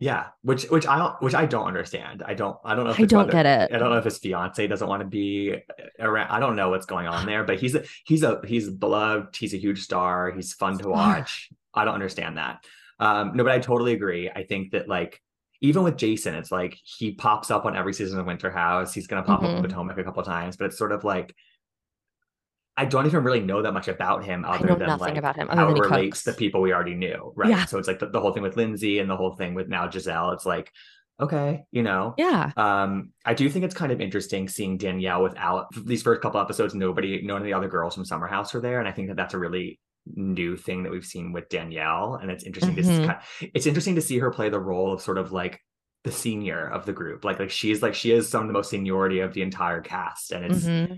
Yeah, 0.00 0.28
which 0.40 0.64
which 0.64 0.86
I 0.86 0.96
don't 0.96 1.22
which 1.22 1.34
I 1.34 1.44
don't 1.44 1.66
understand. 1.66 2.22
I 2.26 2.32
don't 2.32 2.56
I 2.64 2.74
don't 2.74 2.86
know. 2.86 2.90
If 2.92 3.00
I 3.00 3.04
don't 3.04 3.30
get 3.30 3.44
it. 3.44 3.70
I 3.70 3.78
don't 3.78 3.90
know 3.90 3.98
if 3.98 4.04
his 4.04 4.16
fiance 4.16 4.66
doesn't 4.66 4.88
want 4.88 5.02
to 5.02 5.06
be 5.06 5.54
around. 5.98 6.30
I 6.30 6.40
don't 6.40 6.56
know 6.56 6.70
what's 6.70 6.86
going 6.86 7.06
on 7.06 7.26
there, 7.26 7.44
but 7.44 7.60
he's 7.60 7.74
a 7.74 7.84
he's 8.06 8.22
a 8.22 8.40
he's 8.46 8.70
beloved. 8.70 9.36
He's 9.36 9.52
a 9.52 9.58
huge 9.58 9.82
star. 9.82 10.30
He's 10.30 10.54
fun 10.54 10.78
to 10.78 10.88
watch. 10.88 11.50
I 11.74 11.84
don't 11.84 11.92
understand 11.92 12.38
that. 12.38 12.64
Um, 12.98 13.32
no, 13.34 13.44
but 13.44 13.52
I 13.52 13.58
totally 13.58 13.92
agree. 13.92 14.30
I 14.34 14.42
think 14.44 14.70
that 14.70 14.88
like 14.88 15.20
even 15.60 15.82
with 15.82 15.98
Jason, 15.98 16.34
it's 16.34 16.50
like 16.50 16.78
he 16.82 17.12
pops 17.12 17.50
up 17.50 17.66
on 17.66 17.76
every 17.76 17.92
season 17.92 18.18
of 18.18 18.24
Winter 18.24 18.50
House. 18.50 18.94
He's 18.94 19.06
gonna 19.06 19.22
pop 19.22 19.42
mm-hmm. 19.42 19.50
up 19.50 19.64
in 19.64 19.70
Potomac 19.70 19.98
a 19.98 20.04
couple 20.04 20.22
times, 20.22 20.56
but 20.56 20.64
it's 20.64 20.78
sort 20.78 20.92
of 20.92 21.04
like 21.04 21.34
I 22.80 22.86
don't 22.86 23.04
even 23.04 23.22
really 23.22 23.40
know 23.40 23.60
that 23.60 23.74
much 23.74 23.88
about 23.88 24.24
him 24.24 24.42
other 24.46 24.74
than 24.74 24.98
like 24.98 25.18
about 25.18 25.36
him, 25.36 25.48
how 25.48 25.68
it 25.68 25.78
relates 25.78 26.22
to 26.22 26.32
people 26.32 26.62
we 26.62 26.72
already 26.72 26.94
knew, 26.94 27.30
right? 27.36 27.50
Yeah. 27.50 27.66
So 27.66 27.76
it's 27.76 27.86
like 27.86 27.98
the, 27.98 28.08
the 28.08 28.18
whole 28.18 28.32
thing 28.32 28.42
with 28.42 28.56
Lindsay 28.56 29.00
and 29.00 29.10
the 29.10 29.18
whole 29.18 29.34
thing 29.36 29.52
with 29.52 29.68
now 29.68 29.90
Giselle. 29.90 30.30
It's 30.30 30.46
like 30.46 30.72
okay, 31.20 31.64
you 31.70 31.82
know. 31.82 32.14
Yeah. 32.16 32.52
Um, 32.56 33.10
I 33.22 33.34
do 33.34 33.50
think 33.50 33.66
it's 33.66 33.74
kind 33.74 33.92
of 33.92 34.00
interesting 34.00 34.48
seeing 34.48 34.78
Danielle 34.78 35.22
without 35.22 35.66
these 35.84 36.02
first 36.02 36.22
couple 36.22 36.40
episodes. 36.40 36.74
Nobody, 36.74 37.20
none 37.20 37.36
of 37.36 37.44
the 37.44 37.52
other 37.52 37.68
girls 37.68 37.94
from 37.96 38.06
Summer 38.06 38.26
House 38.26 38.54
are 38.54 38.62
there, 38.62 38.78
and 38.78 38.88
I 38.88 38.92
think 38.92 39.08
that 39.08 39.16
that's 39.18 39.34
a 39.34 39.38
really 39.38 39.78
new 40.06 40.56
thing 40.56 40.84
that 40.84 40.90
we've 40.90 41.04
seen 41.04 41.34
with 41.34 41.50
Danielle, 41.50 42.14
and 42.14 42.30
it's 42.30 42.44
interesting 42.44 42.74
mm-hmm. 42.74 43.02
to 43.02 43.06
kind 43.08 43.18
of, 43.18 43.48
it's 43.54 43.66
interesting 43.66 43.96
to 43.96 44.00
see 44.00 44.20
her 44.20 44.30
play 44.30 44.48
the 44.48 44.58
role 44.58 44.90
of 44.94 45.02
sort 45.02 45.18
of 45.18 45.32
like 45.32 45.60
the 46.04 46.12
senior 46.12 46.66
of 46.66 46.86
the 46.86 46.94
group. 46.94 47.26
Like 47.26 47.38
like 47.38 47.50
she's 47.50 47.82
like 47.82 47.94
she 47.94 48.10
is 48.10 48.26
some 48.26 48.40
of 48.40 48.46
the 48.46 48.54
most 48.54 48.70
seniority 48.70 49.20
of 49.20 49.34
the 49.34 49.42
entire 49.42 49.82
cast, 49.82 50.32
and 50.32 50.46
it's. 50.46 50.64
Mm-hmm. 50.64 50.94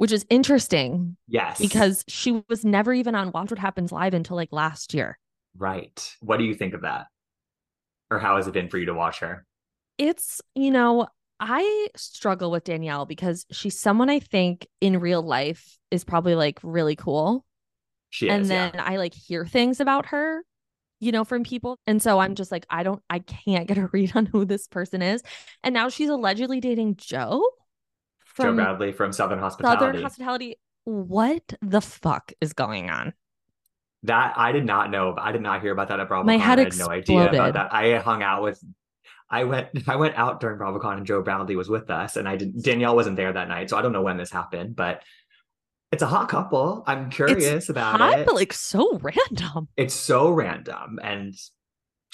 Which 0.00 0.12
is 0.12 0.24
interesting. 0.30 1.18
Yes. 1.28 1.58
Because 1.58 2.06
she 2.08 2.42
was 2.48 2.64
never 2.64 2.94
even 2.94 3.14
on 3.14 3.32
Watch 3.32 3.50
What 3.50 3.58
Happens 3.58 3.92
Live 3.92 4.14
until 4.14 4.34
like 4.34 4.48
last 4.50 4.94
year. 4.94 5.18
Right. 5.54 6.16
What 6.20 6.38
do 6.38 6.44
you 6.44 6.54
think 6.54 6.72
of 6.72 6.80
that? 6.80 7.08
Or 8.10 8.18
how 8.18 8.36
has 8.36 8.48
it 8.48 8.54
been 8.54 8.70
for 8.70 8.78
you 8.78 8.86
to 8.86 8.94
watch 8.94 9.18
her? 9.18 9.44
It's, 9.98 10.40
you 10.54 10.70
know, 10.70 11.06
I 11.38 11.88
struggle 11.96 12.50
with 12.50 12.64
Danielle 12.64 13.04
because 13.04 13.44
she's 13.50 13.78
someone 13.78 14.08
I 14.08 14.20
think 14.20 14.66
in 14.80 15.00
real 15.00 15.20
life 15.20 15.76
is 15.90 16.02
probably 16.02 16.34
like 16.34 16.60
really 16.62 16.96
cool. 16.96 17.44
She 18.08 18.26
is, 18.26 18.32
and 18.32 18.46
then 18.46 18.70
yeah. 18.76 18.82
I 18.82 18.96
like 18.96 19.12
hear 19.12 19.44
things 19.44 19.80
about 19.80 20.06
her, 20.06 20.42
you 21.00 21.12
know, 21.12 21.24
from 21.24 21.44
people. 21.44 21.76
And 21.86 22.00
so 22.00 22.20
I'm 22.20 22.36
just 22.36 22.50
like, 22.50 22.64
I 22.70 22.84
don't, 22.84 23.02
I 23.10 23.18
can't 23.18 23.68
get 23.68 23.76
a 23.76 23.86
read 23.92 24.12
on 24.14 24.24
who 24.24 24.46
this 24.46 24.66
person 24.66 25.02
is. 25.02 25.22
And 25.62 25.74
now 25.74 25.90
she's 25.90 26.08
allegedly 26.08 26.58
dating 26.58 26.96
Joe 26.96 27.42
Joe 28.36 28.54
Bradley 28.54 28.92
from 28.92 29.12
Southern 29.12 29.38
Hospitality. 29.38 29.80
Southern 29.80 30.02
Hospitality. 30.02 30.56
What 30.84 31.54
the 31.60 31.80
fuck 31.80 32.32
is 32.40 32.52
going 32.52 32.90
on? 32.90 33.12
That 34.04 34.34
I 34.36 34.52
did 34.52 34.64
not 34.64 34.90
know. 34.90 35.14
I 35.18 35.32
did 35.32 35.42
not 35.42 35.60
hear 35.60 35.72
about 35.72 35.88
that 35.88 36.00
at 36.00 36.08
BravoCon. 36.08 36.24
My 36.24 36.38
head 36.38 36.58
I 36.58 36.62
had 36.62 36.68
exploded. 36.68 37.08
no 37.08 37.16
idea 37.18 37.28
about 37.28 37.52
that. 37.54 37.74
I 37.74 37.98
hung 37.98 38.22
out 38.22 38.42
with 38.42 38.62
I 39.28 39.44
went 39.44 39.68
I 39.88 39.96
went 39.96 40.16
out 40.16 40.40
during 40.40 40.58
BravoCon 40.58 40.98
and 40.98 41.06
Joe 41.06 41.22
Bradley 41.22 41.56
was 41.56 41.68
with 41.68 41.90
us 41.90 42.16
and 42.16 42.28
I 42.28 42.36
did 42.36 42.62
Danielle 42.62 42.96
wasn't 42.96 43.16
there 43.16 43.32
that 43.32 43.48
night. 43.48 43.70
So 43.70 43.76
I 43.76 43.82
don't 43.82 43.92
know 43.92 44.02
when 44.02 44.16
this 44.16 44.30
happened, 44.30 44.74
but 44.74 45.02
it's 45.92 46.02
a 46.02 46.06
hot 46.06 46.28
couple. 46.28 46.84
I'm 46.86 47.10
curious 47.10 47.44
it's 47.44 47.68
about 47.68 47.98
hot, 47.98 48.20
it. 48.20 48.26
But 48.26 48.34
like 48.36 48.52
so 48.52 48.98
random. 49.02 49.68
It's 49.76 49.94
so 49.94 50.30
random. 50.30 50.98
And 51.02 51.34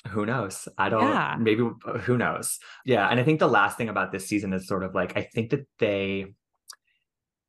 who 0.09 0.27
knows? 0.27 0.69
I 0.79 0.89
don't 0.89 1.03
yeah. 1.03 1.37
maybe 1.39 1.69
who 2.01 2.19
knows. 2.19 2.59
Yeah. 2.85 3.09
And 3.09 3.19
I 3.19 3.23
think 3.23 3.41
the 3.41 3.49
last 3.49 3.77
thing 3.77 3.89
about 3.89 4.13
this 4.13 4.27
season 4.27 4.53
is 4.53 4.69
sort 4.69 4.85
of 4.85 4.95
like 4.95 5.17
I 5.17 5.23
think 5.23 5.51
that 5.51 5.67
they 5.79 6.35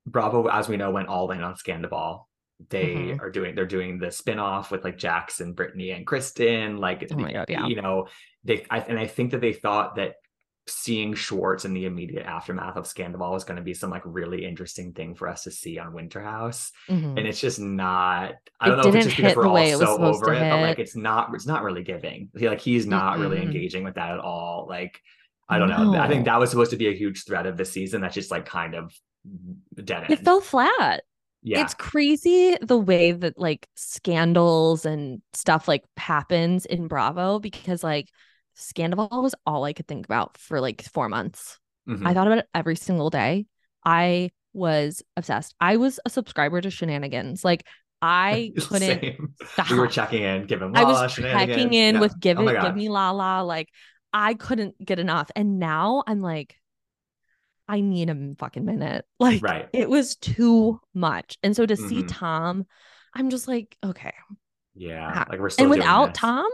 Bravo, 0.05 0.47
as 0.47 0.69
we 0.69 0.77
know, 0.77 0.89
went 0.89 1.10
all 1.10 1.31
in 1.31 1.43
on 1.43 1.55
Scandoval. 1.55 2.23
They 2.69 2.95
mm-hmm. 2.95 3.21
are 3.21 3.29
doing 3.29 3.53
they're 3.53 3.67
doing 3.67 3.99
the 3.99 4.10
spin-off 4.10 4.71
with 4.71 4.83
like 4.83 4.97
Jackson, 4.97 5.53
Brittany, 5.53 5.91
and 5.91 6.07
Kristen. 6.07 6.77
Like 6.77 7.07
oh 7.12 7.17
my 7.17 7.31
god, 7.31 7.45
yeah. 7.49 7.67
You 7.67 7.79
know, 7.81 8.07
they 8.43 8.65
I, 8.69 8.79
and 8.79 8.97
I 8.97 9.05
think 9.05 9.31
that 9.31 9.41
they 9.41 9.53
thought 9.53 9.95
that 9.97 10.15
seeing 10.67 11.13
Schwartz 11.13 11.65
in 11.65 11.73
the 11.73 11.86
immediate 11.86 12.25
aftermath 12.25 12.75
of 12.75 12.86
Scandoval 12.86 13.32
was 13.32 13.43
going 13.43 13.58
to 13.58 13.63
be 13.63 13.73
some 13.73 13.89
like 13.89 14.03
really 14.06 14.45
interesting 14.45 14.93
thing 14.93 15.15
for 15.15 15.27
us 15.27 15.43
to 15.43 15.51
see 15.51 15.80
on 15.80 15.93
Winter 15.93 16.21
House, 16.21 16.71
mm-hmm. 16.89 17.17
and 17.17 17.27
it's 17.27 17.39
just 17.39 17.60
not. 17.60 18.36
I 18.60 18.67
don't 18.67 18.80
it 18.80 18.84
know 18.84 18.89
if 18.89 18.95
it's 18.95 19.06
just 19.06 19.17
because 19.17 19.36
we're 19.36 19.47
all 19.47 19.80
so 19.80 19.97
over 19.97 20.34
it, 20.34 20.39
hit. 20.39 20.51
but 20.51 20.62
like 20.62 20.80
it's 20.80 20.95
not. 20.95 21.30
It's 21.34 21.47
not 21.47 21.63
really 21.63 21.84
giving. 21.84 22.30
Like 22.34 22.62
he's 22.62 22.86
not 22.86 23.13
mm-hmm. 23.13 23.21
really 23.21 23.41
engaging 23.41 23.84
with 23.84 23.95
that 23.95 24.12
at 24.12 24.19
all. 24.19 24.67
Like 24.69 25.01
I 25.49 25.60
don't 25.60 25.69
no. 25.69 25.91
know. 25.91 25.99
I 25.99 26.08
think 26.08 26.25
that 26.25 26.39
was 26.39 26.49
supposed 26.49 26.71
to 26.71 26.77
be 26.77 26.88
a 26.88 26.95
huge 26.95 27.23
threat 27.25 27.45
of 27.45 27.58
the 27.58 27.65
season. 27.65 28.01
That's 28.01 28.15
just 28.15 28.32
like 28.32 28.45
kind 28.45 28.75
of 28.75 28.93
dead 29.75 30.03
end. 30.03 30.12
It 30.12 30.19
fell 30.19 30.41
flat. 30.41 31.03
Yeah. 31.43 31.62
It's 31.62 31.73
crazy 31.73 32.58
the 32.62 32.77
way 32.77 33.13
that 33.13 33.38
like 33.38 33.67
scandals 33.75 34.86
and 34.86 35.21
stuff 35.34 35.67
like 35.67 35.84
happens 35.95 36.65
in 36.65 36.88
Bravo 36.88 37.39
because 37.39 37.84
like 37.84 38.10
Scandoval 38.58 39.22
was 39.22 39.36
all 39.46 39.63
I 39.63 39.74
could 39.74 39.88
think 39.88 40.06
about 40.06 40.38
for 40.38 40.60
like 40.60 40.82
four 40.82 41.10
months. 41.10 41.60
Mm-hmm. 41.88 42.06
I 42.06 42.13
thought 42.13 42.28
about 42.28 42.39
it 42.39 42.50
every 42.54 42.76
single 42.76 43.10
day. 43.10 43.46
I 43.86 44.32
was 44.54 45.04
obsessed. 45.15 45.56
I 45.62 45.78
was 45.78 46.00
a 46.06 46.10
subscriber 46.10 46.60
to 46.60 46.70
shenanigans. 46.70 47.46
Like 47.46 47.65
I 48.02 48.52
couldn't 48.60 49.15
stop. 49.46 49.70
We 49.70 49.80
were 49.80 49.88
checking 49.88 50.24
in, 50.24 50.46
giving 50.46 50.76
I 50.76 50.84
was 50.84 51.13
checking 51.13 51.74
in 51.74 51.96
yeah. 51.96 52.02
with 52.02 52.20
give 52.20 52.39
oh 52.39 52.48
it, 52.48 52.62
give 52.62 52.76
me 52.76 52.89
la 52.89 53.12
la. 53.12 53.41
Like 53.41 53.70
I 54.12 54.34
couldn't 54.34 54.84
get 54.84 55.00
enough. 55.00 55.30
And 55.36 55.60
now 55.60 56.04
I'm 56.08 56.22
like, 56.22 56.56
I 57.67 57.82
need 57.82 58.10
a 58.10 58.36
fucking 58.38 58.65
minute. 58.65 59.06
Like 59.20 59.41
right. 59.41 59.67
it 59.74 59.89
was 59.89 60.15
too 60.15 60.80
much. 60.93 61.38
And 61.43 61.56
so 61.56 61.65
to 61.65 61.74
mm-hmm. 61.74 61.88
see 61.88 62.04
Tom, 62.04 62.65
I'm 63.13 63.30
just 63.30 63.48
like, 63.48 63.76
okay. 63.84 64.13
Yeah. 64.76 65.26
Like 65.28 65.39
we're 65.39 65.50
still 65.50 65.63
And 65.63 65.72
without 65.72 66.13
Tom, 66.13 66.48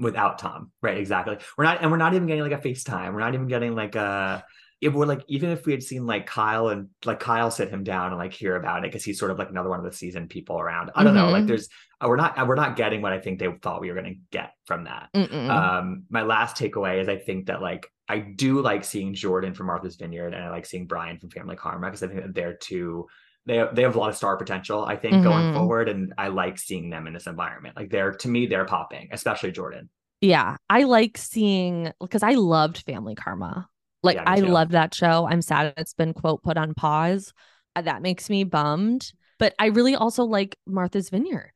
without 0.00 0.38
Tom. 0.38 0.70
Right, 0.82 0.98
exactly. 0.98 1.38
We're 1.56 1.64
not 1.64 1.82
and 1.82 1.90
we're 1.90 1.96
not 1.96 2.14
even 2.14 2.26
getting 2.26 2.42
like 2.42 2.52
a 2.52 2.68
FaceTime. 2.68 3.12
We're 3.12 3.20
not 3.20 3.34
even 3.34 3.48
getting 3.48 3.74
like 3.74 3.94
a 3.94 4.44
if 4.80 4.92
we're 4.92 5.06
like 5.06 5.24
even 5.28 5.50
if 5.50 5.64
we 5.64 5.72
had 5.72 5.82
seen 5.82 6.06
like 6.06 6.26
Kyle 6.26 6.68
and 6.68 6.88
like 7.04 7.18
Kyle 7.18 7.50
sit 7.50 7.70
him 7.70 7.84
down 7.84 8.08
and 8.08 8.18
like 8.18 8.34
hear 8.34 8.56
about 8.56 8.80
it 8.80 8.90
because 8.90 9.02
he's 9.02 9.18
sort 9.18 9.30
of 9.30 9.38
like 9.38 9.48
another 9.48 9.70
one 9.70 9.78
of 9.78 9.84
the 9.84 9.96
seasoned 9.96 10.28
people 10.28 10.60
around. 10.60 10.90
I 10.94 11.02
don't 11.02 11.14
mm-hmm. 11.14 11.24
know. 11.24 11.30
Like 11.30 11.40
mm-hmm. 11.40 11.48
there's 11.48 11.68
uh, 12.02 12.08
we're 12.08 12.16
not 12.16 12.46
we're 12.46 12.54
not 12.54 12.76
getting 12.76 13.00
what 13.00 13.12
I 13.12 13.18
think 13.18 13.38
they 13.38 13.48
thought 13.62 13.80
we 13.80 13.88
were 13.90 14.00
going 14.00 14.14
to 14.14 14.20
get 14.30 14.52
from 14.66 14.84
that. 14.84 15.08
Mm-mm. 15.14 15.48
Um, 15.48 16.04
my 16.10 16.22
last 16.22 16.56
takeaway 16.56 17.00
is 17.00 17.08
I 17.08 17.16
think 17.16 17.46
that 17.46 17.62
like 17.62 17.88
I 18.08 18.18
do 18.18 18.60
like 18.60 18.84
seeing 18.84 19.14
Jordan 19.14 19.54
from 19.54 19.66
Martha's 19.66 19.96
Vineyard 19.96 20.34
and 20.34 20.44
I 20.44 20.50
like 20.50 20.66
seeing 20.66 20.86
Brian 20.86 21.18
from 21.18 21.30
Family 21.30 21.56
Karma 21.56 21.86
because 21.86 22.02
I 22.02 22.08
think 22.08 22.20
that 22.20 22.34
they're 22.34 22.54
two 22.54 23.06
they 23.46 23.56
have, 23.56 23.74
they 23.74 23.82
have 23.82 23.96
a 23.96 23.98
lot 23.98 24.10
of 24.10 24.16
star 24.16 24.36
potential 24.36 24.84
I 24.84 24.96
think 24.96 25.14
mm-hmm. 25.14 25.24
going 25.24 25.54
forward 25.54 25.88
and 25.88 26.14
I 26.16 26.28
like 26.28 26.58
seeing 26.58 26.90
them 26.90 27.06
in 27.06 27.12
this 27.12 27.26
environment. 27.26 27.76
Like 27.76 27.90
they're 27.90 28.12
to 28.12 28.28
me 28.28 28.46
they're 28.46 28.64
popping, 28.64 29.08
especially 29.12 29.52
Jordan. 29.52 29.88
Yeah, 30.20 30.56
I 30.70 30.84
like 30.84 31.18
seeing 31.18 31.92
because 32.00 32.22
I 32.22 32.32
loved 32.32 32.78
Family 32.86 33.14
Karma. 33.14 33.68
Like 34.02 34.16
yeah, 34.16 34.24
I 34.26 34.36
love 34.36 34.70
that 34.70 34.94
show. 34.94 35.26
I'm 35.28 35.42
sad 35.42 35.74
it's 35.76 35.94
been 35.94 36.14
quote 36.14 36.42
put 36.42 36.56
on 36.56 36.74
pause. 36.74 37.32
Uh, 37.76 37.82
that 37.82 38.02
makes 38.02 38.30
me 38.30 38.44
bummed. 38.44 39.12
But 39.38 39.54
I 39.58 39.66
really 39.66 39.94
also 39.94 40.24
like 40.24 40.56
Martha's 40.66 41.10
Vineyard. 41.10 41.52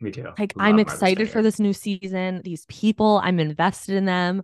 Me 0.00 0.10
too. 0.10 0.28
Like 0.38 0.56
love 0.56 0.66
I'm 0.66 0.78
excited 0.78 1.30
for 1.30 1.42
this 1.42 1.60
new 1.60 1.72
season. 1.72 2.40
These 2.42 2.66
people, 2.66 3.20
I'm 3.22 3.38
invested 3.38 3.94
in 3.94 4.04
them. 4.04 4.42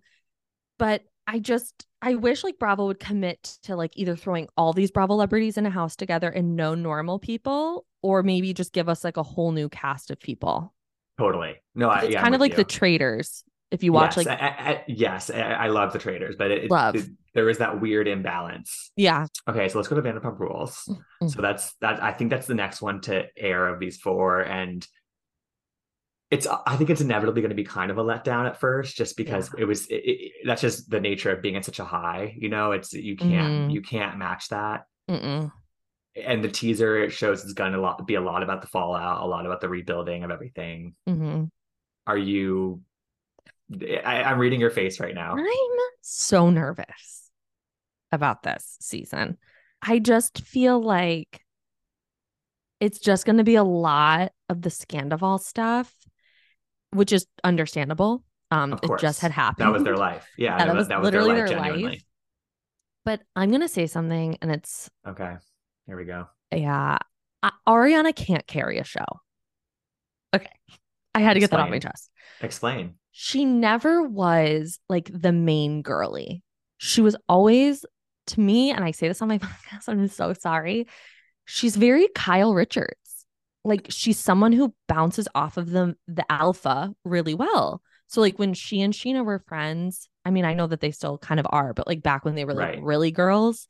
But 0.78 1.02
I 1.26 1.38
just 1.38 1.86
I 2.02 2.14
wish 2.14 2.44
like 2.44 2.58
Bravo 2.58 2.86
would 2.86 3.00
commit 3.00 3.42
to 3.62 3.76
like 3.76 3.92
either 3.96 4.16
throwing 4.16 4.48
all 4.56 4.72
these 4.72 4.90
Bravo 4.90 5.14
celebrities 5.14 5.56
in 5.56 5.66
a 5.66 5.70
house 5.70 5.96
together 5.96 6.28
and 6.28 6.56
no 6.56 6.74
normal 6.74 7.18
people, 7.18 7.86
or 8.02 8.22
maybe 8.22 8.52
just 8.52 8.72
give 8.72 8.88
us 8.88 9.02
like 9.02 9.16
a 9.16 9.22
whole 9.22 9.52
new 9.52 9.68
cast 9.68 10.10
of 10.10 10.20
people. 10.20 10.74
Totally. 11.18 11.54
No, 11.74 11.88
I, 11.88 12.00
it's 12.02 12.12
yeah, 12.12 12.22
kind 12.22 12.34
of 12.34 12.40
like 12.40 12.52
you. 12.52 12.58
the 12.58 12.64
traitors 12.64 13.44
if 13.70 13.82
you 13.82 13.92
watch 13.92 14.16
yes, 14.16 14.26
like 14.26 14.40
I, 14.40 14.46
I, 14.46 14.84
yes 14.86 15.30
I, 15.30 15.68
love 15.68 15.92
the 15.92 15.98
traitors 15.98 16.36
but 16.36 16.50
it, 16.50 16.70
love. 16.70 16.94
It, 16.94 17.06
there 17.34 17.48
is 17.50 17.58
that 17.58 17.80
weird 17.80 18.06
imbalance 18.06 18.90
yeah 18.96 19.26
okay 19.48 19.68
so 19.68 19.78
let's 19.78 19.88
go 19.88 19.96
to 19.96 20.02
vanderpump 20.02 20.38
rules 20.38 20.84
mm-hmm. 20.88 21.28
so 21.28 21.42
that's 21.42 21.74
that 21.80 22.02
i 22.02 22.12
think 22.12 22.30
that's 22.30 22.46
the 22.46 22.54
next 22.54 22.80
one 22.80 23.00
to 23.02 23.24
air 23.36 23.68
of 23.68 23.80
these 23.80 23.98
four 23.98 24.40
and 24.40 24.86
it's 26.30 26.46
i 26.66 26.76
think 26.76 26.90
it's 26.90 27.00
inevitably 27.00 27.40
going 27.40 27.50
to 27.50 27.56
be 27.56 27.64
kind 27.64 27.90
of 27.90 27.98
a 27.98 28.04
letdown 28.04 28.46
at 28.46 28.58
first 28.58 28.96
just 28.96 29.16
because 29.16 29.50
yeah. 29.54 29.62
it 29.62 29.64
was 29.64 29.86
it, 29.90 30.32
that's 30.44 30.62
just 30.62 30.90
the 30.90 31.00
nature 31.00 31.30
of 31.30 31.42
being 31.42 31.56
at 31.56 31.64
such 31.64 31.78
a 31.78 31.84
high 31.84 32.34
you 32.38 32.48
know 32.48 32.72
it's 32.72 32.92
you 32.92 33.16
can't 33.16 33.52
mm-hmm. 33.52 33.70
you 33.70 33.80
can't 33.80 34.18
match 34.18 34.48
that 34.48 34.86
Mm-mm. 35.08 35.52
and 36.16 36.42
the 36.42 36.48
teaser 36.48 36.98
it 37.02 37.10
shows 37.12 37.44
it's 37.44 37.52
going 37.52 37.72
to 37.72 38.04
be 38.04 38.16
a 38.16 38.20
lot 38.20 38.42
about 38.42 38.60
the 38.60 38.68
fallout 38.68 39.22
a 39.22 39.26
lot 39.26 39.46
about 39.46 39.60
the 39.60 39.68
rebuilding 39.68 40.24
of 40.24 40.30
everything 40.30 40.94
mm-hmm. 41.08 41.44
are 42.06 42.18
you 42.18 42.80
I, 43.72 44.22
I'm 44.22 44.38
reading 44.38 44.60
your 44.60 44.70
face 44.70 45.00
right 45.00 45.14
now. 45.14 45.34
I'm 45.36 45.44
so 46.00 46.50
nervous 46.50 47.30
about 48.12 48.42
this 48.42 48.76
season. 48.80 49.38
I 49.82 49.98
just 49.98 50.40
feel 50.42 50.80
like 50.80 51.40
it's 52.80 52.98
just 52.98 53.26
going 53.26 53.38
to 53.38 53.44
be 53.44 53.56
a 53.56 53.64
lot 53.64 54.32
of 54.48 54.62
the 54.62 54.70
Scandoval 54.70 55.40
stuff, 55.40 55.92
which 56.96 57.12
is 57.12 57.26
understandable. 57.44 58.24
Um, 58.50 58.78
it 58.82 58.90
just 59.00 59.20
had 59.20 59.32
happened. 59.32 59.66
That 59.66 59.72
was 59.72 59.82
their 59.82 59.96
life. 59.96 60.26
Yeah, 60.38 60.56
that, 60.58 60.74
was, 60.74 60.88
that 60.88 61.00
was 61.00 61.06
literally 61.06 61.34
their 61.34 61.48
life. 61.48 61.74
Their 61.74 61.90
life. 61.90 62.04
But 63.04 63.20
I'm 63.34 63.50
going 63.50 63.60
to 63.60 63.68
say 63.68 63.86
something, 63.86 64.38
and 64.42 64.50
it's 64.50 64.90
okay. 65.06 65.36
Here 65.86 65.96
we 65.96 66.04
go. 66.04 66.26
Yeah, 66.52 66.98
Ariana 67.68 68.14
can't 68.14 68.46
carry 68.46 68.78
a 68.78 68.84
show. 68.84 69.04
Okay, 70.34 70.50
I 71.14 71.20
had 71.20 71.34
to 71.34 71.38
Explain. 71.38 71.40
get 71.40 71.50
that 71.50 71.60
off 71.60 71.70
my 71.70 71.78
chest. 71.78 72.10
Explain 72.40 72.94
she 73.18 73.46
never 73.46 74.02
was 74.02 74.78
like 74.90 75.10
the 75.10 75.32
main 75.32 75.80
girly. 75.80 76.42
She 76.76 77.00
was 77.00 77.16
always 77.30 77.86
to 78.26 78.40
me, 78.40 78.70
and 78.70 78.84
I 78.84 78.90
say 78.90 79.08
this 79.08 79.22
on 79.22 79.28
my 79.28 79.38
podcast, 79.38 79.88
I'm 79.88 80.06
so 80.08 80.34
sorry. 80.34 80.86
She's 81.46 81.76
very 81.76 82.08
Kyle 82.14 82.52
Richards, 82.52 83.05
like 83.66 83.86
she's 83.90 84.18
someone 84.18 84.52
who 84.52 84.74
bounces 84.88 85.28
off 85.34 85.56
of 85.56 85.70
the 85.70 85.96
the 86.08 86.24
alpha 86.30 86.94
really 87.04 87.34
well. 87.34 87.82
So 88.08 88.20
like 88.20 88.38
when 88.38 88.54
she 88.54 88.80
and 88.82 88.94
Scheana 88.94 89.24
were 89.24 89.40
friends, 89.40 90.08
I 90.24 90.30
mean, 90.30 90.44
I 90.44 90.54
know 90.54 90.68
that 90.68 90.80
they 90.80 90.92
still 90.92 91.18
kind 91.18 91.40
of 91.40 91.46
are, 91.50 91.74
but 91.74 91.86
like 91.86 92.02
back 92.02 92.24
when 92.24 92.36
they 92.36 92.44
were 92.44 92.54
like 92.54 92.74
Right. 92.74 92.82
really 92.82 93.10
girls, 93.10 93.66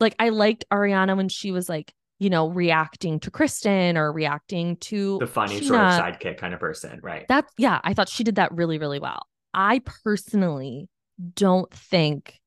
like 0.00 0.14
I 0.18 0.30
liked 0.30 0.64
Ariana 0.72 1.16
when 1.16 1.28
she 1.28 1.52
was 1.52 1.68
like, 1.68 1.92
you 2.18 2.30
know, 2.30 2.48
reacting 2.48 3.20
to 3.20 3.30
Kristen 3.30 3.96
or 3.96 4.12
reacting 4.12 4.76
to 4.78 5.18
The 5.18 5.26
funny 5.26 5.60
sort 5.60 5.82
of 5.82 5.88
sidekick 5.88 6.38
kind 6.38 6.54
of 6.54 6.60
person, 6.60 7.00
right? 7.02 7.26
That 7.28 7.46
yeah, 7.58 7.80
I 7.84 7.94
thought 7.94 8.08
she 8.08 8.24
did 8.24 8.36
that 8.36 8.52
really, 8.52 8.78
really 8.78 8.98
well. 8.98 9.26
I 9.54 9.80
personally 10.04 10.88
don't 11.34 11.70
think 11.72 12.40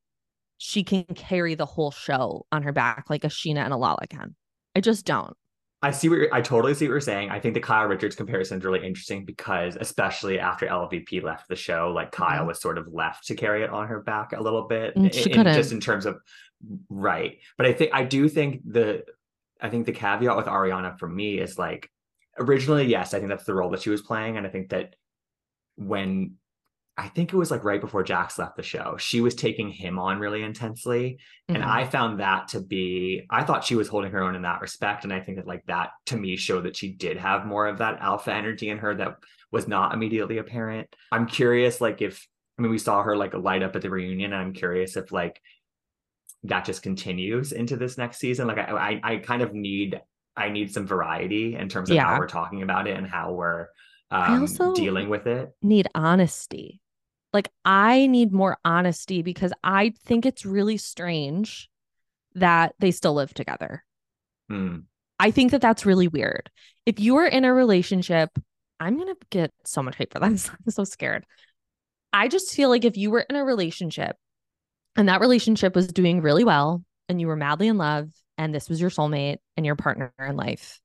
she 0.58 0.84
can 0.84 1.04
carry 1.04 1.56
the 1.56 1.66
whole 1.66 1.92
show 1.92 2.46
on 2.52 2.64
her 2.64 2.72
back 2.72 3.10
like 3.10 3.24
a 3.24 3.28
Scheana 3.28 3.60
and 3.64 3.74
a 3.74 3.78
Lala 3.78 4.08
can. 4.10 4.36
I 4.76 4.82
just 4.82 5.06
don't. 5.06 5.36
I 5.86 5.92
see 5.92 6.10
what 6.10 6.16
you're, 6.20 6.34
I 6.34 6.42
totally 6.42 6.74
see 6.74 6.86
what 6.86 6.92
you're 6.94 7.00
saying. 7.02 7.30
I 7.30 7.40
think 7.40 7.54
the 7.54 7.60
Kyle 7.60 7.86
Richards 7.88 8.16
comparison 8.16 8.58
is 8.58 8.66
really 8.66 8.86
interesting 8.86 9.24
because, 9.24 9.78
especially 9.80 10.40
after 10.40 10.66
LVP 10.66 11.22
left 11.24 11.48
the 11.48 11.56
show, 11.56 11.92
like 11.94 12.12
Kyle 12.12 12.44
Mhm. 12.44 12.48
was 12.48 12.60
sort 12.60 12.78
of 12.78 12.88
left 12.92 13.28
to 13.28 13.36
carry 13.36 13.62
it 13.64 13.70
on 13.70 13.88
her 13.88 14.02
back 14.02 14.34
a 14.34 14.42
little 14.42 14.64
bit, 14.68 14.96
And 14.96 15.14
she 15.14 15.32
in- 15.32 15.44
just 15.46 15.72
in 15.72 15.80
terms 15.80 16.06
of 16.06 16.20
right. 16.90 17.40
But 17.58 17.68
I 17.68 17.74
think 17.74 17.92
I 17.94 18.04
do 18.04 18.28
think 18.28 18.62
the 18.66 19.06
I 19.62 19.70
think 19.70 19.86
the 19.86 19.92
caveat 19.94 20.36
with 20.36 20.48
Ariana 20.48 20.98
for 21.00 21.08
me 21.08 21.40
is 21.40 21.58
like 21.58 21.90
originally, 22.38 22.86
yes, 22.88 23.14
I 23.14 23.20
think 23.20 23.30
that's 23.30 23.46
the 23.46 23.54
role 23.56 23.70
that 23.70 23.82
she 23.82 23.90
was 23.90 24.02
playing, 24.02 24.38
and 24.38 24.46
I 24.46 24.50
think 24.50 24.70
that 24.70 24.96
when 25.76 26.36
I 26.98 27.10
think 27.10 27.34
it 27.34 27.36
was 27.36 27.52
like 27.52 27.66
right 27.66 27.82
before 27.82 28.04
Jax 28.04 28.40
left 28.40 28.56
the 28.56 28.64
show, 28.64 28.96
she 28.98 29.20
was 29.20 29.36
taking 29.36 29.70
him 29.70 30.00
on 30.00 30.18
really 30.18 30.44
intensely. 30.44 31.20
And 31.50 31.58
Mhm. 31.62 31.68
I 31.68 31.86
found 31.86 32.22
that 32.22 32.48
to 32.50 32.62
be, 32.62 33.26
I 33.30 33.44
thought 33.44 33.66
she 33.66 33.76
was 33.76 33.90
holding 33.90 34.12
her 34.12 34.24
own 34.24 34.34
in 34.34 34.44
that 34.44 34.62
respect. 34.62 35.04
And 35.04 35.12
I 35.12 35.20
think 35.20 35.38
that, 35.38 35.46
like, 35.48 35.66
that 35.66 35.90
to 36.06 36.16
me 36.18 36.38
showed 36.38 36.64
that 36.64 36.78
she 36.78 36.94
did 36.94 37.18
have 37.18 37.46
more 37.46 37.68
of 37.68 37.80
that 37.80 38.00
alpha 38.00 38.34
energy 38.34 38.70
in 38.70 38.78
her 38.78 38.96
that 38.96 39.18
was 39.52 39.68
not 39.68 39.94
immediately 39.94 40.38
apparent. 40.38 40.88
I'm 41.12 41.26
curious, 41.26 41.82
like, 41.82 42.02
if, 42.02 42.26
I 42.58 42.62
mean, 42.62 42.72
we 42.72 42.78
saw 42.78 43.04
her 43.04 43.18
like 43.18 43.34
light 43.34 43.62
up 43.64 43.76
at 43.76 43.82
the 43.82 43.90
reunion. 43.90 44.32
And 44.32 44.42
I'm 44.42 44.54
curious 44.54 44.96
if, 44.96 45.12
like, 45.12 45.42
that 46.44 46.64
just 46.64 46.82
continues 46.82 47.52
into 47.52 47.76
this 47.76 47.98
next 47.98 48.20
season. 48.20 48.48
Like, 48.48 48.60
I, 48.60 49.00
I, 49.04 49.14
I 49.14 49.18
kind 49.18 49.42
of 49.42 49.54
need, 49.54 50.00
I 50.38 50.48
need 50.48 50.72
some 50.72 50.88
variety 50.88 51.56
in 51.56 51.68
terms 51.68 51.90
of 51.90 51.96
Yeah. 51.98 52.06
how 52.06 52.20
we're 52.20 52.28
talking 52.28 52.62
about 52.62 52.88
it 52.88 52.96
and 52.96 53.06
how 53.06 53.34
we're 53.34 53.68
um, 54.12 54.42
also- 54.42 54.74
dealing 54.76 55.10
with 55.10 55.28
it. 55.28 55.50
need 55.62 55.88
honesty. 55.94 56.80
Like 57.36 57.50
I 57.66 58.08
need 58.08 58.32
more 58.32 58.58
honesty 58.64 59.22
because 59.22 59.52
I 59.62 59.92
think 60.06 60.26
it's 60.26 60.46
really 60.46 60.78
strange 60.78 61.70
that 62.36 62.76
they 62.80 62.92
still 62.92 63.14
live 63.14 63.34
together. 63.34 63.84
Hmm. 64.50 64.78
I 65.20 65.32
think 65.32 65.52
that 65.52 65.60
that's 65.60 65.86
really 65.86 66.08
weird. 66.08 66.50
If 66.86 67.02
you 67.02 67.18
are 67.18 67.28
in 67.28 67.44
a 67.44 67.54
relationship, 67.54 68.30
I'm 68.80 68.96
going 68.96 69.14
to 69.14 69.18
get 69.32 69.52
so 69.66 69.84
much 69.84 69.98
hate 69.98 70.14
for 70.14 70.20
that. 70.20 70.26
I'm 70.26 70.38
so 70.38 70.86
scared. 70.86 71.26
I 72.14 72.30
just 72.30 72.54
feel 72.54 72.70
like 72.70 72.86
if 72.86 72.96
you 72.96 73.12
were 73.12 73.26
in 73.30 73.36
a 73.36 73.44
relationship 73.44 74.16
and 74.96 75.10
that 75.10 75.20
relationship 75.20 75.76
was 75.76 75.88
doing 75.88 76.22
really 76.22 76.46
well 76.46 76.86
and 77.10 77.20
you 77.20 77.28
were 77.28 77.36
madly 77.36 77.68
in 77.68 77.78
love 77.78 78.12
and 78.38 78.56
this 78.56 78.70
was 78.70 78.80
your 78.80 78.90
soulmate 78.90 79.40
and 79.58 79.66
your 79.66 79.76
partner 79.76 80.14
in 80.26 80.38
life 80.38 80.80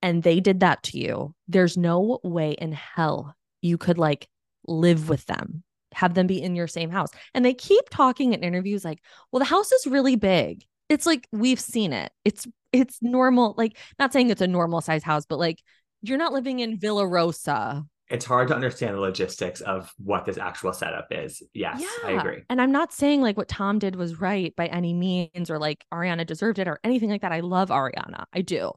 and 0.00 0.22
they 0.22 0.38
did 0.38 0.60
that 0.60 0.84
to 0.84 0.98
you, 0.98 1.34
there's 1.48 1.76
no 1.76 2.20
way 2.22 2.52
in 2.52 2.70
hell 2.70 3.34
you 3.62 3.78
could 3.78 3.98
like 3.98 4.28
live 4.66 5.08
with 5.08 5.26
them, 5.26 5.62
have 5.92 6.14
them 6.14 6.26
be 6.26 6.42
in 6.42 6.56
your 6.56 6.68
same 6.68 6.90
house. 6.90 7.10
And 7.34 7.44
they 7.44 7.54
keep 7.54 7.88
talking 7.90 8.32
in 8.32 8.42
interviews 8.42 8.84
like, 8.84 9.02
well, 9.30 9.38
the 9.40 9.44
house 9.46 9.72
is 9.72 9.86
really 9.86 10.16
big. 10.16 10.64
It's 10.88 11.06
like 11.06 11.28
we've 11.32 11.60
seen 11.60 11.92
it. 11.92 12.12
It's 12.24 12.46
it's 12.72 12.98
normal. 13.00 13.54
Like 13.56 13.76
not 13.98 14.12
saying 14.12 14.30
it's 14.30 14.40
a 14.40 14.46
normal 14.46 14.80
size 14.80 15.02
house, 15.02 15.24
but 15.26 15.38
like 15.38 15.62
you're 16.02 16.18
not 16.18 16.32
living 16.32 16.60
in 16.60 16.78
Villa 16.78 17.06
Rosa. 17.06 17.84
It's 18.08 18.24
hard 18.24 18.48
to 18.48 18.56
understand 18.56 18.96
the 18.96 19.00
logistics 19.00 19.60
of 19.60 19.92
what 19.98 20.24
this 20.24 20.36
actual 20.36 20.72
setup 20.72 21.08
is. 21.12 21.44
Yes, 21.54 21.84
I 22.04 22.12
agree. 22.12 22.42
And 22.50 22.60
I'm 22.60 22.72
not 22.72 22.92
saying 22.92 23.22
like 23.22 23.36
what 23.36 23.46
Tom 23.46 23.78
did 23.78 23.94
was 23.94 24.20
right 24.20 24.54
by 24.56 24.66
any 24.66 24.92
means 24.92 25.48
or 25.48 25.60
like 25.60 25.84
Ariana 25.94 26.26
deserved 26.26 26.58
it 26.58 26.66
or 26.66 26.80
anything 26.82 27.08
like 27.08 27.22
that. 27.22 27.30
I 27.30 27.38
love 27.38 27.68
Ariana. 27.68 28.24
I 28.32 28.40
do. 28.40 28.72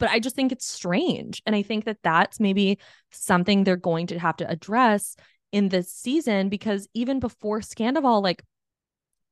But 0.00 0.10
I 0.10 0.18
just 0.18 0.36
think 0.36 0.52
it's 0.52 0.66
strange. 0.66 1.42
And 1.46 1.54
I 1.54 1.62
think 1.62 1.84
that 1.84 1.98
that's 2.02 2.40
maybe 2.40 2.78
something 3.12 3.64
they're 3.64 3.76
going 3.76 4.08
to 4.08 4.18
have 4.18 4.36
to 4.38 4.50
address 4.50 5.16
in 5.52 5.68
this 5.68 5.92
season 5.92 6.48
because 6.48 6.88
even 6.94 7.20
before 7.20 7.60
Scandoval, 7.60 8.22
like 8.22 8.42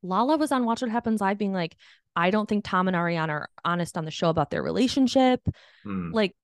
Lala 0.02 0.36
was 0.36 0.52
on 0.52 0.64
Watch 0.64 0.82
What 0.82 0.90
Happens 0.90 1.20
Live 1.20 1.38
being 1.38 1.52
like, 1.52 1.76
I 2.14 2.30
don't 2.30 2.48
think 2.48 2.64
Tom 2.64 2.88
and 2.88 2.96
Ariana 2.96 3.28
are 3.30 3.48
honest 3.64 3.96
on 3.96 4.04
the 4.04 4.10
show 4.10 4.28
about 4.28 4.50
their 4.50 4.62
relationship 4.62 5.40
Hmm. 5.84 6.12
like 6.12 6.36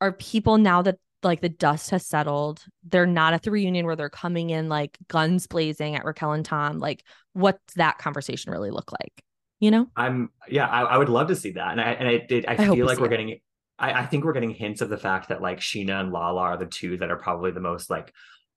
are 0.00 0.12
people 0.12 0.58
now 0.58 0.82
that 0.82 0.98
like 1.22 1.40
the 1.40 1.48
dust 1.48 1.90
has 1.90 2.06
settled 2.06 2.64
they're 2.88 3.06
not 3.06 3.34
at 3.34 3.42
the 3.42 3.50
reunion 3.50 3.86
where 3.86 3.94
they're 3.96 4.08
coming 4.10 4.50
in 4.50 4.68
like 4.68 4.98
guns 5.08 5.46
blazing 5.46 5.94
at 5.94 6.04
raquel 6.04 6.32
and 6.32 6.44
tom 6.44 6.78
like 6.80 7.04
what's 7.34 7.74
that 7.74 7.98
conversation 7.98 8.50
really 8.52 8.70
look 8.70 8.90
like 8.92 9.22
you 9.60 9.70
know 9.70 9.86
I'm 9.96 10.30
yeah, 10.48 10.66
I, 10.66 10.82
I 10.82 10.98
would 10.98 11.08
love 11.08 11.28
to 11.28 11.36
see 11.36 11.52
that. 11.52 11.72
And 11.72 11.80
I 11.80 11.92
and 11.92 12.08
I 12.08 12.18
did 12.18 12.46
I, 12.46 12.56
I 12.58 12.68
feel 12.72 12.86
like 12.86 12.98
we're 12.98 13.06
it. 13.06 13.10
getting 13.10 13.40
I, 13.80 14.02
I 14.02 14.06
think 14.06 14.24
we're 14.24 14.32
getting 14.34 14.50
hints 14.54 14.80
of 14.82 14.88
the 14.90 14.98
fact 14.98 15.28
that 15.30 15.40
like 15.42 15.58
Scheana 15.60 16.00
and 16.00 16.12
Lala 16.12 16.40
are 16.42 16.56
the 16.56 16.66
two 16.66 16.96
that 16.98 17.10
are 17.10 17.16
probably 17.16 17.50
the 17.50 17.60
most 17.60 17.90
like 17.90 18.12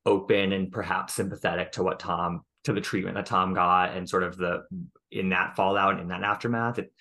open 0.05 0.51
and 0.51 0.71
perhaps 0.71 1.13
sympathetic 1.13 1.71
to 1.73 1.83
what 1.83 1.99
Tom 1.99 2.41
to 2.65 2.73
the 2.73 2.81
treatment 2.81 3.15
that 3.15 3.25
Tom 3.25 3.53
got 3.53 3.95
and 3.95 4.07
sort 4.07 4.23
of 4.23 4.37
the 4.37 4.63
in 5.11 5.29
that 5.29 5.55
fallout 5.55 5.99
in 5.99 6.09
that 6.09 6.23
aftermath. 6.23 6.79
It, 6.79 6.91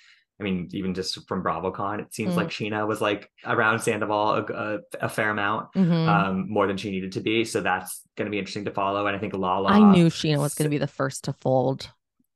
I 0.41 0.45
mean, 0.45 0.69
even 0.73 0.93
just 0.95 1.29
from 1.29 1.45
BravoCon, 1.45 2.01
it 2.01 2.13
seems 2.13 2.35
Mm. 2.35 2.37
like 2.37 2.49
Scheana 2.49 2.87
was 2.87 3.01
like 3.01 3.31
around 3.47 3.79
Sandoval 3.81 4.35
a, 4.35 4.43
a, 4.53 4.79
a 5.03 5.09
fair 5.09 5.31
amount, 5.31 5.73
Mhm. 5.75 6.09
um, 6.09 6.51
more 6.51 6.67
than 6.67 6.77
she 6.77 6.91
needed 6.91 7.13
to 7.13 7.21
be. 7.21 7.45
So 7.45 7.61
that's 7.61 8.03
going 8.17 8.27
to 8.27 8.31
be 8.31 8.39
interesting 8.39 8.65
to 8.65 8.73
follow. 8.73 9.07
And 9.07 9.15
I 9.15 9.19
think 9.21 9.35
Lala, 9.35 9.69
i 9.69 9.93
knew 9.93 10.07
scheana 10.07 10.39
was 10.39 10.55
going 10.55 10.65
to 10.65 10.71
be 10.75 10.79
the 10.79 10.87
first 10.87 11.25
to 11.25 11.33
fold 11.35 11.91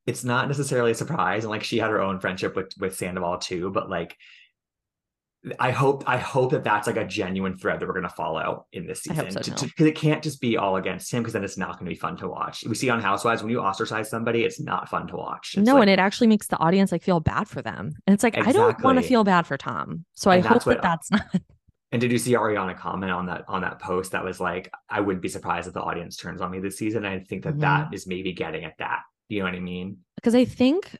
it's 0.06 0.22
not 0.22 0.46
necessarily 0.46 0.92
a 0.92 0.94
surprise 0.94 1.42
and 1.42 1.50
like 1.50 1.64
she 1.64 1.78
had 1.78 1.90
her 1.90 2.00
own 2.00 2.20
friendship 2.20 2.54
with 2.54 2.70
with 2.78 2.94
sandoval 2.94 3.38
too 3.38 3.70
but 3.70 3.90
like 3.90 4.16
i 5.60 5.70
hope 5.70 6.02
i 6.06 6.16
hope 6.16 6.50
that 6.50 6.64
that's 6.64 6.86
like 6.86 6.96
a 6.96 7.04
genuine 7.04 7.56
thread 7.56 7.78
that 7.78 7.86
we're 7.86 7.94
going 7.94 8.02
to 8.02 8.08
follow 8.08 8.66
in 8.72 8.86
this 8.86 9.02
I 9.08 9.14
season 9.14 9.30
so, 9.30 9.40
because 9.40 9.72
too. 9.72 9.86
it 9.86 9.94
can't 9.94 10.22
just 10.22 10.40
be 10.40 10.56
all 10.56 10.76
against 10.76 11.12
him 11.12 11.22
because 11.22 11.32
then 11.32 11.44
it's 11.44 11.56
not 11.56 11.78
going 11.78 11.86
to 11.86 11.90
be 11.90 11.98
fun 11.98 12.16
to 12.18 12.28
watch. 12.28 12.64
We 12.66 12.74
see 12.74 12.90
on 12.90 13.00
housewives 13.00 13.42
when 13.42 13.50
you 13.50 13.60
ostracise 13.60 14.10
somebody 14.10 14.44
it's 14.44 14.60
not 14.60 14.88
fun 14.88 15.06
to 15.08 15.16
watch. 15.16 15.54
It's 15.56 15.66
no 15.66 15.74
like- 15.74 15.82
and 15.82 15.90
it 15.90 15.98
actually 15.98 16.26
makes 16.26 16.48
the 16.48 16.58
audience 16.58 16.90
like 16.92 17.02
feel 17.02 17.20
bad 17.20 17.48
for 17.48 17.62
them. 17.62 17.94
And 18.06 18.14
it's 18.14 18.22
like 18.22 18.36
i 18.38 18.52
don't 18.52 18.82
want 18.82 18.98
to 18.98 19.06
feel 19.06 19.24
bad 19.24 19.46
for 19.46 19.56
tom. 19.56 20.04
So 20.14 20.30
i 20.30 20.36
And 20.36 20.46
hope 20.46 20.64
that's 20.64 20.64
that 20.64 20.82
that's 20.82 21.10
not 21.10 21.26
and 21.92 22.00
did 22.00 22.10
you 22.10 22.18
see 22.18 22.32
ariana 22.32 22.76
comment 22.76 23.12
on 23.12 23.26
that 23.26 23.44
on 23.48 23.62
that 23.62 23.78
post 23.78 24.12
that 24.12 24.24
was 24.24 24.40
like 24.40 24.72
i 24.90 25.00
wouldn't 25.00 25.22
be 25.22 25.28
surprised 25.28 25.68
if 25.68 25.74
the 25.74 25.80
audience 25.80 26.16
turns 26.16 26.40
on 26.40 26.50
me 26.50 26.58
this 26.58 26.76
season. 26.76 27.04
I 27.04 27.20
think 27.20 27.44
that 27.44 27.60
that 27.60 27.86
mm-hmm. 27.86 27.94
is 27.94 28.06
maybe 28.06 28.32
getting 28.32 28.64
at 28.64 28.78
that. 28.78 29.02
You 29.28 29.40
know 29.40 29.46
what 29.46 29.54
i 29.54 29.60
mean? 29.60 29.98
Because 30.16 30.34
I 30.34 30.44
think 30.44 30.96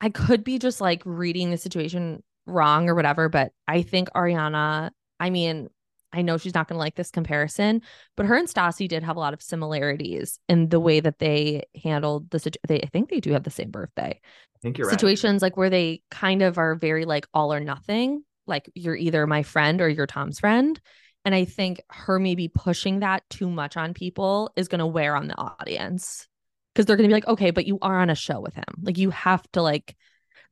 I 0.00 0.10
could 0.10 0.44
be 0.44 0.58
just 0.58 0.80
like 0.80 1.02
reading 1.04 1.50
the 1.50 1.58
situation 1.58 2.22
wrong 2.48 2.88
or 2.88 2.94
whatever, 2.94 3.28
but 3.28 3.52
I 3.66 3.82
think 3.82 4.08
Ariana, 4.10 4.90
I 5.20 5.30
mean, 5.30 5.68
I 6.12 6.22
know 6.22 6.38
she's 6.38 6.54
not 6.54 6.68
going 6.68 6.76
to 6.76 6.80
like 6.80 6.94
this 6.94 7.10
comparison, 7.10 7.82
but 8.16 8.26
her 8.26 8.36
and 8.36 8.48
Stassi 8.48 8.88
did 8.88 9.02
have 9.02 9.16
a 9.16 9.20
lot 9.20 9.34
of 9.34 9.42
similarities 9.42 10.38
in 10.48 10.68
the 10.70 10.80
way 10.80 11.00
that 11.00 11.18
they 11.18 11.64
handled 11.82 12.30
the 12.30 12.38
situation. 12.38 12.62
They, 12.66 12.80
I 12.80 12.86
think 12.86 13.10
they 13.10 13.20
do 13.20 13.32
have 13.32 13.44
the 13.44 13.50
same 13.50 13.70
birthday. 13.70 14.18
i 14.22 14.58
think 14.62 14.78
you're 14.78 14.86
right 14.86 14.92
Situations 14.92 15.42
like 15.42 15.56
where 15.56 15.70
they 15.70 16.02
kind 16.10 16.42
of 16.42 16.56
are 16.56 16.74
very 16.74 17.04
like 17.04 17.26
all 17.34 17.52
or 17.52 17.60
nothing, 17.60 18.24
like 18.46 18.70
you're 18.74 18.96
either 18.96 19.26
my 19.26 19.42
friend 19.42 19.80
or 19.80 19.88
you're 19.88 20.06
Tom's 20.06 20.40
friend. 20.40 20.80
And 21.24 21.34
I 21.34 21.44
think 21.44 21.82
her 21.90 22.18
maybe 22.18 22.48
pushing 22.48 23.00
that 23.00 23.22
too 23.28 23.50
much 23.50 23.76
on 23.76 23.92
people 23.92 24.50
is 24.56 24.68
going 24.68 24.78
to 24.78 24.86
wear 24.86 25.14
on 25.14 25.28
the 25.28 25.36
audience 25.36 26.26
because 26.72 26.86
they're 26.86 26.96
going 26.96 27.08
to 27.08 27.12
be 27.12 27.14
like, 27.14 27.28
okay, 27.28 27.50
but 27.50 27.66
you 27.66 27.78
are 27.82 27.98
on 27.98 28.08
a 28.08 28.14
show 28.14 28.40
with 28.40 28.54
him. 28.54 28.64
Like 28.80 28.96
you 28.96 29.10
have 29.10 29.42
to 29.52 29.62
like, 29.62 29.94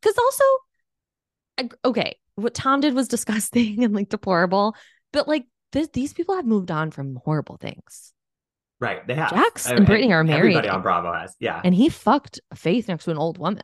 because 0.02 0.18
also, 0.18 0.44
okay, 1.84 2.16
what 2.36 2.54
Tom 2.54 2.80
did 2.80 2.94
was 2.94 3.08
disgusting 3.16 3.82
and 3.84 3.94
like 3.94 4.08
deplorable, 4.08 4.74
but 5.12 5.26
like 5.28 5.46
this, 5.72 5.88
these 5.92 6.12
people 6.12 6.36
have 6.36 6.46
moved 6.46 6.70
on 6.70 6.90
from 6.90 7.16
horrible 7.24 7.56
things. 7.56 8.12
right 8.80 9.07
they 9.07 9.14
have 9.14 9.30
Jax 9.30 9.66
I- 9.68 9.74
and 9.76 9.86
Brittany 9.86 10.12
are 10.12 10.22
married. 10.24 10.38
everybody 10.57 10.68
on 10.68 10.82
bravo 10.82 11.12
has 11.12 11.34
yeah 11.40 11.61
And 11.64 11.74
he 11.74 11.88
fucked 11.88 12.40
Faith 12.54 12.88
next 12.88 13.04
to 13.04 13.11
an 13.11 13.18
old 13.18 13.38
woman. 13.38 13.62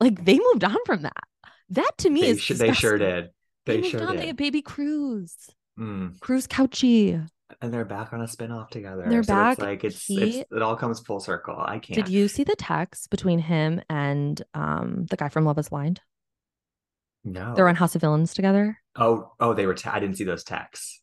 Like 0.00 0.24
they 0.24 0.38
moved 0.38 0.64
on 0.64 0.76
from 0.86 1.02
that. 1.02 1.22
That 1.70 1.90
to 1.98 2.10
me 2.10 2.22
they, 2.22 2.28
is 2.28 2.40
sh- 2.42 2.52
they 2.56 2.72
sure 2.72 2.98
did 2.98 3.30
They, 3.66 3.76
they, 3.76 3.80
moved 3.82 3.90
sure 3.90 4.02
on. 4.06 4.12
did 4.12 4.22
They 4.22 4.26
had 4.28 4.36
baby 4.36 4.62
Cruz, 4.62 5.36
Mm. 5.78 6.20
Cruz 6.20 6.46
Cauchi. 6.46 7.26
and 7.62 7.72
they're 7.72 7.84
back 7.86 8.12
on 8.12 8.20
a 8.20 8.28
spin-off 8.28 8.68
together. 8.68 9.06
They're 9.08 9.22
so 9.22 9.32
back. 9.32 9.52
It's 9.58 9.62
like 9.62 9.84
it's, 9.84 10.04
He- 10.04 10.40
it's 10.40 10.52
it 10.54 10.60
all 10.62 10.76
comes 10.76 11.00
full 11.00 11.20
circle. 11.20 11.56
I 11.58 11.78
can't. 11.78 11.94
Did 11.96 12.08
you 12.08 12.28
see 12.28 12.44
the 12.44 12.56
text 12.56 13.08
between 13.10 13.38
him 13.38 13.80
and 13.88 14.42
um 14.54 15.06
the 15.08 15.16
guy 15.16 15.28
from 15.30 15.44
Love 15.44 15.58
Is 15.58 15.68
Blind? 15.70 16.00
No. 17.24 17.54
They're 17.54 17.68
on 17.68 17.76
House 17.76 17.94
of 17.94 18.00
Villains 18.00 18.34
together. 18.34 18.78
Oh, 18.96 19.32
oh, 19.40 19.54
they 19.54 19.66
were. 19.66 19.76
I 19.86 20.00
didn't 20.00 20.16
see 20.16 20.24
those 20.24 20.44
texts. 20.44 21.00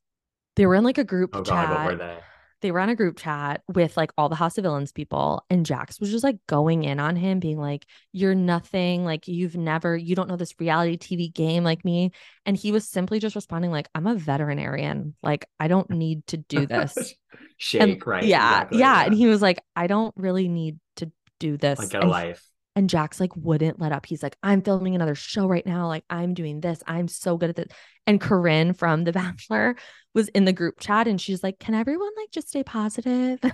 They 0.56 0.66
were 0.66 0.76
in 0.76 0.84
like 0.84 0.98
a 0.98 1.04
group 1.04 1.32
Oh 1.34 1.44
chat. 1.44 1.68
God, 1.70 1.86
what 1.86 1.92
were 1.94 1.98
they? 1.98 2.18
they 2.62 2.72
were 2.72 2.82
on 2.82 2.90
a 2.90 2.96
group 2.96 3.18
chat 3.18 3.62
with 3.74 3.96
like 3.96 4.12
all 4.18 4.28
the 4.28 4.36
House 4.36 4.58
of 4.58 4.64
Villains 4.64 4.92
people, 4.92 5.46
and 5.50 5.66
Jax 5.66 5.98
was 6.02 6.12
just 6.12 6.26
like 6.26 6.36
going 6.48 6.84
in 6.84 7.00
on 7.00 7.16
him, 7.16 7.40
being 7.40 7.58
like, 7.58 7.86
You're 8.12 8.36
nothing. 8.36 9.06
Like, 9.06 9.30
you've 9.30 9.56
never, 9.56 9.96
you 9.96 10.14
don't 10.16 10.28
know 10.28 10.36
this 10.36 10.54
reality 10.60 10.98
TV 10.98 11.34
game 11.34 11.64
like 11.64 11.86
me. 11.86 12.12
And 12.46 12.58
he 12.58 12.74
was 12.74 12.86
simply 12.88 13.20
just 13.20 13.36
responding, 13.36 13.72
like, 13.72 13.88
I'm 13.96 14.08
a 14.08 14.16
veterinarian. 14.16 15.16
Like, 15.24 15.46
I 15.60 15.70
don't 15.70 15.90
need 15.90 16.28
to 16.28 16.38
do 16.38 16.66
this. 16.66 17.14
Shake, 17.58 17.82
And- 17.82 18.08
right? 18.08 18.26
yeah, 18.26 18.56
exactly, 18.64 18.80
yeah. 18.80 19.06
And 19.06 19.14
he 19.16 19.28
was 19.28 19.42
like, 19.42 19.62
I 19.76 19.88
don't 19.88 20.14
really 20.18 20.50
need 20.50 20.80
to 20.98 21.10
do 21.40 21.56
this. 21.56 21.80
like 21.80 21.90
get 21.92 22.00
a 22.00 22.02
and, 22.02 22.12
life. 22.12 22.46
And 22.80 22.90
Jax 22.90 23.20
like 23.20 23.36
wouldn't 23.36 23.78
let 23.82 23.92
up. 23.92 24.06
He's 24.06 24.24
like, 24.24 24.38
I'm 24.42 24.62
filming 24.62 24.96
another 24.96 25.14
show 25.16 25.48
right 25.48 25.66
now. 25.66 25.88
Like, 25.88 26.06
I'm 26.10 26.34
doing 26.34 26.62
this. 26.62 26.82
I'm 26.88 27.10
so 27.10 27.36
good 27.36 27.50
at 27.50 27.58
this. 27.58 27.68
And 28.08 28.22
Corinne 28.22 28.72
from 28.74 29.04
The 29.04 29.12
Bachelor 29.12 29.76
was 30.16 30.30
in 30.30 30.46
the 30.46 30.54
group 30.54 30.80
chat 30.80 31.06
and 31.06 31.20
she's 31.20 31.44
like, 31.44 31.60
Can 31.60 31.76
everyone 31.76 32.12
like 32.16 32.32
just 32.32 32.48
stay 32.48 32.64
positive? 32.64 33.40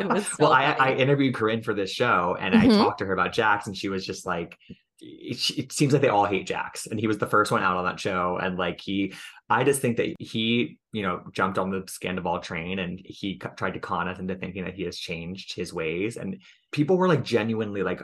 It 0.00 0.08
was 0.08 0.26
so 0.28 0.36
well, 0.40 0.52
I, 0.52 0.72
I 0.78 0.94
interviewed 0.94 1.34
Corinne 1.34 1.62
for 1.62 1.74
this 1.74 1.90
show, 1.90 2.34
and 2.40 2.54
I 2.54 2.66
Mhm. 2.66 2.78
talked 2.78 2.98
to 3.00 3.04
her 3.06 3.12
about 3.12 3.32
Jax, 3.34 3.66
and 3.66 3.76
she 3.76 3.88
was 3.90 4.06
just 4.06 4.24
like, 4.24 4.56
it, 5.00 5.50
it 5.58 5.72
seems 5.72 5.92
like 5.92 6.00
they 6.00 6.08
all 6.08 6.24
hate 6.24 6.46
Jax, 6.46 6.86
and 6.86 6.98
he 6.98 7.06
was 7.06 7.18
the 7.18 7.26
first 7.26 7.50
one 7.50 7.62
out 7.62 7.76
on 7.76 7.84
that 7.84 8.00
show, 8.00 8.38
and 8.40 8.56
like 8.56 8.80
he, 8.80 9.12
I 9.50 9.64
just 9.64 9.82
think 9.82 9.98
that 9.98 10.14
he, 10.18 10.78
you 10.92 11.02
know, 11.02 11.24
jumped 11.32 11.58
on 11.58 11.70
the 11.70 11.80
Scandoval 11.82 12.42
train, 12.42 12.78
and 12.78 12.98
he 13.04 13.38
c- 13.42 13.48
tried 13.56 13.74
to 13.74 13.80
con 13.80 14.08
us 14.08 14.18
into 14.20 14.36
thinking 14.36 14.64
that 14.64 14.74
he 14.74 14.84
has 14.84 14.96
changed 14.96 15.54
his 15.54 15.74
ways, 15.74 16.16
and 16.16 16.40
people 16.70 16.96
were 16.96 17.08
like 17.08 17.24
genuinely 17.24 17.82
like, 17.82 18.00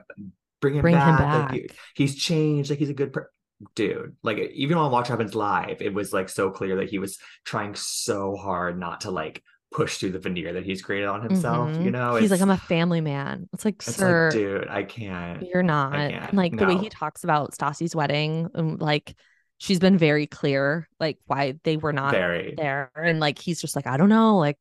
bring 0.62 0.74
him 0.76 0.80
Bring 0.80 0.94
him 0.94 1.00
back, 1.00 1.18
back. 1.18 1.52
like 1.52 1.76
he's 1.94 2.14
changed, 2.16 2.70
like 2.70 2.78
he's 2.78 2.88
a 2.88 2.94
good. 2.94 3.12
Per- 3.12 3.30
Dude, 3.76 4.16
like 4.24 4.38
even 4.54 4.76
on 4.76 4.90
Watch 4.90 5.06
Happens 5.06 5.36
Live, 5.36 5.80
it 5.82 5.94
was 5.94 6.12
like 6.12 6.28
so 6.28 6.50
clear 6.50 6.76
that 6.78 6.88
he 6.90 6.98
was 6.98 7.18
trying 7.44 7.76
so 7.76 8.34
hard 8.34 8.76
not 8.76 9.02
to 9.02 9.12
like 9.12 9.40
push 9.70 9.98
through 9.98 10.10
the 10.10 10.18
veneer 10.18 10.54
that 10.54 10.64
he's 10.64 10.82
created 10.82 11.06
on 11.06 11.22
himself. 11.22 11.70
Mhm. 11.70 11.84
You 11.84 11.90
know, 11.92 12.16
he's 12.16 12.32
like, 12.32 12.40
I'm 12.40 12.50
a 12.50 12.56
family 12.56 13.00
man. 13.00 13.48
It's 13.52 13.64
like, 13.64 13.76
it's 13.76 13.94
sir, 13.94 14.30
like, 14.30 14.32
dude, 14.32 14.68
I 14.68 14.82
can't. 14.82 15.46
you're 15.46 15.62
not. 15.62 15.92
can't. 15.92 16.34
Like 16.34 16.56
the 16.56 16.66
way 16.66 16.76
he 16.76 16.88
talks 16.88 17.22
about 17.22 17.52
Stassi's 17.52 17.94
wedding, 17.94 18.48
and 18.52 18.80
like 18.80 19.14
she's 19.58 19.78
been 19.78 19.96
very 19.96 20.26
clear, 20.26 20.88
like 20.98 21.18
why 21.26 21.54
they 21.62 21.76
were 21.76 21.92
not 21.92 22.10
Very. 22.10 22.54
there. 22.56 22.90
And 22.96 23.20
like 23.20 23.38
he's 23.38 23.60
just 23.60 23.76
like, 23.76 23.86
I 23.86 23.96
don't 23.96 24.08
know, 24.08 24.38
like 24.38 24.58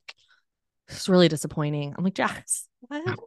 it's 0.89 1.09
really 1.09 1.27
disappointing. 1.27 1.95
I'm 1.97 2.03
like, 2.03 2.13
Jax, 2.13 2.67
what? 2.81 3.17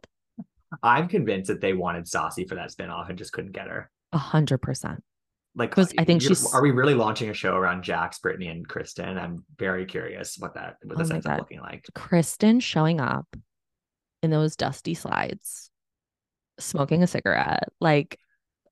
I'm 0.83 1.07
convinced 1.07 1.47
that 1.47 1.61
they 1.61 1.73
wanted 1.73 2.05
Stassi 2.05 2.47
for 2.47 2.55
that 2.55 2.71
spinoff 2.71 3.09
and 3.09 3.17
just 3.17 3.33
couldn't 3.33 3.51
get 3.53 3.67
her. 3.67 3.89
A 4.11 4.17
hundred 4.17 4.59
percent. 4.59 5.03
Like, 5.57 5.69
because 5.69 5.93
I 5.97 6.03
think 6.03 6.21
she's- 6.21 6.53
Are 6.53 6.61
we 6.61 6.71
really 6.71 6.95
launching 6.95 7.29
a 7.29 7.33
show 7.33 7.55
around 7.55 7.83
Jax, 7.83 8.19
Brittany, 8.19 8.47
and 8.47 8.67
Kristen? 8.67 9.17
I'm 9.17 9.45
very 9.57 9.85
curious 9.85 10.35
what 10.37 10.53
that 10.55 10.75
what 10.83 10.95
Oh 10.95 10.99
this 10.99 11.09
my 11.09 11.15
ends 11.15 11.25
up 11.25 11.39
looking 11.39 11.61
like. 11.61 11.85
Kristen 11.95 12.59
showing 12.59 12.99
up 12.99 13.25
in 14.21 14.31
those 14.31 14.55
dusty 14.57 14.93
slides, 14.95 15.69
smoking 16.59 17.03
a 17.03 17.07
cigarette, 17.07 17.69
like 17.79 18.19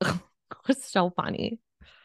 was 0.67 0.83
so 0.83 1.09
funny. 1.11 1.59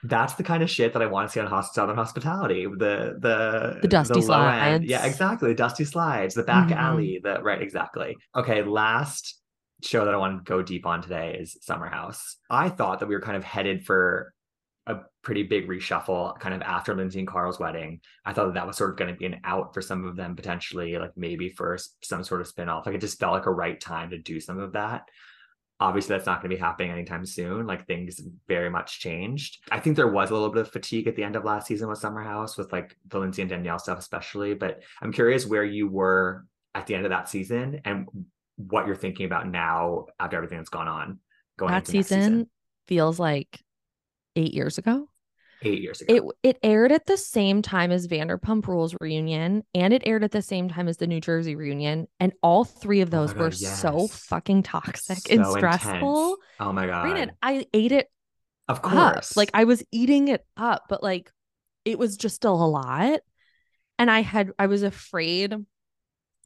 That's 0.05 0.34
the 0.34 0.44
kind 0.44 0.62
of 0.62 0.70
shit 0.70 0.92
that 0.92 1.03
I 1.03 1.07
want 1.07 1.28
to 1.28 1.32
see 1.32 1.40
on 1.40 1.46
hos- 1.49 1.74
Southern 1.74 1.96
Hospitality. 1.96 2.66
The 2.66 3.16
the 3.18 3.78
The 3.82 3.88
dusty 3.88 4.22
slides. 4.22 4.74
end. 4.76 4.84
Yeah, 4.84 5.05
exactly. 5.05 5.49
The 5.49 5.55
dusty 5.57 5.84
slides, 5.84 6.34
the 6.36 6.44
back 6.44 6.68
Mhm. 6.68 6.76
alley. 6.76 7.20
The 7.22 7.42
right, 7.42 7.61
exactly. 7.61 8.16
Okay, 8.36 8.62
last 8.62 9.40
show 9.83 10.05
that 10.05 10.14
I 10.14 10.18
want 10.18 10.45
to 10.45 10.49
go 10.49 10.62
deep 10.62 10.87
on 10.87 11.03
today 11.03 11.37
is 11.41 11.57
Summer 11.62 11.89
House. 11.89 12.37
I 12.51 12.68
thought 12.68 13.01
that 13.01 13.09
we 13.09 13.14
were 13.14 13.20
kind 13.20 13.37
of 13.37 13.45
headed 13.45 13.85
for 13.85 14.35
a 14.87 15.01
pretty 15.22 15.43
big 15.43 15.68
reshuffle 15.68 16.39
kind 16.41 16.55
of 16.55 16.62
after 16.62 16.95
Lindsay 16.95 17.18
and 17.18 17.29
Carl's 17.29 17.61
wedding. 17.61 18.01
I 18.24 18.33
thought 18.33 18.47
that, 18.47 18.55
that 18.55 18.66
was 18.66 18.76
sort 18.76 18.91
of 18.91 18.97
going 18.97 19.12
to 19.12 19.18
be 19.18 19.26
an 19.26 19.41
out 19.45 19.74
for 19.74 19.83
some 19.83 20.07
of 20.07 20.16
them 20.16 20.35
potentially, 20.35 20.97
like 20.97 21.12
maybe 21.14 21.51
for 21.51 21.76
some 22.03 22.24
sort 22.24 22.41
of 22.41 22.49
spin-off. 22.49 22.87
Like 22.87 22.95
it 22.95 23.01
just 23.03 23.18
felt 23.20 23.35
like 23.35 23.47
a 23.47 23.53
right 23.53 23.79
time 23.79 24.11
to 24.11 24.18
do 24.18 24.41
some 24.41 24.59
of 24.59 24.72
that. 24.72 25.03
Obviously, 25.81 26.16
that's 26.16 26.26
not 26.26 26.41
going 26.41 26.51
to 26.51 26.57
be 26.57 26.61
happening 26.61 26.91
anytime 26.91 27.24
soon. 27.24 27.66
Like 27.66 27.87
things 27.87 28.20
very 28.49 28.70
much 28.70 28.99
changed. 28.99 29.59
I 29.70 29.79
think 29.79 29.95
there 29.95 30.09
was 30.09 30.31
a 30.31 30.33
little 30.33 30.51
bit 30.51 30.62
of 30.62 30.72
fatigue 30.72 31.07
at 31.07 31.14
the 31.14 31.22
end 31.22 31.37
of 31.37 31.45
last 31.45 31.68
season 31.68 31.89
with 31.89 31.99
Summer 31.99 32.22
House, 32.22 32.57
with 32.57 32.72
like 32.72 32.97
the 33.07 33.20
Lindsay 33.20 33.43
and 33.43 33.51
Danielle 33.51 33.79
stuff, 33.79 33.99
especially. 33.99 34.55
But 34.55 34.83
I'm 35.03 35.12
curious 35.12 35.47
where 35.47 35.64
you 35.64 35.87
were 35.87 36.47
at 36.74 36.87
the 36.87 36.95
end 36.95 37.05
of 37.05 37.11
that 37.11 37.29
season 37.29 37.81
and 37.85 38.09
what 38.59 38.87
you're 38.87 38.97
thinking 38.97 39.27
about 39.27 39.49
now 39.49 40.07
after 40.21 40.37
everything 40.37 40.59
that's 40.59 40.69
gone 40.69 40.89
on 40.89 41.21
going 41.57 41.73
that 41.73 41.89
into 41.89 41.93
next 41.95 42.09
season, 42.09 42.51
feels 42.87 43.19
like 43.19 43.63
eight 44.37 44.53
years 44.55 44.79
ago. 44.79 45.09
eight 45.63 45.81
years 45.83 46.01
ago. 46.01 46.33
It 46.43 46.51
it 46.51 46.59
aired 46.63 46.93
at 46.93 47.07
the 47.07 47.17
same 47.17 47.63
time 47.63 47.91
as 47.91 48.07
Vanderpump 48.07 48.67
Rules 48.67 48.95
reunion, 49.01 49.65
and 49.75 49.93
it 49.93 50.03
aired 50.07 50.25
at 50.25 50.31
the 50.33 50.43
same 50.43 50.69
time 50.69 50.89
as 50.89 50.97
the 50.99 51.07
New 51.07 51.21
Jersey 51.21 51.57
reunion, 51.57 52.09
and 52.21 52.33
all 52.43 52.65
three 52.65 53.01
of 53.01 53.11
Oh 53.11 53.11
those 53.11 53.33
God, 53.33 53.41
were 53.41 53.51
so 53.51 54.07
fucking 54.09 54.63
toxic 54.65 55.31
and 55.31 55.45
stressful. 55.47 56.35
intense. 56.35 56.37
Oh 56.61 56.73
my 56.73 56.87
god! 56.87 57.03
Granted, 57.03 57.31
I 57.43 57.67
ate 57.73 57.93
it 57.93 58.09
of 58.69 58.81
up. 58.85 59.15
course, 59.15 59.37
Like 59.37 59.51
I 59.55 59.65
was 59.65 59.83
eating 59.93 60.29
it 60.29 60.45
up, 60.57 60.85
but 60.89 61.03
like 61.03 61.31
it 61.85 61.99
was 61.99 62.17
just 62.17 62.37
still 62.37 62.63
a 62.63 62.67
lot. 62.69 63.21
And 63.99 64.11
I 64.11 64.23
had 64.23 64.53
I 64.59 64.67
was 64.67 64.83
afraid 64.83 65.55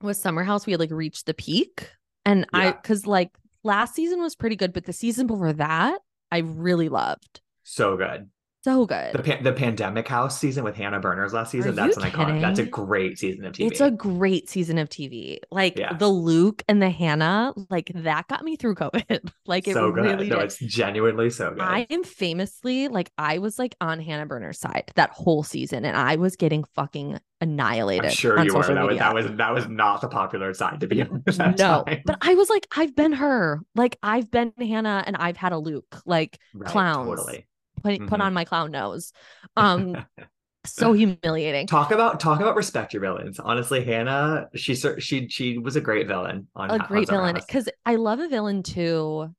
with 0.03 0.17
Summer 0.17 0.45
House 0.45 0.67
we 0.67 0.73
had 0.73 0.81
like 0.81 0.91
reached 0.91 1.27
the 1.27 1.35
peak. 1.35 1.91
And 2.25 2.47
I 2.53 2.73
cuz 2.73 3.07
like 3.07 3.31
last 3.63 3.95
season 3.95 4.21
was 4.21 4.35
pretty 4.35 4.57
good, 4.57 4.73
but 4.73 4.85
the 4.85 4.93
season 4.93 5.27
before 5.27 5.53
that 5.55 6.01
I 6.31 6.39
really 6.39 6.89
loved. 6.89 7.41
so 7.65 7.97
good. 7.97 8.29
So 8.65 8.87
good. 8.87 9.13
The 9.13 9.23
pan- 9.25 9.43
the 9.43 9.53
pandemic 9.53 10.07
house 10.07 10.39
season 10.39 10.63
with 10.63 10.77
Hannah 10.77 11.01
Berner's 11.01 11.33
last 11.33 11.51
season. 11.51 11.73
Are 11.73 11.75
that's 11.75 11.97
an 11.97 12.05
iconic. 12.05 12.41
That's 12.41 12.61
a 12.61 12.65
great 12.65 13.19
season 13.19 13.45
of 13.45 13.55
TV. 13.55 13.67
It's 13.73 13.81
a 13.81 13.91
great 13.91 14.49
season 14.49 14.79
of 14.79 14.89
TV. 14.89 15.39
Like 15.51 15.77
Yeah. 15.77 15.95
the 15.95 16.07
Luke 16.09 16.63
and 16.69 16.81
the 16.81 16.89
Hannah, 16.91 17.53
like 17.71 17.91
that 17.93 18.29
got 18.29 18.45
me 18.45 18.55
through 18.55 18.77
COVID. 18.77 19.33
like 19.47 19.67
it 19.67 19.75
so 19.75 19.91
good. 19.91 20.05
really 20.05 20.29
no, 20.29 20.37
did. 20.37 20.45
it's 20.45 20.59
genuinely 20.59 21.29
so 21.31 21.51
good. 21.51 21.61
I 21.61 21.89
am 21.91 22.05
famously 22.05 22.87
like 22.87 23.11
I 23.19 23.39
was 23.39 23.59
like 23.59 23.75
on 23.81 23.99
Hannah 23.99 24.27
Berner's 24.27 24.61
side 24.61 24.93
that 24.95 25.11
whole 25.11 25.43
season, 25.43 25.85
and 25.85 25.97
I 25.97 26.15
was 26.15 26.37
getting 26.37 26.63
fucking 26.77 27.19
annihilated. 27.41 28.05
I'm 28.07 28.11
sure 28.13 28.45
you 28.45 28.55
were. 28.55 28.63
That 28.63 28.87
was 28.87 28.99
that 28.99 29.15
was 29.15 29.27
that 29.39 29.53
was 29.55 29.69
not 29.69 30.03
the 30.03 30.09
popular 30.09 30.55
side 30.55 30.79
to 30.81 30.87
be 30.87 31.03
on 31.03 31.25
no, 31.37 31.53
time. 31.85 32.03
but 32.07 32.19
I 32.21 32.37
was 32.37 32.49
like, 32.49 32.69
I've 32.77 32.95
been 32.95 33.15
her. 33.15 33.61
Like 33.75 33.99
I've 34.05 34.31
been 34.31 34.53
Hannah, 34.57 35.03
and 35.05 35.17
I've 35.17 35.37
had 35.37 35.51
a 35.51 35.59
Luke. 35.59 36.01
Like 36.07 36.39
Right, 36.55 36.71
clowns. 36.71 37.09
Totally. 37.09 37.47
Put, 37.83 37.99
put 38.07 38.21
Mhm. 38.21 38.23
on 38.23 38.35
my 38.35 38.45
clown 38.45 38.71
nose. 38.71 39.13
Um, 39.57 39.97
so 40.65 40.93
humiliating. 40.93 41.67
Talk 41.67 41.91
about 41.91 42.21
talk 42.21 42.41
about 42.41 42.57
respect 42.57 42.93
your 42.93 43.03
villains. 43.03 43.41
Honestly, 43.41 43.85
Hannah, 43.85 44.49
she 44.55 44.75
she 44.75 45.29
she 45.29 45.59
was 45.59 45.77
a 45.77 45.81
great 45.81 46.07
villain 46.07 46.47
on 46.55 46.71
a 46.71 46.79
great 46.79 47.09
villain 47.09 47.35
because 47.35 47.69
I 47.85 47.97
love 47.97 48.21
a 48.21 48.29
villain 48.29 48.63
too. 48.63 49.35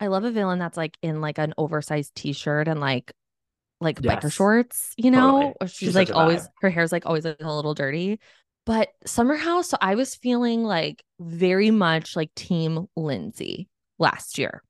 I 0.00 0.08
love 0.08 0.24
a 0.24 0.30
villain 0.30 0.58
that's 0.58 0.76
like 0.76 0.98
in 1.02 1.20
like 1.20 1.38
an 1.38 1.54
oversized 1.56 2.14
t-shirt 2.16 2.66
and 2.68 2.80
like 2.80 3.12
like 3.80 4.00
biker 4.00 4.32
shorts, 4.32 4.92
you 4.96 5.10
know? 5.10 5.32
Totally. 5.32 5.54
Or 5.60 5.66
She's 5.68 5.76
she's 5.76 5.94
like 5.94 6.10
always 6.14 6.48
her 6.60 6.70
hair's 6.70 6.90
like 6.92 7.06
always 7.06 7.24
a 7.24 7.36
little 7.40 7.74
dirty. 7.74 8.18
But 8.66 8.88
Summer 9.04 9.36
House, 9.36 9.68
so 9.68 9.76
I 9.80 9.94
was 9.94 10.14
feeling 10.14 10.64
like 10.64 11.04
very 11.20 11.70
much 11.70 12.16
like 12.16 12.34
team 12.34 12.86
Lindsay 12.96 13.68
last 13.98 14.38
year. 14.38 14.62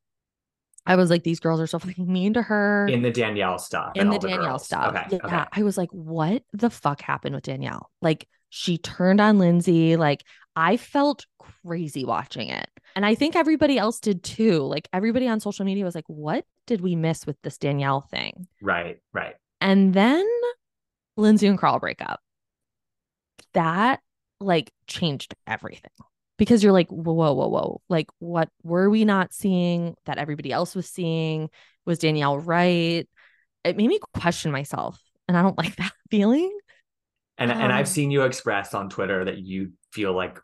I 0.87 0.97
was 0.97 1.11
like, 1.11 1.23
these 1.23 1.41
girls 1.41 1.61
are 1.61 1.67
so 1.67 1.79
fucking 1.79 2.11
mean 2.11 2.35
to 2.35 2.43
her 2.43 2.87
in 2.87 3.03
the 3.03 3.11
Danielle 3.11 3.59
stuff. 3.59 3.93
in 3.95 4.11
the 4.11 4.19
Danielle 4.19 4.59
stuff. 4.59 4.95
Okay. 4.95 5.07
yeah, 5.13 5.19
okay. 5.25 5.45
I 5.53 5.63
was 5.63 5.79
like, 5.79 5.91
what 5.91 6.43
the 6.53 6.71
fuck 6.71 7.01
happened 7.01 7.35
with 7.35 7.45
Danielle? 7.45 7.91
Like, 8.03 8.29
she 8.51 8.79
turned 8.79 9.21
on 9.21 9.39
Lindsay. 9.39 9.97
Like, 9.97 10.25
I 10.55 10.77
felt 10.77 11.27
crazy 11.39 12.05
watching 12.05 12.49
it. 12.49 12.69
And 12.95 13.05
I 13.05 13.15
think 13.15 13.35
everybody 13.35 13.79
else 13.79 13.99
did 13.99 14.23
too. 14.23 14.61
Like, 14.61 14.89
everybody 14.93 15.27
on 15.27 15.41
social 15.41 15.65
media 15.65 15.85
was 15.85 15.95
like, 15.95 16.05
what 16.07 16.45
did 16.67 16.81
we 16.81 16.95
miss 16.95 17.27
with 17.27 17.37
this 17.43 17.59
Danielle 17.59 18.03
thing? 18.03 18.47
Right. 18.63 19.01
Right. 19.13 19.35
And 19.61 19.95
then 19.95 20.27
Lindsay 21.17 21.47
and 21.47 21.59
Carl 21.59 21.81
break 21.81 22.03
up. 22.03 22.21
That 23.55 24.01
like 24.41 24.73
changed 24.87 25.35
everything 25.47 25.91
because 26.39 26.63
you're 26.63 26.73
like, 26.73 26.89
whoa, 26.89 27.13
whoa, 27.13 27.33
whoa, 27.33 27.49
whoa. 27.49 27.81
Like, 27.89 28.09
what 28.19 28.49
were 28.63 28.91
we 28.91 29.05
not 29.05 29.33
seeing 29.33 29.95
that 30.07 30.19
everybody 30.19 30.53
else 30.53 30.75
was 30.75 30.89
seeing? 30.89 31.51
Was 31.87 31.99
Danielle 31.99 32.39
right? 32.39 33.09
It 33.65 33.77
made 33.77 33.89
me 33.89 33.99
question 34.15 34.51
myself. 34.53 35.01
And 35.29 35.37
I 35.37 35.43
don't 35.43 35.59
like 35.59 35.77
that 35.77 35.93
feeling. 36.11 36.57
And 37.39 37.51
and 37.51 37.63
Um, 37.63 37.71
I've 37.73 37.89
seen 37.89 38.11
you 38.11 38.23
express 38.23 38.75
on 38.75 38.89
Twitter 38.89 39.25
that 39.25 39.39
you 39.39 39.73
feel 39.93 40.13
like 40.15 40.39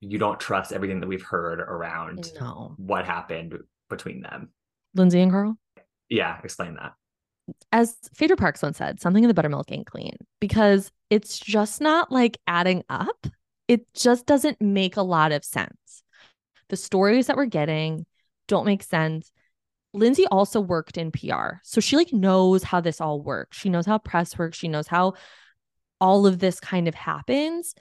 you 0.00 0.18
don't 0.18 0.38
trust 0.38 0.72
everything 0.72 1.00
that 1.00 1.06
we've 1.06 1.22
heard 1.22 1.60
around 1.60 2.30
No. 2.38 2.74
what 2.76 3.06
happened 3.06 3.56
between 3.88 4.20
them. 4.20 4.50
Lindsay 4.94 5.20
and 5.20 5.30
Carl? 5.30 5.56
Yeah, 6.10 6.38
explain 6.44 6.74
that. 6.74 6.92
As 7.72 7.96
Phaedra 8.14 8.36
Parks 8.36 8.62
once 8.62 8.78
said, 8.78 9.00
something 9.00 9.24
in 9.24 9.28
the 9.28 9.34
buttermilk 9.34 9.70
ain't 9.72 9.86
clean 9.86 10.16
because 10.40 10.90
it's 11.10 11.38
just 11.38 11.80
not 11.80 12.10
like 12.12 12.38
adding 12.46 12.84
up. 12.88 13.26
It 13.68 13.92
just 13.94 14.26
doesn't 14.26 14.60
make 14.60 14.96
a 14.96 15.02
lot 15.02 15.32
of 15.32 15.44
sense. 15.44 16.02
The 16.68 16.76
stories 16.76 17.26
that 17.26 17.36
we're 17.36 17.46
getting 17.46 18.06
don't 18.48 18.66
make 18.66 18.82
sense. 18.82 19.30
Lindsay 19.92 20.26
also 20.26 20.60
worked 20.60 20.98
in 20.98 21.12
PR. 21.12 21.60
So 21.62 21.80
she 21.80 21.96
like 21.96 22.12
knows 22.12 22.62
how 22.62 22.80
this 22.80 23.00
all 23.00 23.22
works. 23.22 23.56
She 23.56 23.68
knows 23.68 23.86
how 23.86 23.98
press 23.98 24.36
works. 24.36 24.58
She 24.58 24.68
knows 24.68 24.88
how 24.88 25.14
all 26.00 26.26
of 26.26 26.40
this 26.40 26.60
kind 26.60 26.88
of 26.88 26.94
happens. 26.94 27.74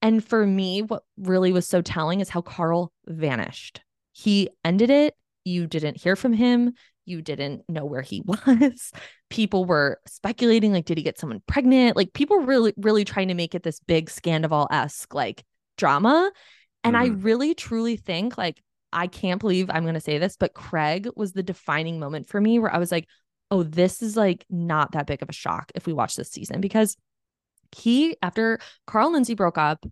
And 0.00 0.24
for 0.24 0.46
me, 0.46 0.82
what 0.82 1.02
really 1.18 1.52
was 1.52 1.66
so 1.66 1.82
telling 1.82 2.20
is 2.20 2.28
how 2.28 2.40
Carl 2.40 2.92
vanished. 3.06 3.80
He 4.12 4.48
ended 4.64 4.90
it. 4.90 5.14
You 5.44 5.66
didn't 5.66 6.00
hear 6.00 6.16
from 6.16 6.32
him. 6.32 6.72
You 7.08 7.22
didn't 7.22 7.62
know 7.68 7.84
where 7.84 8.02
he 8.02 8.22
was. 8.26 8.92
People 9.30 9.64
were 9.64 10.00
speculating 10.06 10.72
like, 10.72 10.84
did 10.84 10.98
he 10.98 11.04
get 11.04 11.18
someone 11.18 11.42
pregnant? 11.46 11.96
Like, 11.96 12.12
people 12.12 12.38
really, 12.40 12.74
really 12.76 13.04
trying 13.04 13.28
to 13.28 13.34
make 13.34 13.54
it 13.54 13.62
this 13.62 13.80
big 13.80 14.10
Scandoval 14.10 14.68
esque 14.70 15.14
like 15.14 15.44
drama. 15.76 16.30
And 16.84 16.94
mm-hmm. 16.94 17.04
I 17.04 17.16
really, 17.16 17.54
truly 17.54 17.96
think 17.96 18.38
like, 18.38 18.62
I 18.92 19.06
can't 19.06 19.40
believe 19.40 19.68
I'm 19.70 19.82
going 19.82 19.94
to 19.94 20.00
say 20.00 20.18
this, 20.18 20.36
but 20.36 20.54
Craig 20.54 21.08
was 21.14 21.32
the 21.32 21.42
defining 21.42 21.98
moment 21.98 22.26
for 22.26 22.40
me 22.40 22.58
where 22.58 22.72
I 22.72 22.78
was 22.78 22.90
like, 22.90 23.06
oh, 23.50 23.62
this 23.62 24.02
is 24.02 24.16
like 24.16 24.44
not 24.50 24.92
that 24.92 25.06
big 25.06 25.22
of 25.22 25.28
a 25.28 25.32
shock 25.32 25.72
if 25.74 25.86
we 25.86 25.92
watch 25.92 26.16
this 26.16 26.30
season 26.30 26.60
because 26.60 26.96
he 27.76 28.16
after 28.22 28.58
Carl 28.86 29.12
Lindsay 29.12 29.34
broke 29.34 29.58
up, 29.58 29.84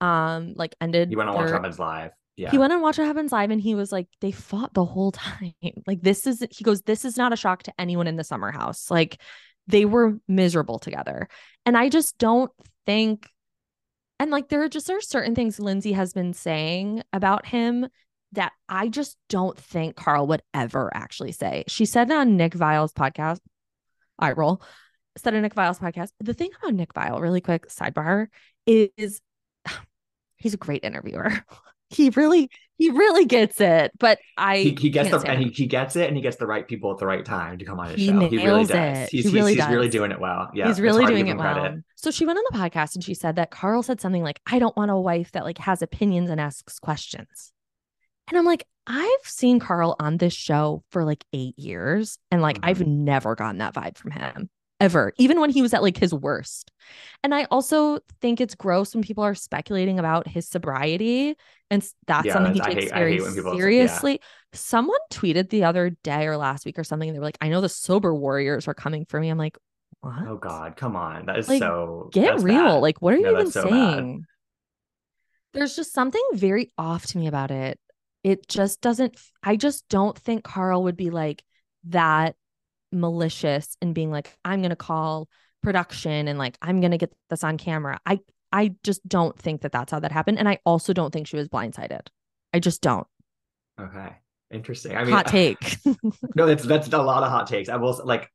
um, 0.00 0.54
like 0.56 0.74
ended. 0.80 1.08
He 1.08 1.16
went 1.16 1.30
on 1.30 1.44
their, 1.44 1.60
Watch 1.60 1.78
Live. 1.78 2.10
He 2.50 2.58
went 2.58 2.72
on 2.72 2.80
Watch 2.80 2.98
What 2.98 3.06
Happens 3.06 3.32
Live 3.32 3.50
and 3.50 3.60
he 3.60 3.74
was 3.74 3.90
like, 3.90 4.06
they 4.20 4.30
fought 4.30 4.72
the 4.72 4.84
whole 4.84 5.12
time. 5.12 5.54
like 5.86 6.00
this 6.00 6.26
is 6.26 6.44
he 6.50 6.64
goes, 6.64 6.82
this 6.82 7.04
is 7.04 7.16
not 7.16 7.32
a 7.32 7.36
shock 7.36 7.64
to 7.64 7.72
anyone 7.78 8.06
in 8.06 8.16
the 8.16 8.24
summer 8.24 8.52
house. 8.52 8.90
Like 8.90 9.20
they 9.66 9.84
were 9.84 10.18
miserable 10.28 10.78
together. 10.78 11.28
And 11.66 11.76
I 11.76 11.88
just 11.88 12.16
don't 12.18 12.50
think 12.86 13.28
and 14.20 14.30
like 14.30 14.48
there 14.48 14.62
are 14.62 14.68
just 14.68 14.86
there 14.86 14.96
are 14.96 15.02
certain 15.02 15.34
things 15.34 15.60
Lindsay 15.60 15.92
has 15.92 16.12
been 16.12 16.32
saying 16.32 17.02
about 17.12 17.46
him 17.46 17.88
that 18.32 18.52
I 18.68 18.88
just 18.88 19.16
don't 19.28 19.58
think 19.58 19.96
Carl 19.96 20.26
would 20.28 20.42
ever 20.52 20.90
actually 20.94 21.32
say. 21.32 21.64
She 21.66 21.86
said 21.86 22.10
on 22.10 22.36
Nick 22.36 22.54
Viall's 22.54 22.92
podcast, 22.92 23.40
I 24.18 24.32
roll, 24.32 24.60
said 25.16 25.34
on 25.34 25.42
Nick 25.42 25.54
Viall's 25.54 25.78
podcast. 25.78 26.10
The 26.20 26.34
thing 26.34 26.50
about 26.60 26.74
Nick 26.74 26.92
Viall, 26.94 27.20
really 27.20 27.40
quick 27.40 27.68
sidebar, 27.68 28.26
is 28.66 29.20
he's 30.36 30.54
a 30.54 30.58
great 30.58 30.84
interviewer. 30.84 31.32
he 31.90 32.10
really 32.10 32.50
he 32.76 32.90
really 32.90 33.24
gets 33.24 33.60
it 33.60 33.90
but 33.98 34.18
i 34.36 34.58
he, 34.58 34.76
he 34.78 34.90
gets 34.90 35.10
the 35.10 35.18
and 35.28 35.42
he, 35.42 35.50
he 35.50 35.66
gets 35.66 35.96
it 35.96 36.06
and 36.06 36.16
he 36.16 36.22
gets 36.22 36.36
the 36.36 36.46
right 36.46 36.68
people 36.68 36.92
at 36.92 36.98
the 36.98 37.06
right 37.06 37.24
time 37.24 37.58
to 37.58 37.64
come 37.64 37.80
on 37.80 37.88
his 37.88 37.96
he 37.96 38.08
show 38.08 38.20
he 38.28 38.36
really 38.36 38.64
does 38.64 38.70
it. 38.70 39.10
he's, 39.10 39.24
he 39.24 39.30
really 39.32 39.52
he's, 39.52 39.58
does. 39.58 39.66
he's 39.66 39.74
really 39.74 39.88
doing 39.88 40.10
it 40.10 40.20
well 40.20 40.50
yeah 40.54 40.68
he's 40.68 40.80
really 40.80 41.04
doing 41.06 41.28
it 41.28 41.36
well 41.36 41.54
credit. 41.54 41.84
so 41.96 42.10
she 42.10 42.24
went 42.24 42.38
on 42.38 42.44
the 42.50 42.58
podcast 42.58 42.94
and 42.94 43.02
she 43.02 43.14
said 43.14 43.36
that 43.36 43.50
carl 43.50 43.82
said 43.82 44.00
something 44.00 44.22
like 44.22 44.40
i 44.46 44.58
don't 44.58 44.76
want 44.76 44.90
a 44.90 44.96
wife 44.96 45.32
that 45.32 45.44
like 45.44 45.58
has 45.58 45.82
opinions 45.82 46.30
and 46.30 46.40
asks 46.40 46.78
questions 46.78 47.52
and 48.28 48.36
I'm 48.36 48.44
like, 48.44 48.66
I've 48.86 49.24
seen 49.24 49.58
Carl 49.58 49.96
on 49.98 50.18
this 50.18 50.34
show 50.34 50.82
for 50.90 51.02
like 51.04 51.24
eight 51.32 51.58
years, 51.58 52.18
and 52.30 52.42
like 52.42 52.56
mm-hmm. 52.56 52.66
I've 52.68 52.86
never 52.86 53.34
gotten 53.34 53.56
that 53.58 53.74
vibe 53.74 53.96
from 53.96 54.10
him 54.10 54.50
ever, 54.80 55.12
even 55.18 55.40
when 55.40 55.50
he 55.50 55.62
was 55.62 55.74
at 55.74 55.82
like 55.82 55.96
his 55.96 56.14
worst. 56.14 56.70
And 57.22 57.34
I 57.34 57.44
also 57.44 58.00
think 58.20 58.40
it's 58.40 58.54
gross 58.54 58.94
when 58.94 59.02
people 59.02 59.24
are 59.24 59.34
speculating 59.34 59.98
about 59.98 60.26
his 60.26 60.48
sobriety, 60.48 61.36
and 61.70 61.86
that's 62.06 62.26
yeah, 62.26 62.32
something 62.32 62.54
he 62.54 62.60
takes 62.60 62.84
hate, 62.84 62.92
very 62.92 63.20
seriously. 63.20 64.12
Yeah. 64.12 64.18
Someone 64.54 64.98
tweeted 65.12 65.50
the 65.50 65.64
other 65.64 65.90
day 66.02 66.26
or 66.26 66.36
last 66.36 66.64
week 66.64 66.78
or 66.78 66.84
something. 66.84 67.08
and 67.08 67.16
They 67.16 67.20
were 67.20 67.26
like, 67.26 67.38
"I 67.40 67.48
know 67.48 67.60
the 67.60 67.68
sober 67.68 68.14
warriors 68.14 68.68
are 68.68 68.74
coming 68.74 69.04
for 69.04 69.20
me." 69.20 69.28
I'm 69.28 69.38
like, 69.38 69.58
what? 70.00 70.26
Oh 70.26 70.36
God, 70.36 70.76
come 70.76 70.96
on, 70.96 71.26
that 71.26 71.38
is 71.38 71.48
like, 71.48 71.60
so 71.60 72.08
get 72.12 72.40
real. 72.40 72.74
Bad. 72.76 72.82
Like, 72.82 73.02
what 73.02 73.14
are 73.14 73.18
you 73.18 73.30
even 73.30 73.50
so 73.50 73.68
saying? 73.68 74.18
Bad. 74.18 74.24
There's 75.54 75.74
just 75.74 75.92
something 75.92 76.22
very 76.34 76.70
off 76.78 77.06
to 77.06 77.18
me 77.18 77.26
about 77.26 77.50
it 77.50 77.80
it 78.24 78.48
just 78.48 78.80
doesn't 78.80 79.16
i 79.42 79.56
just 79.56 79.88
don't 79.88 80.18
think 80.18 80.42
carl 80.42 80.82
would 80.82 80.96
be 80.96 81.10
like 81.10 81.42
that 81.84 82.36
malicious 82.92 83.76
and 83.82 83.94
being 83.94 84.10
like 84.10 84.36
i'm 84.44 84.60
going 84.60 84.70
to 84.70 84.76
call 84.76 85.28
production 85.62 86.28
and 86.28 86.38
like 86.38 86.56
i'm 86.62 86.80
going 86.80 86.90
to 86.90 86.98
get 86.98 87.12
this 87.30 87.44
on 87.44 87.58
camera 87.58 88.00
i 88.06 88.18
i 88.52 88.74
just 88.82 89.06
don't 89.06 89.38
think 89.38 89.62
that 89.62 89.72
that's 89.72 89.90
how 89.90 89.98
that 89.98 90.12
happened 90.12 90.38
and 90.38 90.48
i 90.48 90.58
also 90.64 90.92
don't 90.92 91.12
think 91.12 91.26
she 91.26 91.36
was 91.36 91.48
blindsided 91.48 92.06
i 92.54 92.58
just 92.58 92.80
don't 92.80 93.06
okay 93.80 94.16
interesting 94.50 94.96
i 94.96 95.04
mean 95.04 95.12
hot 95.12 95.26
take 95.28 95.78
no 96.34 96.46
that's 96.46 96.64
that's 96.64 96.88
a 96.88 96.98
lot 96.98 97.22
of 97.22 97.30
hot 97.30 97.46
takes 97.46 97.68
i 97.68 97.76
will 97.76 98.00
like 98.04 98.30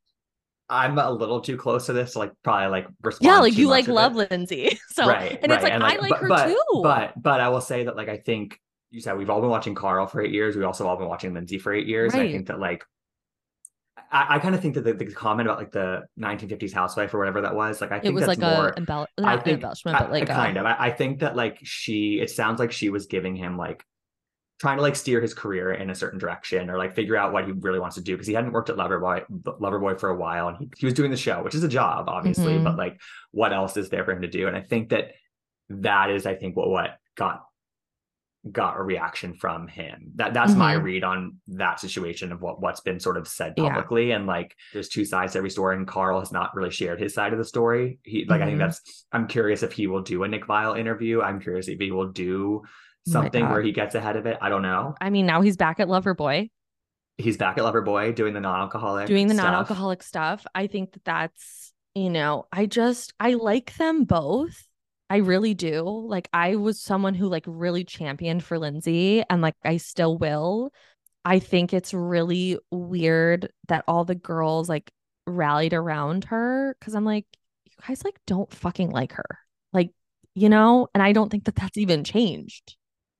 I'm 0.70 0.97
a 0.97 1.12
little 1.12 1.41
too 1.41 1.58
close 1.58 1.86
to 1.88 1.93
this 1.93 2.16
like 2.16 2.32
probably 2.43 2.68
like 2.68 2.88
respond. 3.01 3.26
Yeah, 3.26 3.39
like 3.39 3.58
you 3.58 3.68
like 3.68 3.88
love 3.88 4.18
it. 4.18 4.32
Lindsay. 4.32 4.80
So 4.93 5.08
right, 5.08 5.39
and 5.41 5.51
right. 5.51 5.56
it's 5.56 5.64
like, 5.64 5.74
and 5.74 5.82
like 5.82 5.97
I 5.97 6.01
like 6.01 6.10
but, 6.12 6.20
her 6.20 6.28
but, 6.28 6.47
too. 6.47 6.82
But 6.84 7.22
but 7.22 7.39
I 7.41 7.49
will 7.49 7.62
say 7.62 7.86
that 7.86 7.95
like 7.95 8.10
I 8.10 8.18
think 8.18 8.60
you 8.91 9.01
said 9.01 9.18
we've 9.18 9.30
all 9.30 9.41
been 9.41 9.49
watching 9.49 9.74
Carl 9.74 10.06
for 10.06 10.22
eight 10.22 10.32
years. 10.32 10.56
We 10.56 10.64
also 10.64 10.88
all 10.88 10.95
been 10.95 11.08
watching 11.08 11.34
Lindsay 11.34 11.58
for 11.58 11.74
eight 11.74 11.88
years. 11.88 12.14
Right. 12.14 12.30
I 12.30 12.32
think 12.32 12.47
that 12.47 12.60
like 12.60 12.86
I, 14.14 14.36
I 14.36 14.39
kind 14.39 14.53
of 14.53 14.61
think 14.61 14.76
that 14.76 14.84
the, 14.84 14.93
the, 14.93 15.11
comment 15.11 15.47
about 15.47 15.57
like 15.57 15.72
the 15.72 16.03
1950s 16.20 16.72
housewife 16.72 17.14
or 17.14 17.18
whatever 17.18 17.41
that 17.41 17.55
was, 17.55 17.82
like 17.82 17.91
I 17.91 17.99
think 17.99 18.11
it 18.11 18.14
was 18.14 18.28
like 18.28 18.39
more, 18.39 18.70
a 18.70 18.74
embell- 18.76 19.07
I 19.18 19.38
think, 19.38 19.55
embellishment, 19.55 19.97
but 19.97 20.11
like 20.11 20.30
I, 20.30 20.36
kind 20.36 20.57
of. 20.57 20.66
I, 20.66 20.76
I 20.78 20.91
think 20.91 21.20
that 21.20 21.36
like 21.36 21.57
she, 21.64 22.20
it 22.22 22.30
sounds 22.30 22.59
like 22.59 22.72
she 22.72 22.89
was 22.89 23.07
giving 23.07 23.36
him 23.36 23.57
like 23.57 23.84
trying 24.59 24.78
to 24.78 24.84
like 24.84 24.95
steer 24.95 25.20
his 25.20 25.34
career 25.34 25.74
in 25.74 25.89
a 25.89 25.95
certain 25.95 26.20
direction 26.20 26.70
or 26.70 26.78
like 26.78 26.93
figure 26.93 27.18
out 27.18 27.34
what 27.34 27.45
he 27.45 27.51
really 27.51 27.80
wants 27.80 27.95
to 27.95 28.01
do 28.01 28.14
because 28.14 28.28
he 28.28 28.34
hadn't 28.34 28.51
worked 28.51 28.70
at 28.70 28.78
Loverboy 28.78 29.26
Loverboy 29.43 29.99
for 29.99 30.09
a 30.09 30.16
while 30.16 30.47
and 30.47 30.57
he, 30.57 30.70
he 30.78 30.86
was 30.86 30.93
doing 30.93 31.11
the 31.11 31.18
show, 31.18 31.43
which 31.43 31.55
is 31.55 31.64
a 31.64 31.68
job, 31.68 32.07
obviously, 32.07 32.53
mm-hmm. 32.53 32.64
but 32.64 32.78
like 32.78 33.01
what 33.32 33.51
else 33.51 33.76
is 33.78 33.89
there 33.89 34.05
for 34.05 34.11
him 34.11 34.22
to 34.22 34.30
do? 34.30 34.47
And 34.47 34.55
I 34.55 34.61
think 34.61 34.89
that 34.89 35.11
that 35.70 36.11
is, 36.11 36.26
I 36.26 36.36
think, 36.36 36.55
what 36.55 36.70
what 36.70 36.97
got 37.16 37.41
got 38.51 38.77
a 38.77 38.83
reaction 38.83 39.33
from 39.33 39.67
him. 39.67 40.11
That 40.15 40.33
that's 40.33 40.51
mm-hmm. 40.51 40.59
my 40.59 40.73
read 40.73 41.03
on 41.03 41.37
that 41.47 41.79
situation 41.79 42.31
of 42.31 42.41
what 42.41 42.61
what's 42.61 42.81
been 42.81 42.99
sort 42.99 43.17
of 43.17 43.27
said 43.27 43.55
publicly. 43.55 44.09
Yeah. 44.09 44.17
And 44.17 44.27
like 44.27 44.55
there's 44.73 44.89
two 44.89 45.05
sides 45.05 45.33
to 45.33 45.37
every 45.37 45.49
story, 45.49 45.77
and 45.77 45.87
Carl 45.87 46.19
has 46.19 46.31
not 46.31 46.55
really 46.55 46.71
shared 46.71 46.99
his 46.99 47.13
side 47.13 47.31
of 47.31 47.39
the 47.39 47.45
story. 47.45 47.99
He 48.03 48.25
like 48.25 48.39
mm-hmm. 48.39 48.43
I 48.43 48.45
think 48.45 48.59
mm-hmm. 48.59 48.67
that's 48.67 49.05
I'm 49.11 49.27
curious 49.27 49.63
if 49.63 49.71
he 49.71 49.87
will 49.87 50.01
do 50.01 50.23
a 50.23 50.27
Nick 50.27 50.45
Viall 50.45 50.77
interview. 50.77 51.21
I'm 51.21 51.39
curious 51.39 51.67
if 51.67 51.79
he 51.79 51.91
will 51.91 52.11
do 52.11 52.63
oh 52.65 53.11
something 53.11 53.45
oh 53.45 53.49
where 53.49 53.61
he 53.61 53.71
gets 53.71 53.95
ahead 53.95 54.17
of 54.17 54.25
it. 54.25 54.37
I 54.41 54.49
don't 54.49 54.61
know. 54.61 54.95
I 54.99 55.09
mean, 55.09 55.25
now 55.25 55.41
he's 55.41 55.57
back 55.57 55.79
at 55.79 55.87
Loverboy. 55.87 56.49
He's 57.17 57.37
back 57.37 57.57
at 57.57 57.63
Loverboy 57.63 58.15
doing 58.15 58.33
the 58.33 58.39
non-alcoholic 58.39 59.07
doing 59.07 59.27
the 59.27 59.35
stuff. 59.35 59.45
non-alcoholic 59.45 60.03
stuff. 60.03 60.45
I 60.53 60.67
think 60.67 60.93
that 60.93 61.05
that's 61.05 61.71
you 61.95 62.09
know, 62.09 62.47
I 62.51 62.65
just 62.65 63.13
I 63.19 63.35
like 63.35 63.75
them 63.77 64.03
both. 64.03 64.67
I 65.14 65.18
really 65.18 65.53
do. 65.53 65.84
Like 65.84 66.28
I 66.34 66.55
was 66.55 66.82
someone 66.82 67.14
who 67.14 67.28
like 67.28 67.43
really 67.45 67.84
championed 67.84 68.43
for 68.43 68.57
Lindsay 68.57 69.24
and 69.30 69.43
like 69.43 69.53
I 69.64 69.78
still 69.78 70.18
will. 70.18 70.74
I 71.24 71.38
think 71.38 71.72
it's 71.72 71.93
really 71.93 72.57
weird 72.72 73.51
that 73.68 73.84
all 73.88 74.05
the 74.05 74.16
girls 74.16 74.68
like 74.68 74.89
rallied 75.28 75.74
around 75.74 76.24
her 76.26 76.76
cuz 76.82 76.95
I'm 76.95 77.05
like 77.05 77.28
you 77.66 77.74
guys 77.88 78.03
like 78.03 78.20
don't 78.26 78.51
fucking 78.51 78.89
like 78.89 79.11
her. 79.11 79.38
Like, 79.72 79.91
you 80.34 80.49
know, 80.49 80.88
and 80.95 81.03
I 81.03 81.11
don't 81.11 81.30
think 81.30 81.45
that 81.45 81.57
that's 81.57 81.78
even 81.78 82.03
changed. 82.03 82.76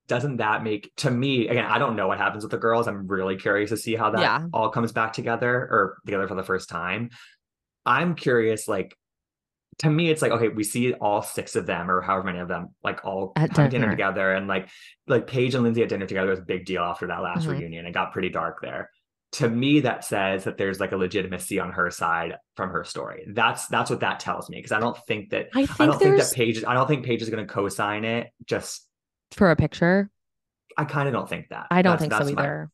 Doesn't 0.08 0.38
that 0.38 0.64
make 0.64 0.92
to 0.96 1.12
me 1.12 1.46
again, 1.46 1.64
I 1.64 1.78
don't 1.78 1.94
know 1.94 2.08
what 2.08 2.18
happens 2.18 2.42
with 2.42 2.50
the 2.50 2.58
girls. 2.58 2.88
I'm 2.88 3.06
really 3.06 3.36
curious 3.36 3.70
to 3.70 3.76
see 3.76 3.94
how 3.94 4.10
that 4.10 4.20
yeah. 4.20 4.46
all 4.52 4.68
comes 4.68 4.90
back 4.90 5.12
together 5.12 5.54
or 5.54 5.98
together 6.04 6.26
for 6.26 6.34
the 6.34 6.42
first 6.42 6.68
time. 6.68 7.10
I'm 7.86 8.16
curious 8.16 8.66
like 8.66 8.96
to 9.78 9.90
me 9.90 10.10
it's 10.10 10.22
like 10.22 10.32
okay 10.32 10.48
we 10.48 10.64
see 10.64 10.92
all 10.94 11.22
six 11.22 11.56
of 11.56 11.66
them 11.66 11.90
or 11.90 12.00
however 12.00 12.24
many 12.24 12.38
of 12.38 12.48
them 12.48 12.68
like 12.82 13.04
all 13.04 13.32
at 13.36 13.54
dinner. 13.54 13.68
dinner. 13.68 13.90
together 13.90 14.32
and 14.32 14.46
like 14.46 14.68
like 15.06 15.26
paige 15.26 15.54
and 15.54 15.64
lindsay 15.64 15.82
at 15.82 15.88
dinner 15.88 16.06
together 16.06 16.30
was 16.30 16.38
a 16.38 16.42
big 16.42 16.64
deal 16.64 16.82
after 16.82 17.06
that 17.06 17.22
last 17.22 17.42
mm-hmm. 17.42 17.52
reunion 17.52 17.86
it 17.86 17.92
got 17.92 18.12
pretty 18.12 18.28
dark 18.28 18.58
there 18.62 18.90
to 19.32 19.48
me 19.48 19.80
that 19.80 20.04
says 20.04 20.44
that 20.44 20.56
there's 20.56 20.78
like 20.78 20.92
a 20.92 20.96
legitimacy 20.96 21.58
on 21.58 21.72
her 21.72 21.90
side 21.90 22.36
from 22.56 22.70
her 22.70 22.84
story 22.84 23.24
that's 23.32 23.66
that's 23.66 23.90
what 23.90 24.00
that 24.00 24.20
tells 24.20 24.48
me 24.48 24.58
because 24.58 24.72
i 24.72 24.78
don't 24.78 24.96
think 25.06 25.30
that 25.30 25.48
i, 25.54 25.66
think 25.66 25.80
I 25.80 25.86
don't 25.86 25.98
think 25.98 26.18
that 26.18 26.32
paige 26.32 26.64
i 26.64 26.74
don't 26.74 26.86
think 26.86 27.04
paige 27.04 27.22
is 27.22 27.30
going 27.30 27.46
to 27.46 27.52
co-sign 27.52 28.04
it 28.04 28.30
just 28.46 28.86
for 29.32 29.50
a 29.50 29.56
picture 29.56 30.10
i 30.76 30.84
kind 30.84 31.08
of 31.08 31.14
don't 31.14 31.28
think 31.28 31.48
that 31.48 31.66
i 31.70 31.82
don't 31.82 31.92
that's, 31.92 32.02
think 32.02 32.12
that's 32.12 32.26
so 32.26 32.32
either 32.32 32.58
my, 32.66 32.70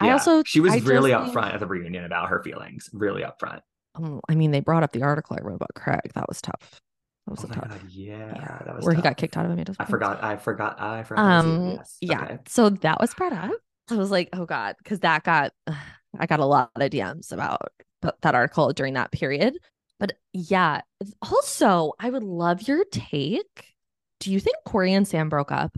yeah. 0.00 0.10
I 0.10 0.12
also 0.12 0.42
she 0.44 0.60
was 0.60 0.72
I 0.72 0.78
really 0.78 1.10
upfront 1.10 1.44
think... 1.44 1.54
at 1.54 1.60
the 1.60 1.66
reunion 1.66 2.04
about 2.04 2.28
her 2.28 2.42
feelings, 2.42 2.88
really 2.92 3.22
upfront. 3.22 3.60
Um, 3.98 4.20
I 4.28 4.34
mean, 4.34 4.50
they 4.50 4.60
brought 4.60 4.82
up 4.82 4.92
the 4.92 5.02
article 5.02 5.36
I 5.38 5.42
wrote 5.44 5.56
about 5.56 5.74
Craig. 5.74 6.12
That 6.14 6.28
was 6.28 6.40
tough. 6.40 6.80
That 7.26 7.32
was 7.32 7.44
oh 7.44 7.48
tough. 7.48 7.68
God, 7.68 7.80
yeah, 7.88 8.16
yeah, 8.34 8.62
that 8.64 8.76
was 8.76 8.84
where 8.84 8.94
tough. 8.94 9.04
he 9.04 9.08
got 9.08 9.16
kicked 9.16 9.36
out 9.36 9.44
of 9.44 9.50
Amanda's. 9.50 9.76
I 9.78 9.84
forgot. 9.84 10.22
I 10.22 10.36
forgot. 10.36 10.80
I 10.80 11.02
forgot. 11.02 11.24
Um, 11.24 11.70
yes. 11.72 11.96
yeah. 12.00 12.24
Okay. 12.24 12.38
So 12.46 12.70
that 12.70 13.00
was 13.00 13.12
brought 13.14 13.32
up. 13.32 13.52
I 13.90 13.96
was 13.96 14.10
like, 14.10 14.28
oh 14.32 14.44
god, 14.44 14.76
because 14.78 15.00
that 15.00 15.24
got, 15.24 15.52
I 16.18 16.26
got 16.26 16.40
a 16.40 16.44
lot 16.44 16.70
of 16.74 16.90
DMs 16.90 17.32
about 17.32 17.72
that 18.22 18.34
article 18.34 18.72
during 18.72 18.94
that 18.94 19.12
period. 19.12 19.58
But 19.98 20.12
yeah, 20.32 20.82
also, 21.22 21.92
I 21.98 22.10
would 22.10 22.22
love 22.22 22.68
your 22.68 22.84
take. 22.84 23.74
Do 24.20 24.32
you 24.32 24.40
think 24.40 24.56
Kory 24.64 24.92
and 24.92 25.06
Sam 25.06 25.28
broke 25.28 25.52
up? 25.52 25.76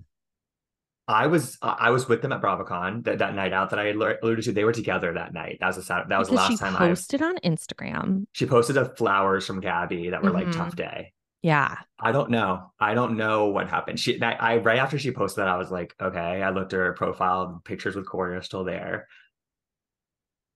I 1.10 1.26
was 1.26 1.58
I 1.60 1.90
was 1.90 2.08
with 2.08 2.22
them 2.22 2.32
at 2.32 2.40
BravoCon 2.40 3.04
that, 3.04 3.18
that 3.18 3.34
night 3.34 3.52
out 3.52 3.70
that 3.70 3.78
I 3.78 3.88
alluded 3.88 4.44
to. 4.44 4.52
They 4.52 4.64
were 4.64 4.72
together 4.72 5.12
that 5.14 5.32
night. 5.32 5.58
That 5.60 5.66
was 5.66 5.78
a 5.78 6.04
that 6.08 6.08
was 6.08 6.28
because 6.28 6.28
the 6.28 6.34
last 6.34 6.50
she 6.50 6.56
time 6.56 6.76
I 6.76 6.88
posted 6.88 7.20
on 7.20 7.36
Instagram. 7.38 8.26
She 8.32 8.46
posted 8.46 8.76
a 8.76 8.94
flowers 8.94 9.44
from 9.46 9.60
Gabby 9.60 10.10
that 10.10 10.22
were 10.22 10.30
mm-hmm. 10.30 10.50
like 10.50 10.56
tough 10.56 10.76
day. 10.76 11.12
Yeah. 11.42 11.76
I 11.98 12.12
don't 12.12 12.30
know. 12.30 12.70
I 12.78 12.94
don't 12.94 13.16
know 13.16 13.46
what 13.46 13.68
happened. 13.68 13.98
She 13.98 14.18
that 14.18 14.42
I 14.42 14.58
right 14.58 14.78
after 14.78 14.98
she 14.98 15.10
posted 15.10 15.42
that, 15.42 15.48
I 15.48 15.56
was 15.56 15.70
like, 15.70 15.94
okay. 16.00 16.42
I 16.42 16.50
looked 16.50 16.72
at 16.72 16.78
her 16.78 16.92
profile, 16.92 17.60
pictures 17.64 17.96
with 17.96 18.06
Kory 18.06 18.36
are 18.36 18.42
still 18.42 18.64
there. 18.64 19.08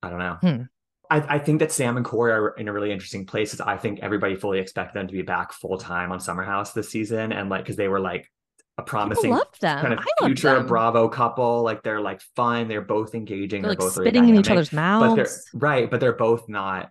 I 0.02 0.10
don't 0.10 0.18
know. 0.18 0.36
Hmm. 0.40 0.62
I, 1.10 1.36
I 1.36 1.38
think 1.38 1.60
that 1.60 1.72
Sam 1.72 1.96
and 1.96 2.06
Kory 2.06 2.32
are 2.32 2.50
in 2.50 2.68
a 2.68 2.72
really 2.72 2.92
interesting 2.92 3.26
place 3.26 3.50
because 3.50 3.66
I 3.66 3.76
think 3.76 4.00
everybody 4.00 4.36
fully 4.36 4.58
expected 4.58 4.98
them 4.98 5.06
to 5.08 5.12
be 5.12 5.22
back 5.22 5.52
full 5.52 5.78
time 5.78 6.12
on 6.12 6.20
Summer 6.20 6.44
House 6.44 6.72
this 6.72 6.90
season, 6.90 7.32
and 7.32 7.50
like 7.50 7.64
because 7.64 7.76
they 7.76 7.88
were 7.88 8.00
like 8.00 8.30
a 8.76 8.82
promising 8.82 9.30
kind 9.60 9.92
of 9.92 10.00
I 10.00 10.26
future. 10.26 10.60
Bravo 10.64 11.08
couple. 11.08 11.62
Like 11.62 11.82
they're 11.82 12.00
like 12.00 12.20
fun, 12.34 12.68
they're 12.68 12.80
both 12.82 13.14
engaging, 13.14 13.62
They're 13.62 13.70
they're, 13.70 13.70
like 13.70 13.78
both 13.78 13.96
really 13.96 14.10
spitting 14.10 14.28
in 14.28 14.36
each 14.36 14.50
other's 14.50 14.70
but 14.70 15.14
they're 15.14 15.24
mouths. 15.24 15.50
right, 15.54 15.90
but 15.90 16.00
they're 16.00 16.12
both 16.12 16.48
not 16.48 16.90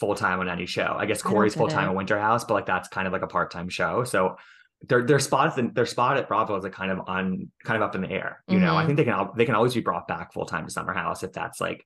full 0.00 0.14
time 0.14 0.40
on 0.40 0.48
any 0.48 0.66
show. 0.66 0.96
I 0.98 1.06
guess 1.06 1.22
Kory's 1.22 1.54
full 1.54 1.68
time 1.68 1.88
at 1.88 1.94
Winter 1.94 2.18
House, 2.18 2.44
but 2.44 2.54
like 2.54 2.66
that's 2.66 2.88
kind 2.88 3.06
of 3.06 3.12
like 3.12 3.22
a 3.22 3.26
part 3.26 3.50
time 3.50 3.68
show. 3.68 4.04
So 4.04 4.36
their 4.88 5.02
their 5.06 5.18
spot 5.18 5.58
their 5.74 5.86
spot 5.86 6.16
at 6.16 6.26
Bravo 6.28 6.56
is 6.56 6.64
like 6.64 6.72
kind 6.72 6.90
of 6.90 7.00
on 7.06 7.50
kind 7.64 7.76
of 7.76 7.82
up 7.86 7.94
in 7.94 8.00
the 8.02 8.10
air. 8.10 8.42
You 8.48 8.58
know, 8.58 8.76
I 8.76 8.82
Mhm. 8.82 8.86
think 8.86 8.96
they 8.98 9.04
can 9.04 9.28
they 9.36 9.44
can 9.44 9.54
always 9.54 9.74
be 9.74 9.80
brought 9.80 10.08
back 10.08 10.32
full 10.32 10.46
time 10.46 10.64
to 10.64 10.70
Summer 10.70 10.92
House 10.94 11.22
if 11.22 11.32
that's 11.32 11.60
like 11.60 11.84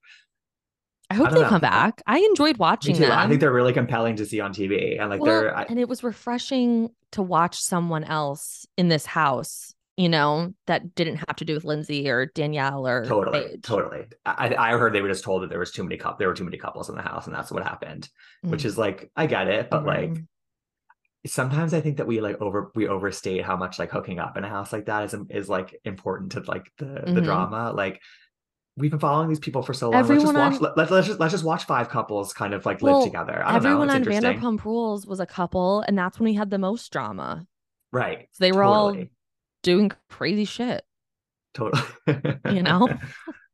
I 1.10 1.14
hope 1.14 1.28
I 1.28 1.34
they 1.34 1.40
know. 1.42 1.48
come 1.48 1.60
back. 1.60 2.02
I 2.06 2.18
enjoyed 2.18 2.58
watching 2.58 2.98
them. 2.98 3.10
I 3.12 3.26
think 3.28 3.40
they're 3.40 3.52
really 3.52 3.72
compelling 3.72 4.16
to 4.16 4.26
see 4.26 4.40
on 4.40 4.52
TV, 4.52 4.98
and 4.98 5.08
like 5.10 5.20
Well, 5.20 5.40
they're 5.42 5.56
I, 5.56 5.62
and 5.64 5.78
it 5.78 5.88
was 5.88 6.02
refreshing 6.04 6.90
to 7.12 7.22
watch 7.22 7.58
someone 7.60 8.04
else 8.04 8.66
in 8.76 8.88
this 8.88 9.06
house, 9.06 9.74
you 9.96 10.08
know, 10.10 10.52
that 10.66 10.94
didn't 10.94 11.16
have 11.16 11.36
to 11.36 11.44
do 11.46 11.54
with 11.54 11.64
Lindsay 11.64 12.08
or 12.10 12.26
Danielle 12.26 12.86
or 12.86 13.06
totally 13.06 13.40
Paige. 13.40 13.62
totally. 13.62 14.04
I 14.26 14.54
I 14.54 14.70
heard 14.78 14.92
they 14.92 15.00
were 15.02 15.08
just 15.08 15.24
told 15.24 15.42
that 15.42 15.50
there 15.50 15.58
was 15.58 15.72
too 15.72 15.82
many 15.82 15.96
coup 15.96 16.12
there 16.18 16.28
were 16.28 16.34
too 16.34 16.44
many 16.44 16.58
couples 16.58 16.90
in 16.90 16.96
the 16.96 17.02
house, 17.02 17.26
and 17.26 17.34
that's 17.34 17.50
what 17.50 17.62
happened. 17.62 18.08
Which 18.42 18.62
Mm. 18.62 18.66
is 18.66 18.76
like 18.78 19.10
I 19.16 19.26
get 19.26 19.48
it, 19.48 19.70
but 19.70 19.84
like 19.86 20.10
Mhm. 20.10 20.26
sometimes 21.26 21.74
I 21.74 21.80
think 21.80 21.96
that 21.98 22.06
we 22.06 22.20
like 22.20 22.40
over 22.40 22.70
we 22.74 22.88
overstate 22.88 23.44
how 23.44 23.56
much 23.56 23.78
like 23.78 23.90
hooking 23.90 24.18
up 24.18 24.36
in 24.36 24.44
a 24.44 24.48
house 24.48 24.72
like 24.72 24.86
that 24.86 25.04
is 25.04 25.14
is 25.30 25.48
like 25.48 25.74
important 25.84 26.32
to 26.32 26.40
like 26.40 26.70
the 26.78 27.08
the 27.12 27.22
Mhm. 27.22 27.24
drama. 27.24 27.72
Like 27.72 28.00
we've 28.78 28.90
been 28.90 29.00
following 29.00 29.28
these 29.28 29.38
people 29.38 29.62
for 29.62 29.74
so 29.74 29.90
long. 29.90 30.00
Everyone 30.00 30.34
let's 30.34 30.58
just 30.58 30.62
watch. 30.62 30.76
Let, 30.76 30.90
let's 30.90 31.06
just 31.06 31.20
let's 31.20 31.32
just 31.32 31.44
watch 31.44 31.64
five 31.64 31.88
couples 31.88 32.32
kind 32.32 32.54
of 32.54 32.64
like 32.64 32.80
Well, 32.80 32.98
live 33.00 33.04
together. 33.06 33.42
I 33.44 33.52
don't 33.54 33.62
know. 33.62 33.68
Everyone 33.70 33.90
on. 33.90 34.04
Vanderpump 34.04 34.64
Rules 34.64 35.06
was 35.06 35.20
a 35.20 35.26
couple, 35.26 35.84
and 35.86 35.98
that's 35.98 36.18
when 36.18 36.24
we 36.30 36.34
had 36.34 36.50
the 36.50 36.58
most 36.58 36.90
drama. 36.92 37.46
right? 37.92 38.28
So 38.32 38.44
they 38.44 38.52
were 38.52 38.62
all 38.62 38.96
doing 39.62 39.90
crazy 40.08 40.44
shit. 40.44 40.84
totally. 41.54 41.82
You 42.50 42.62
know? 42.68 42.88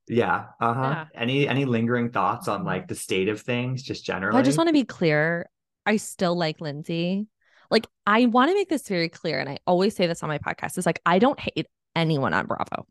yeah. 0.08 0.46
Uh 0.60 0.74
huh. 0.74 0.82
Yeah. 0.82 1.04
Any 1.14 1.48
any 1.48 1.64
lingering 1.64 2.10
thoughts 2.10 2.48
on 2.48 2.64
like 2.64 2.88
the 2.88 2.94
state 2.94 3.28
of 3.28 3.40
things, 3.40 3.82
just 3.82 4.04
generally? 4.04 4.38
I 4.38 4.42
just 4.42 4.58
want 4.58 4.68
to 4.68 4.72
be 4.74 4.84
clear. 4.84 5.48
I 5.86 5.96
still 5.96 6.36
like 6.36 6.60
Lindsay. 6.60 7.26
Like, 7.70 7.86
I 8.06 8.26
want 8.26 8.50
to 8.50 8.54
make 8.54 8.68
this 8.68 8.86
very 8.86 9.08
clear, 9.08 9.40
and 9.40 9.48
I 9.48 9.58
always 9.66 9.96
say 9.96 10.06
this 10.06 10.22
on 10.22 10.28
my 10.28 10.38
podcast. 10.38 10.78
Is 10.78 10.86
like 10.86 11.00
I 11.06 11.18
don't 11.18 11.40
hate 11.40 11.66
anyone 11.96 12.34
on 12.34 12.46
Bravo. 12.46 12.86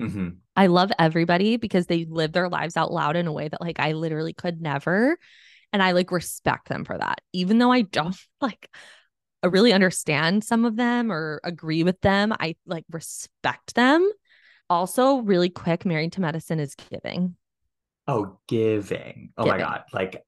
Hmm 0.00 0.28
I 0.56 0.66
love 0.66 0.90
everybody 0.98 1.56
because 1.56 1.86
they 1.86 2.04
live 2.04 2.32
their 2.32 2.48
lives 2.48 2.76
out 2.76 2.92
loud 2.92 3.14
in 3.14 3.28
a 3.28 3.32
way 3.32 3.46
that 3.46 3.60
like 3.60 3.78
I 3.78 3.92
literally 3.92 4.32
could 4.32 4.60
never. 4.60 5.16
And 5.72 5.80
I 5.80 5.92
like 5.92 6.10
respect 6.10 6.68
them 6.68 6.84
for 6.84 6.98
that. 6.98 7.20
Even 7.32 7.58
though 7.58 7.70
I 7.70 7.82
don't 7.82 8.16
like 8.40 8.68
uh, 9.44 9.50
really 9.50 9.72
understand 9.72 10.42
some 10.42 10.64
of 10.64 10.74
them 10.74 11.12
or 11.12 11.40
agree 11.44 11.84
with 11.84 12.00
them, 12.00 12.34
I 12.40 12.56
like 12.66 12.84
respect 12.90 13.76
them. 13.76 14.10
Also, 14.68 15.18
really 15.18 15.48
quick, 15.48 15.84
Married 15.84 16.12
to 16.14 16.20
Medicine 16.20 16.58
is 16.58 16.74
giving. 16.74 17.36
Oh, 18.08 18.38
giving. 18.48 19.30
Oh 19.38 19.46
my 19.46 19.58
god. 19.58 19.84
Like 19.92 20.24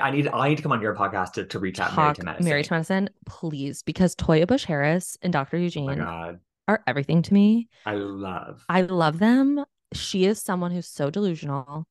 I 0.00 0.10
need 0.10 0.28
I 0.28 0.48
need 0.48 0.56
to 0.56 0.62
come 0.62 0.72
on 0.72 0.80
your 0.80 0.96
podcast 0.96 1.32
to, 1.34 1.44
to 1.44 1.58
reach 1.58 1.78
out 1.78 1.94
married 1.94 2.16
to 2.16 2.24
medicine. 2.24 2.44
Married 2.44 2.64
to 2.66 2.72
Medicine, 2.72 3.10
please, 3.26 3.82
because 3.82 4.16
Toya 4.16 4.46
Bush 4.46 4.64
Harris 4.64 5.18
and 5.20 5.32
Dr. 5.32 5.56
oh 5.56 5.60
my 5.60 5.64
Eugene 5.64 5.96
god. 5.96 6.40
Are 6.68 6.82
everything 6.86 7.22
to 7.22 7.34
me. 7.34 7.68
I 7.84 7.94
love. 7.94 8.64
I 8.68 8.82
love 8.82 9.18
them. 9.18 9.64
She 9.92 10.24
is 10.24 10.40
someone 10.40 10.70
who's 10.70 10.88
so 10.88 11.10
delusional 11.10 11.86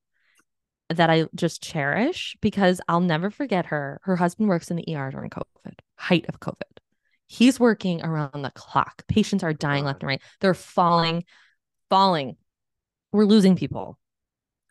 that 0.88 1.10
I 1.10 1.26
just 1.34 1.62
cherish 1.62 2.36
because 2.40 2.80
I'll 2.88 3.00
never 3.00 3.30
forget 3.30 3.66
her. 3.66 4.00
Her 4.02 4.16
husband 4.16 4.48
works 4.48 4.70
in 4.70 4.76
the 4.76 4.96
ER 4.96 5.10
during 5.10 5.30
COVID, 5.30 5.74
height 5.96 6.26
of 6.28 6.40
COVID. 6.40 6.78
He's 7.26 7.58
working 7.58 8.04
around 8.04 8.42
the 8.42 8.52
clock. 8.54 9.06
Patients 9.08 9.42
are 9.42 9.54
dying 9.54 9.84
left 9.84 10.02
and 10.02 10.08
right. 10.08 10.22
They're 10.40 10.52
falling, 10.52 11.24
falling. 11.88 12.36
We're 13.10 13.24
losing 13.24 13.56
people. 13.56 13.98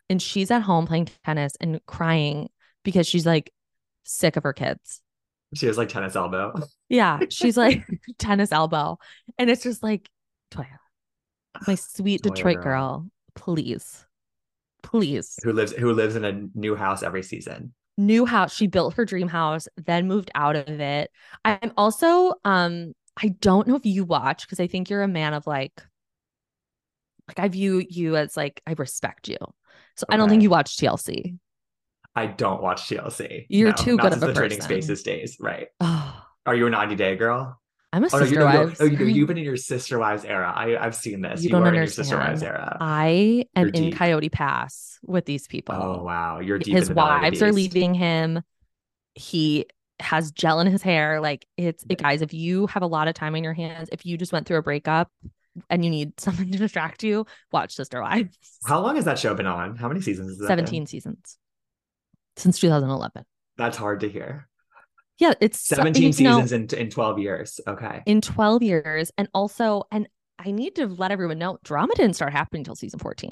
And 0.08 0.22
she's 0.22 0.50
at 0.50 0.62
home 0.62 0.86
playing 0.86 1.08
tennis 1.24 1.54
and 1.60 1.80
crying 1.86 2.50
because 2.84 3.06
she's 3.06 3.26
like 3.26 3.52
sick 4.04 4.36
of 4.36 4.44
her 4.44 4.52
kids. 4.52 5.00
She 5.54 5.66
has 5.66 5.76
like 5.76 5.88
tennis 5.88 6.16
elbow. 6.16 6.54
Yeah, 6.88 7.20
she's 7.30 7.56
like 7.56 7.86
tennis 8.18 8.52
elbow. 8.52 8.98
And 9.38 9.50
it's 9.50 9.62
just 9.62 9.82
like, 9.82 10.08
Toya, 10.50 10.66
my 11.66 11.74
sweet 11.74 12.22
Toya 12.22 12.34
Detroit 12.34 12.56
girl. 12.56 12.62
girl, 12.64 13.10
please, 13.34 14.06
please. 14.82 15.38
Who 15.44 15.52
lives 15.52 15.72
who 15.72 15.92
lives 15.92 16.16
in 16.16 16.24
a 16.24 16.42
new 16.54 16.74
house 16.74 17.02
every 17.02 17.22
season. 17.22 17.74
New 17.98 18.24
house. 18.24 18.54
She 18.54 18.66
built 18.66 18.94
her 18.94 19.04
dream 19.04 19.28
house, 19.28 19.68
then 19.76 20.08
moved 20.08 20.30
out 20.34 20.56
of 20.56 20.68
it. 20.68 21.10
I'm 21.44 21.72
also, 21.76 22.34
um, 22.44 22.94
I 23.22 23.28
don't 23.28 23.68
know 23.68 23.76
if 23.76 23.84
you 23.84 24.04
watch 24.04 24.46
because 24.46 24.60
I 24.60 24.66
think 24.66 24.88
you're 24.88 25.02
a 25.02 25.08
man 25.08 25.34
of 25.34 25.46
like, 25.46 25.82
like 27.28 27.38
I 27.38 27.48
view 27.48 27.84
you 27.86 28.16
as 28.16 28.36
like 28.36 28.62
I 28.66 28.72
respect 28.72 29.28
you. 29.28 29.36
So 29.96 30.06
I 30.08 30.16
don't 30.16 30.28
think 30.28 30.42
you 30.42 30.50
watch 30.50 30.76
TLC. 30.76 31.38
I 32.14 32.26
don't 32.26 32.62
watch 32.62 32.88
TLC. 32.88 33.46
You're 33.48 33.70
No, 33.70 33.76
too 33.76 33.96
good 33.96 34.12
of 34.12 34.22
a 34.22 34.26
the 34.26 34.34
Trading. 34.34 34.60
Spaces 34.60 35.02
days, 35.02 35.36
right? 35.40 35.68
Oh, 35.80 36.22
Are 36.46 36.54
you 36.54 36.66
a 36.66 36.70
90 36.70 36.94
Day 36.96 37.16
girl? 37.16 37.58
I'm 37.94 38.04
a 38.04 38.08
Oh 38.12 38.18
no, 38.18 38.18
you 38.20 38.24
sister 38.26 38.40
know, 38.40 38.50
you're- 38.52 38.64
wives. 38.66 38.80
oh, 38.80 38.84
you 38.84 39.04
you've 39.06 39.28
been 39.28 39.38
in 39.38 39.44
your 39.44 39.56
sister 39.58 39.98
wives 39.98 40.24
era. 40.24 40.50
I 40.54 40.76
I've 40.78 40.94
seen 40.94 41.20
this. 41.20 41.42
You 41.42 41.48
You, 41.48 41.50
don't 41.50 41.64
are 41.64 41.68
in 41.68 41.74
your 41.74 41.86
sister 41.86 42.16
wives 42.16 42.42
era. 42.42 42.76
I 42.80 43.44
am 43.54 43.66
You're 43.66 43.74
in 43.74 43.82
deep. 43.90 43.96
Coyote 43.96 44.30
Pass 44.30 44.98
with 45.02 45.26
these 45.26 45.46
people. 45.46 45.74
oh 45.74 46.02
wow, 46.02 46.40
you're 46.40 46.58
deep. 46.58 46.74
his 46.74 46.88
in 46.88 46.94
the 46.94 46.94
belly 46.94 47.16
of 47.16 47.22
wives 47.22 47.42
are 47.42 47.52
leaving 47.52 47.92
him. 47.94 48.40
He 49.14 49.66
has 50.00 50.32
gel 50.32 50.60
in 50.60 50.66
his 50.68 50.82
hair. 50.82 51.20
Like 51.20 51.46
it's 51.58 51.84
it, 51.88 51.98
guys, 51.98 52.22
if 52.22 52.32
you 52.32 52.66
have 52.68 52.82
a 52.82 52.86
lot 52.86 53.08
of 53.08 53.14
time 53.14 53.34
on 53.34 53.44
your 53.44 53.52
hands, 53.52 53.90
if 53.92 54.06
you 54.06 54.16
just 54.16 54.32
went 54.32 54.46
through 54.46 54.56
a 54.56 54.62
breakup 54.62 55.10
and 55.68 55.84
you 55.84 55.90
need 55.90 56.18
something 56.18 56.50
to 56.50 56.56
distract 56.58 57.02
you, 57.02 57.26
watch 57.52 57.74
Sister 57.74 58.00
Wives. 58.00 58.38
How 58.66 58.80
long 58.80 58.96
has 58.96 59.04
that 59.04 59.18
show 59.18 59.34
been 59.34 59.46
on? 59.46 59.76
How 59.76 59.88
many 59.88 60.00
seasons 60.00 60.38
that 60.38 60.44
been? 60.48 60.58
17 60.66 60.86
seasons 60.86 61.36
since 62.36 62.58
2011. 62.60 63.24
That's 63.56 63.76
hard 63.76 64.00
to 64.00 64.08
hear. 64.08 64.48
Yeah, 65.18 65.34
it's 65.40 65.60
17 65.60 66.02
you 66.02 66.08
know, 66.24 66.40
seasons 66.42 66.52
in 66.74 66.78
in 66.80 66.90
12 66.90 67.18
years. 67.18 67.60
Okay. 67.66 68.02
in 68.06 68.20
12 68.20 68.62
years. 68.62 69.10
And 69.18 69.28
also, 69.34 69.84
and 69.92 70.08
I 70.38 70.50
need 70.50 70.74
to 70.76 70.86
let 70.86 71.12
everyone 71.12 71.38
know 71.38 71.58
drama 71.62 71.94
didn't 71.94 72.16
start 72.16 72.32
happening 72.32 72.60
until 72.60 72.74
season 72.74 72.98
14. 72.98 73.30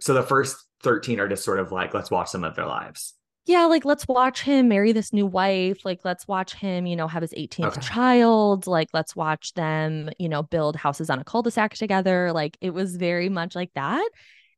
So 0.00 0.14
the 0.14 0.22
first 0.22 0.56
13 0.82 1.20
are 1.20 1.28
just 1.28 1.44
sort 1.44 1.58
of 1.58 1.72
like 1.72 1.92
let's 1.94 2.10
watch 2.10 2.28
some 2.28 2.44
of 2.44 2.54
their 2.56 2.66
lives. 2.66 3.14
yeah, 3.46 3.64
like 3.64 3.84
let's 3.84 4.06
watch 4.06 4.42
him 4.42 4.68
marry 4.68 4.92
this 4.92 5.12
new 5.12 5.26
wife. 5.26 5.84
Like 5.84 6.00
let's 6.04 6.28
watch 6.28 6.54
him, 6.54 6.86
you 6.86 6.96
know, 6.96 7.08
have 7.08 7.22
his 7.22 7.32
18th 7.32 7.66
Okay. 7.78 7.80
child. 7.80 8.66
Like 8.66 8.88
let's 8.92 9.16
watch 9.16 9.52
them, 9.54 10.10
you 10.18 10.28
know, 10.28 10.42
build 10.42 10.76
houses 10.76 11.10
on 11.10 11.18
a 11.18 11.24
cul-de-sac 11.24 11.74
together. 11.74 12.32
Like 12.32 12.56
it 12.60 12.70
was 12.70 12.96
very 12.96 13.28
much 13.28 13.54
like 13.54 13.72
that. 13.74 14.08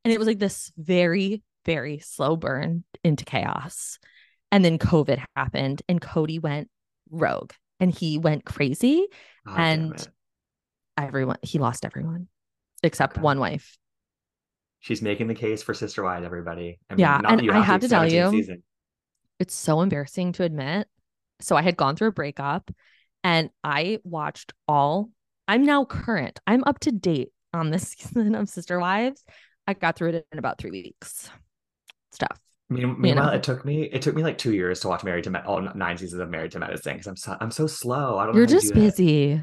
And 0.05 0.13
it 0.13 0.17
was 0.19 0.27
like 0.27 0.39
this 0.39 0.71
very, 0.77 1.41
very 1.65 1.99
slow 1.99 2.35
burn 2.35 2.83
into 3.03 3.25
chaos. 3.25 3.99
And 4.51 4.63
then 4.63 4.77
COVID 4.77 5.23
happened 5.35 5.81
and 5.89 5.99
Kody 6.01 6.39
went 6.41 6.69
rogue 7.09 7.53
and 7.79 7.91
he 7.93 8.17
went 8.17 8.45
crazy. 8.45 9.07
Ah, 9.47 9.55
damn 9.57 9.91
And- 9.91 10.07
Everyone, 10.95 11.37
he 11.41 11.57
lost 11.57 11.85
everyone 11.85 12.27
except 12.83 13.13
Okay. 13.13 13.21
one 13.23 13.39
wife. 13.39 13.77
She's 14.79 15.01
making 15.01 15.25
the 15.27 15.33
case 15.33 15.63
for 15.63 15.73
Sister 15.73 16.03
Wives, 16.03 16.23
everybody. 16.23 16.77
I 16.87 16.93
mean, 16.93 16.99
Yeah, 16.99 17.19
and 17.25 17.49
I 17.51 17.61
have 17.61 17.81
to, 17.81 17.87
to 17.87 17.91
tell 17.91 18.11
you, 18.11 18.29
season. 18.29 18.61
it's 19.39 19.55
so 19.55 19.81
embarrassing 19.81 20.33
to 20.33 20.43
admit. 20.43 20.87
So 21.41 21.55
I 21.55 21.63
had 21.63 21.77
gone 21.77 21.95
through 21.95 22.09
a 22.09 22.11
breakup 22.13 22.69
and 23.23 23.49
I 23.63 23.99
watched 24.03 24.53
all, 24.67 25.09
I'm 25.47 25.65
now 25.65 25.83
current, 25.85 26.39
I'm 26.45 26.63
up 26.65 26.79
to 26.81 26.91
date 26.91 27.29
on 27.53 27.71
this 27.71 27.87
season 27.97 28.35
of 28.35 28.47
Sister 28.49 28.79
Wives. 28.79 29.23
I 29.65 29.73
got 29.73 29.95
through 29.95 30.09
it 30.09 30.27
in 30.31 30.37
about 30.37 30.59
three 30.59 30.69
weeks. 30.71 31.29
Stuff. 32.13 32.39
Mean- 32.69 32.99
Meanwhile, 32.99 33.27
know. 33.27 33.33
it 33.33 33.43
took 33.43 33.65
me 33.65 33.83
it 33.83 34.01
took 34.01 34.15
me 34.15 34.23
like 34.23 34.37
two 34.37 34.53
years 34.53 34.79
to 34.81 34.87
watch 34.87 35.03
Married 35.03 35.25
to 35.25 35.29
Med- 35.29 35.45
all 35.45 35.61
nine 35.75 35.97
seasons 35.97 36.21
of 36.21 36.29
Married 36.29 36.51
to 36.51 36.59
Medicine 36.59 36.93
because 36.93 37.07
I'm 37.07 37.15
so 37.15 37.37
I'm 37.39 37.51
so 37.51 37.67
slow. 37.67 38.17
I 38.17 38.25
don't. 38.25 38.35
You're 38.35 38.45
just 38.45 38.73
do 38.73 38.79
that. 38.79 38.79
busy. 38.79 39.41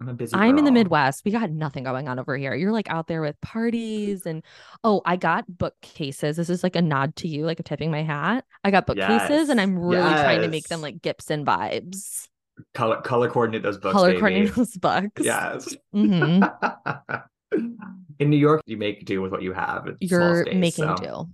I'm 0.00 0.08
a 0.08 0.14
busy. 0.14 0.34
I'm 0.34 0.58
in 0.58 0.64
the. 0.64 0.72
Midwest. 0.72 1.24
We 1.24 1.30
got 1.30 1.50
nothing 1.50 1.84
going 1.84 2.08
on 2.08 2.18
over 2.18 2.36
here. 2.36 2.54
You're 2.54 2.72
like 2.72 2.90
out 2.90 3.06
there 3.06 3.20
with 3.22 3.40
parties 3.40 4.26
and 4.26 4.42
oh, 4.82 5.02
I 5.04 5.16
got 5.16 5.44
bookcases. 5.46 6.36
This 6.36 6.50
is 6.50 6.62
like 6.62 6.76
a 6.76 6.82
nod 6.82 7.14
to 7.16 7.28
you, 7.28 7.44
like 7.44 7.60
I'm 7.60 7.64
tipping 7.64 7.90
my 7.90 8.02
hat. 8.02 8.44
I 8.64 8.70
got 8.70 8.86
bookcases 8.86 9.48
and 9.48 9.60
I'm 9.60 9.78
really 9.78 10.02
trying 10.02 10.42
to 10.42 10.48
make 10.48 10.68
them 10.68 10.80
like 10.80 11.02
Gibson 11.02 11.44
vibes. 11.44 12.28
Color 12.74 13.00
color 13.02 13.30
coordinate 13.30 13.62
those 13.62 13.78
books. 13.78 13.92
Color 13.92 14.08
baby. 14.08 14.20
coordinating 14.20 14.54
those 14.54 14.76
books. 14.76 15.22
Yes. 15.22 15.76
hmm 15.92 16.42
in 18.18 18.30
New 18.30 18.36
York, 18.36 18.62
you 18.66 18.76
make 18.76 19.04
do 19.04 19.22
with 19.22 19.32
what 19.32 19.42
you 19.42 19.52
have. 19.52 19.86
It's 19.86 20.10
You're 20.10 20.44
making 20.52 20.84
so 20.84 20.94
do. 20.96 21.28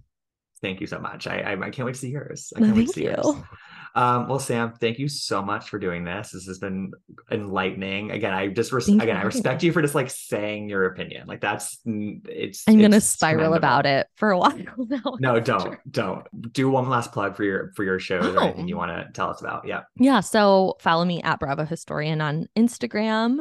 Thank 0.61 0.81
you 0.81 0.87
so 0.87 0.99
much. 0.99 1.27
I 1.27 1.41
I, 1.41 1.53
I 1.67 1.71
can't 1.71 1.87
wait 1.87 1.95
to 1.95 2.01
see 2.01 2.11
yours. 2.11 2.53
I 2.57 2.59
can't 2.61 2.75
Thank 2.75 2.79
wait 2.79 2.87
to 2.89 2.93
see 2.93 3.05
you. 3.05 3.11
yours. 3.11 3.37
Um, 3.95 4.29
well, 4.29 4.39
Sam, 4.39 4.75
thank 4.79 4.99
you 4.99 5.09
so 5.09 5.43
much 5.43 5.71
for 5.71 5.79
doing 5.79 6.05
this. 6.05 6.31
This 6.31 6.47
has 6.47 6.59
been 6.59 6.93
enlightening. 7.31 8.11
Again, 8.11 8.33
I 8.35 8.49
just 8.49 8.73
res- 8.73 8.87
again 8.89 9.17
I 9.17 9.23
respect 9.23 9.63
you 9.63 9.73
for 9.73 9.83
just 9.83 9.95
like 9.95 10.11
saying 10.11 10.69
your 10.69 10.85
opinion. 10.85 11.27
Like 11.27 11.41
that's 11.41 11.79
it's. 11.85 12.65
I'm 12.69 12.81
gonna 12.81 13.01
spiral 13.01 13.37
commendable. 13.55 13.57
about 13.57 13.87
it 13.87 14.07
for 14.17 14.31
a 14.31 14.39
while 14.39 14.57
now. 14.79 15.17
No, 15.21 15.41
don't 15.41 15.79
don't 15.91 16.27
do 16.53 16.69
one 16.71 16.89
last 16.89 17.13
plug 17.13 17.35
for 17.37 17.45
your 17.45 17.73
for 17.75 17.85
your 17.85 17.99
shows 17.99 18.35
or 18.35 18.41
anything 18.43 18.69
you 18.69 18.75
Oh. 18.77 18.79
want 18.79 18.91
to 18.93 19.13
tell 19.13 19.31
us 19.31 19.41
about. 19.41 19.67
Yeah. 19.67 19.81
Yeah. 19.97 20.21
So 20.21 20.77
follow 20.81 21.05
me 21.05 21.23
at 21.23 21.41
Bravo 21.41 21.65
Historian 21.65 22.21
on 22.21 22.47
Instagram. 22.57 23.39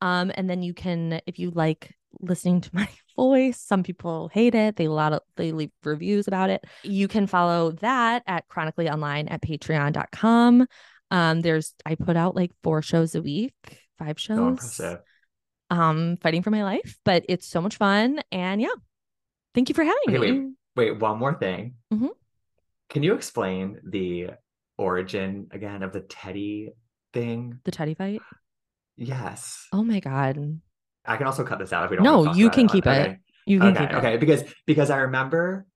Um, 0.00 0.30
and 0.34 0.48
then 0.48 0.62
you 0.62 0.74
can, 0.74 1.20
if 1.26 1.40
you 1.40 1.50
like 1.50 1.92
listening 2.20 2.60
to 2.60 2.70
my 2.72 2.88
voice, 3.18 3.60
some 3.60 3.82
people 3.82 4.28
hate 4.32 4.54
it. 4.54 4.76
They 4.76 4.84
a 4.86 4.90
lot 4.92 5.12
of 5.12 5.20
they 5.36 5.50
leave 5.52 5.70
reviews 5.82 6.28
about 6.28 6.50
it. 6.50 6.64
You 6.84 7.08
can 7.08 7.26
follow 7.26 7.72
that 7.72 8.22
at 8.26 8.46
chronically 8.48 8.88
online 8.88 9.26
at 9.28 9.42
patreon.com. 9.42 10.66
Um, 11.10 11.40
there's 11.42 11.74
I 11.84 11.96
put 11.96 12.16
out 12.16 12.36
like 12.36 12.52
four 12.62 12.80
shows 12.80 13.14
a 13.14 13.20
week, 13.22 13.54
five 13.98 14.18
shows. 14.20 14.80
Um, 15.70 16.16
fighting 16.22 16.42
for 16.42 16.50
my 16.50 16.62
life, 16.64 16.96
but 17.04 17.24
it's 17.28 17.46
so 17.46 17.60
much 17.60 17.76
fun. 17.76 18.20
And 18.32 18.60
yeah, 18.62 18.74
thank 19.54 19.68
you 19.68 19.74
for 19.74 19.82
having 19.84 19.98
Okay, 20.08 20.18
me. 20.18 20.32
wait. 20.32 20.92
Wait, 20.92 21.00
one 21.00 21.18
more 21.18 21.34
thing. 21.34 21.74
Mhm. 21.92 22.10
Can 22.88 23.02
you 23.02 23.14
explain 23.14 23.80
the 23.84 24.30
origin 24.78 25.48
again 25.50 25.82
of 25.82 25.92
the 25.92 26.02
Teddi 26.02 26.68
thing? 27.12 27.58
The 27.64 27.72
teddi 27.72 27.96
fight. 27.96 28.22
Yes. 28.96 29.66
Oh 29.72 29.82
my 29.82 30.00
god. 30.00 30.60
I 31.06 31.16
can 31.16 31.26
also 31.26 31.44
cut 31.44 31.58
this 31.58 31.72
out 31.72 31.84
if 31.84 31.90
we 31.90 31.96
don't. 31.96 32.04
No, 32.04 32.32
you 32.34 32.50
can 32.50 32.68
keep 32.68 32.86
it. 32.86 32.90
okay. 32.90 33.16
You 33.46 33.60
can 33.60 33.68
okay, 33.68 33.80
keep 33.86 33.90
it. 33.90 33.96
okay, 33.96 34.16
because 34.18 34.44
because 34.66 34.90
I 34.90 34.98
remember 34.98 35.66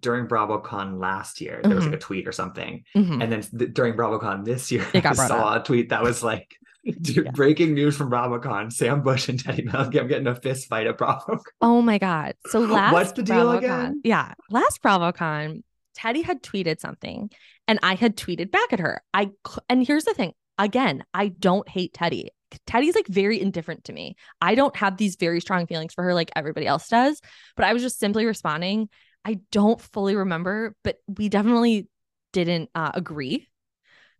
during 0.00 0.26
BravoCon 0.26 0.98
last 0.98 1.40
year 1.40 1.60
there 1.62 1.74
was 1.74 1.84
Mhm. 1.84 1.88
like 1.92 1.96
a 1.96 2.00
tweet 2.00 2.26
or 2.28 2.32
something, 2.32 2.84
Mhm. 2.96 3.22
and 3.22 3.32
then 3.32 3.42
th- 3.42 3.72
during 3.72 3.94
BravoCon 3.94 4.44
this 4.44 4.70
year 4.72 4.86
I 4.94 5.12
saw 5.14 5.56
a 5.60 5.62
tweet 5.62 5.90
that 5.90 6.02
was 6.02 6.22
like, 6.22 6.54
dude, 7.00 7.24
Yeah. 7.26 7.30
breaking 7.32 7.74
news 7.74 7.96
from 7.96 8.10
BravoCon: 8.10 8.72
Sam 8.72 9.02
Bush 9.02 9.28
and 9.28 9.38
Teddi 9.42 9.66
Mellencamp 9.68 10.08
getting 10.08 10.26
a 10.26 10.34
fist 10.34 10.68
fight 10.68 10.86
at 10.86 10.98
BravoCon. 10.98 11.40
Oh 11.60 11.80
my 11.82 11.98
God. 11.98 12.34
So 12.48 12.60
last 12.78 12.92
What's 12.92 13.12
the 13.12 13.22
deal 13.22 13.36
BravoCon- 13.46 13.58
again? 13.58 14.00
Yeah. 14.04 14.32
Last 14.50 14.82
BravoCon, 14.82 15.62
Teddi 15.98 16.24
had 16.24 16.42
tweeted 16.42 16.80
something 16.80 17.30
and 17.68 17.78
I 17.82 17.94
had 17.94 18.16
tweeted 18.16 18.50
back 18.50 18.72
at 18.72 18.80
her. 18.80 19.02
I 19.14 19.30
and 19.68 19.86
here's 19.86 20.04
the 20.04 20.14
thing. 20.14 20.32
Again, 20.58 21.04
I 21.14 21.28
don't 21.28 21.68
hate 21.68 21.94
Teddi. 21.94 22.28
Teddi's 22.66 22.94
like 22.94 23.06
very 23.06 23.40
indifferent 23.40 23.84
to 23.84 23.92
me. 23.92 24.16
I 24.40 24.54
don't 24.54 24.74
have 24.76 24.96
these 24.96 25.16
very 25.16 25.40
strong 25.40 25.66
feelings 25.66 25.94
for 25.94 26.04
her 26.04 26.14
like 26.14 26.30
everybody 26.36 26.66
else 26.66 26.88
does, 26.88 27.20
but 27.56 27.64
I 27.64 27.72
was 27.72 27.82
just 27.82 27.98
simply 27.98 28.26
responding. 28.26 28.88
I 29.24 29.40
don't 29.52 29.80
fully 29.80 30.16
remember, 30.16 30.74
but 30.84 30.98
we 31.06 31.28
definitely 31.28 31.88
didn't 32.32 32.70
uh, 32.74 32.92
agree. 32.94 33.48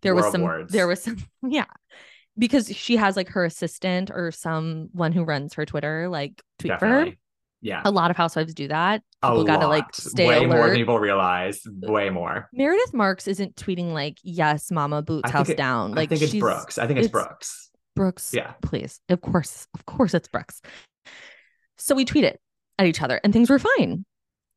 There 0.02 0.14
was 0.14 0.30
some 0.30 0.42
words. 0.42 0.72
there 0.72 0.86
was 0.86 1.02
some 1.02 1.16
yeah. 1.46 1.66
Because 2.36 2.68
she 2.68 2.96
has 2.96 3.16
like 3.16 3.28
her 3.30 3.44
assistant 3.44 4.10
or 4.10 4.32
someone 4.32 5.12
who 5.12 5.22
runs 5.22 5.54
her 5.54 5.64
Twitter 5.64 6.08
like 6.08 6.42
tweet 6.58 6.78
for 6.78 6.86
her. 6.86 7.12
Yeah. 7.64 7.80
A 7.84 7.90
lot 7.90 8.10
of 8.10 8.16
housewives 8.18 8.52
do 8.52 8.68
that. 8.68 9.02
A 9.22 9.28
People 9.30 9.44
gotta 9.44 9.68
like 9.68 9.94
stay 9.94 10.28
way 10.28 10.44
more 10.44 10.66
than 10.66 10.76
people 10.76 10.98
realize. 10.98 11.62
Way 11.66 12.10
more. 12.10 12.50
Meredith 12.52 12.92
Marks 12.92 13.26
isn't 13.26 13.56
tweeting 13.56 13.94
like, 13.94 14.18
"Yes, 14.22 14.70
Mama, 14.70 15.00
boots 15.00 15.30
house 15.30 15.48
it- 15.48 15.56
down." 15.56 15.92
Like 15.92 16.08
I 16.08 16.10
think 16.10 16.22
it's 16.22 16.32
she's 16.32 16.40
Brooks. 16.42 16.76
I 16.76 16.86
think 16.86 16.98
it's, 16.98 17.06
it's- 17.06 17.10
Brooks. 17.24 17.70
Brooks. 17.94 18.32
Yeah. 18.34 18.52
please, 18.62 19.00
of 19.08 19.20
course, 19.20 19.66
of 19.74 19.86
course, 19.86 20.14
it's 20.14 20.28
Brooks. 20.28 20.60
So 21.78 21.94
we 21.94 22.04
tweeted 22.04 22.36
at 22.78 22.86
each 22.86 23.02
other, 23.02 23.20
and 23.22 23.32
things 23.32 23.50
were 23.50 23.58
fine. 23.58 24.04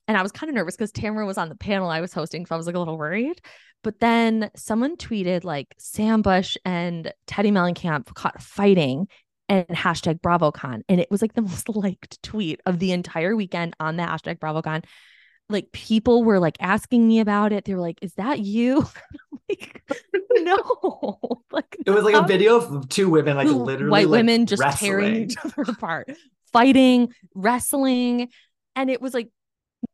And 0.07 0.17
I 0.17 0.21
was 0.21 0.31
kind 0.31 0.49
of 0.49 0.55
nervous 0.55 0.77
because 0.77 0.91
Tamara 0.91 1.25
was 1.25 1.37
on 1.37 1.49
the 1.49 1.55
panel 1.55 1.89
I 1.89 2.01
was 2.01 2.13
hosting, 2.13 2.45
so 2.45 2.55
I 2.55 2.57
was 2.57 2.65
like 2.65 2.75
a 2.75 2.79
little 2.79 2.97
worried. 2.97 3.41
But 3.83 3.99
then 3.99 4.49
someone 4.55 4.95
tweeted 4.95 5.43
like 5.43 5.75
Sam 5.77 6.21
Bush 6.21 6.57
and 6.65 7.11
Teddi 7.27 7.51
Mellencamp 7.51 8.13
caught 8.13 8.41
fighting 8.41 9.07
and 9.49 9.67
hashtag 9.67 10.21
BravoCon. 10.21 10.81
And 10.89 10.99
it 10.99 11.11
was 11.11 11.21
like 11.21 11.33
the 11.33 11.41
most 11.41 11.69
liked 11.75 12.21
tweet 12.23 12.61
of 12.65 12.79
the 12.79 12.91
entire 12.91 13.35
weekend 13.35 13.75
on 13.79 13.97
the 13.97 14.03
hashtag 14.03 14.39
BravoCon. 14.39 14.83
Like 15.49 15.71
people 15.71 16.23
were 16.23 16.39
like 16.39 16.57
asking 16.59 17.07
me 17.07 17.19
about 17.19 17.53
it. 17.53 17.65
They 17.65 17.73
were 17.73 17.81
like, 17.81 17.99
Is 18.01 18.13
that 18.15 18.39
you? 18.39 18.85
Like, 19.49 19.81
no. 20.39 21.41
like 21.51 21.77
It 21.85 21.91
was 21.91 22.03
like 22.03 22.15
a 22.15 22.27
video 22.27 22.57
of 22.57 22.89
two 22.89 23.09
women, 23.09 23.37
like 23.37 23.47
literally 23.47 23.89
white 23.89 24.07
like, 24.07 24.19
women 24.19 24.45
just 24.45 24.61
wrestling. 24.61 24.89
tearing 24.91 25.15
each 25.15 25.37
other 25.37 25.61
apart, 25.61 26.09
fighting, 26.51 27.13
wrestling. 27.33 28.27
And 28.75 28.89
it 28.89 29.01
was 29.01 29.13
like, 29.13 29.29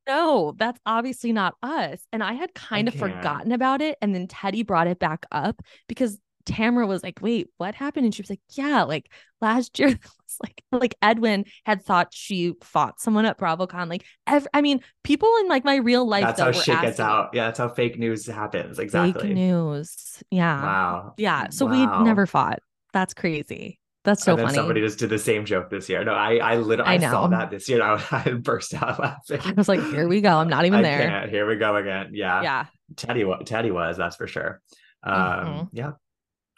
no, 0.08 0.56
that's 0.58 0.80
obviously 0.86 1.34
not 1.34 1.56
us. 1.62 2.02
And 2.12 2.24
I 2.24 2.34
had 2.34 2.54
kind 2.56 2.88
of 2.88 2.96
can't. 2.96 3.14
forgotten 3.14 3.52
about 3.52 3.82
it. 3.82 3.98
And 4.02 4.16
then 4.16 4.28
Teddi 4.28 4.66
brought 4.66 4.88
it 4.88 4.98
back 4.98 5.26
up 5.32 5.62
because 5.88 6.18
Tamara 6.46 6.86
was 6.88 7.04
like, 7.04 7.20
wait, 7.22 7.48
what 7.58 7.76
happened? 7.76 8.06
And 8.06 8.14
she 8.16 8.22
was 8.22 8.30
like, 8.30 8.42
yeah, 8.52 8.84
like 8.84 9.12
last 9.42 9.80
year 9.80 9.88
was 9.90 10.38
like 10.42 10.64
like 10.72 10.96
Edwin 11.02 11.46
had 11.66 11.84
thought 11.84 12.10
she 12.12 12.54
fought 12.62 13.00
someone 13.00 13.26
at 13.26 13.38
BravoCon. 13.38 13.90
Like 13.90 14.06
ev- 14.28 14.48
I 14.54 14.62
mean, 14.62 14.82
people 15.04 15.30
in 15.42 15.48
like 15.48 15.64
my 15.64 15.76
real 15.78 16.08
life 16.08 16.24
That's 16.24 16.40
how 16.40 16.52
shit 16.52 16.80
gets 16.82 17.00
asking 17.00 17.06
me, 17.06 17.12
out. 17.12 17.30
Yeah, 17.34 17.46
that's 17.46 17.60
how 17.60 17.70
fake 17.70 17.98
news 17.98 18.26
happens. 18.28 18.80
Exactly. 18.80 19.30
Fake 19.30 19.36
news. 19.36 20.24
Yeah. 20.32 20.62
Wow. 20.62 21.14
Yeah. 21.18 21.50
So 21.50 21.66
Wow. 21.66 22.00
we 22.00 22.04
never 22.06 22.26
fought. 22.26 22.60
That's 22.94 23.14
crazy. 23.14 23.80
That's 24.06 24.22
so 24.24 24.32
and 24.34 24.40
then 24.40 24.46
funny. 24.48 24.56
somebody 24.58 24.82
just 24.82 25.00
did 25.00 25.10
the 25.10 25.18
same 25.18 25.46
joke 25.46 25.70
this 25.70 25.88
year. 25.88 26.04
No, 26.04 26.14
I 26.14 26.36
I 26.36 26.58
literally 26.58 26.92
I 26.92 26.96
I, 26.96 26.98
saw 27.10 27.28
that 27.28 27.50
this 27.50 27.70
year. 27.70 27.82
And 27.82 28.02
I, 28.12 28.24
I 28.26 28.32
burst 28.34 28.74
out 28.74 29.00
laughing. 29.00 29.40
I 29.46 29.54
was 29.54 29.70
like, 29.70 29.80
here 29.82 30.10
we 30.10 30.20
go. 30.20 30.36
I'm 30.38 30.50
not 30.50 30.66
even 30.66 30.80
I 30.80 30.82
there. 30.82 31.08
can't. 31.08 31.30
Here 31.30 31.48
we 31.48 31.56
go 31.56 31.78
again. 31.78 32.10
Yeah. 32.14 32.42
Yeah, 32.42 32.66
Teddi 32.96 33.24
Teddi 33.48 33.72
was, 33.74 33.96
that's 33.96 34.18
for 34.18 34.28
sure. 34.28 34.60
Um 35.04 35.14
Mhm. 35.14 35.70
yeah. 35.72 35.92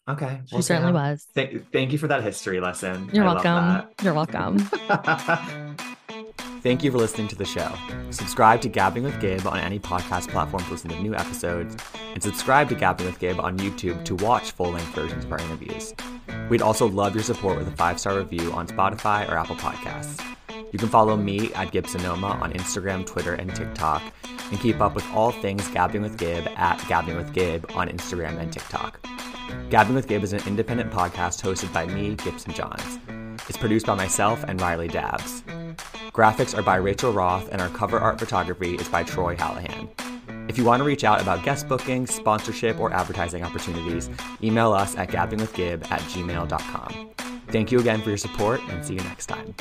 Okay. 0.07 0.41
she 0.45 0.61
certainly 0.61 0.93
was. 0.93 1.27
Thank, 1.33 1.71
thank 1.71 1.91
you 1.91 1.97
for 1.97 2.07
that 2.07 2.23
history 2.23 2.59
lesson. 2.59 3.09
You're 3.11 3.25
I 3.27 3.33
welcome. 3.33 3.89
You're 4.03 4.13
welcome. 4.13 4.59
Thank 6.65 6.83
you 6.83 6.91
for 6.91 6.97
listening 6.97 7.27
to 7.27 7.35
the 7.35 7.45
show. 7.45 7.71
Subscribe 8.09 8.59
to 8.61 8.69
Gabbing 8.69 9.03
with 9.03 9.19
Gib 9.21 9.45
on 9.45 9.59
any 9.59 9.77
podcast 9.77 10.29
platform 10.29 10.63
to 10.63 10.71
listen 10.71 10.89
to 10.89 10.99
new 10.99 11.13
episodes, 11.13 11.77
and 12.15 12.23
subscribe 12.23 12.69
to 12.69 12.75
Gabbing 12.75 13.05
with 13.05 13.19
Gib 13.19 13.39
on 13.39 13.59
YouTube 13.59 14.03
to 14.05 14.15
watch 14.15 14.49
full 14.49 14.71
length 14.71 14.95
versions 14.95 15.25
of 15.25 15.31
our 15.31 15.37
interviews. 15.37 15.93
We'd 16.49 16.63
also 16.63 16.87
love 16.87 17.13
your 17.13 17.23
support 17.23 17.59
with 17.59 17.67
a 17.67 17.71
five 17.71 17.99
star 17.99 18.17
review 18.17 18.51
on 18.53 18.65
Spotify 18.65 19.29
or 19.29 19.37
Apple 19.37 19.57
Podcasts. 19.57 20.19
You 20.73 20.79
can 20.79 20.89
follow 20.89 21.15
me 21.15 21.53
at 21.53 21.71
Gibsonoma 21.71 22.41
on 22.41 22.51
Instagram, 22.53 23.05
Twitter, 23.05 23.35
and 23.35 23.55
TikTok, 23.55 24.01
and 24.49 24.59
keep 24.59 24.81
up 24.81 24.95
with 24.95 25.05
all 25.13 25.31
things 25.33 25.67
Gabbing 25.67 26.01
with 26.01 26.17
Gib 26.17 26.47
at 26.55 26.79
Gabbing 26.87 27.15
with 27.15 27.31
Gib 27.31 27.69
on 27.75 27.89
Instagram 27.89 28.39
and 28.39 28.51
TikTok. 28.51 28.99
Gabbing 29.69 29.95
with 29.95 30.07
Gib 30.07 30.23
is 30.23 30.33
an 30.33 30.41
independent 30.47 30.91
podcast 30.91 31.41
hosted 31.41 31.73
by 31.73 31.85
me, 31.85 32.15
Gibson 32.15 32.53
Johns. 32.53 32.99
It's 33.47 33.57
produced 33.57 33.85
by 33.85 33.95
myself 33.95 34.43
and 34.47 34.59
Riley 34.61 34.87
Dabbs. 34.87 35.43
Graphics 36.11 36.57
are 36.57 36.63
by 36.63 36.77
Rachel 36.77 37.11
Roth, 37.11 37.49
and 37.51 37.61
our 37.61 37.69
cover 37.69 37.99
art 37.99 38.19
photography 38.19 38.75
is 38.75 38.87
by 38.87 39.03
Troy 39.03 39.35
Hallahan. 39.35 39.89
If 40.49 40.57
you 40.57 40.63
want 40.63 40.79
to 40.79 40.85
reach 40.85 41.03
out 41.03 41.21
about 41.21 41.43
guest 41.43 41.67
bookings, 41.67 42.13
sponsorship, 42.13 42.79
or 42.79 42.93
advertising 42.93 43.43
opportunities, 43.43 44.09
email 44.41 44.71
us 44.73 44.95
at 44.95 45.09
gabbingwithgib 45.09 45.91
at 45.91 46.01
gmail.com. 46.01 47.09
Thank 47.49 47.71
you 47.71 47.79
again 47.79 48.01
for 48.01 48.09
your 48.09 48.17
support, 48.17 48.61
and 48.69 48.85
see 48.85 48.93
you 48.93 49.01
next 49.01 49.25
time. 49.25 49.55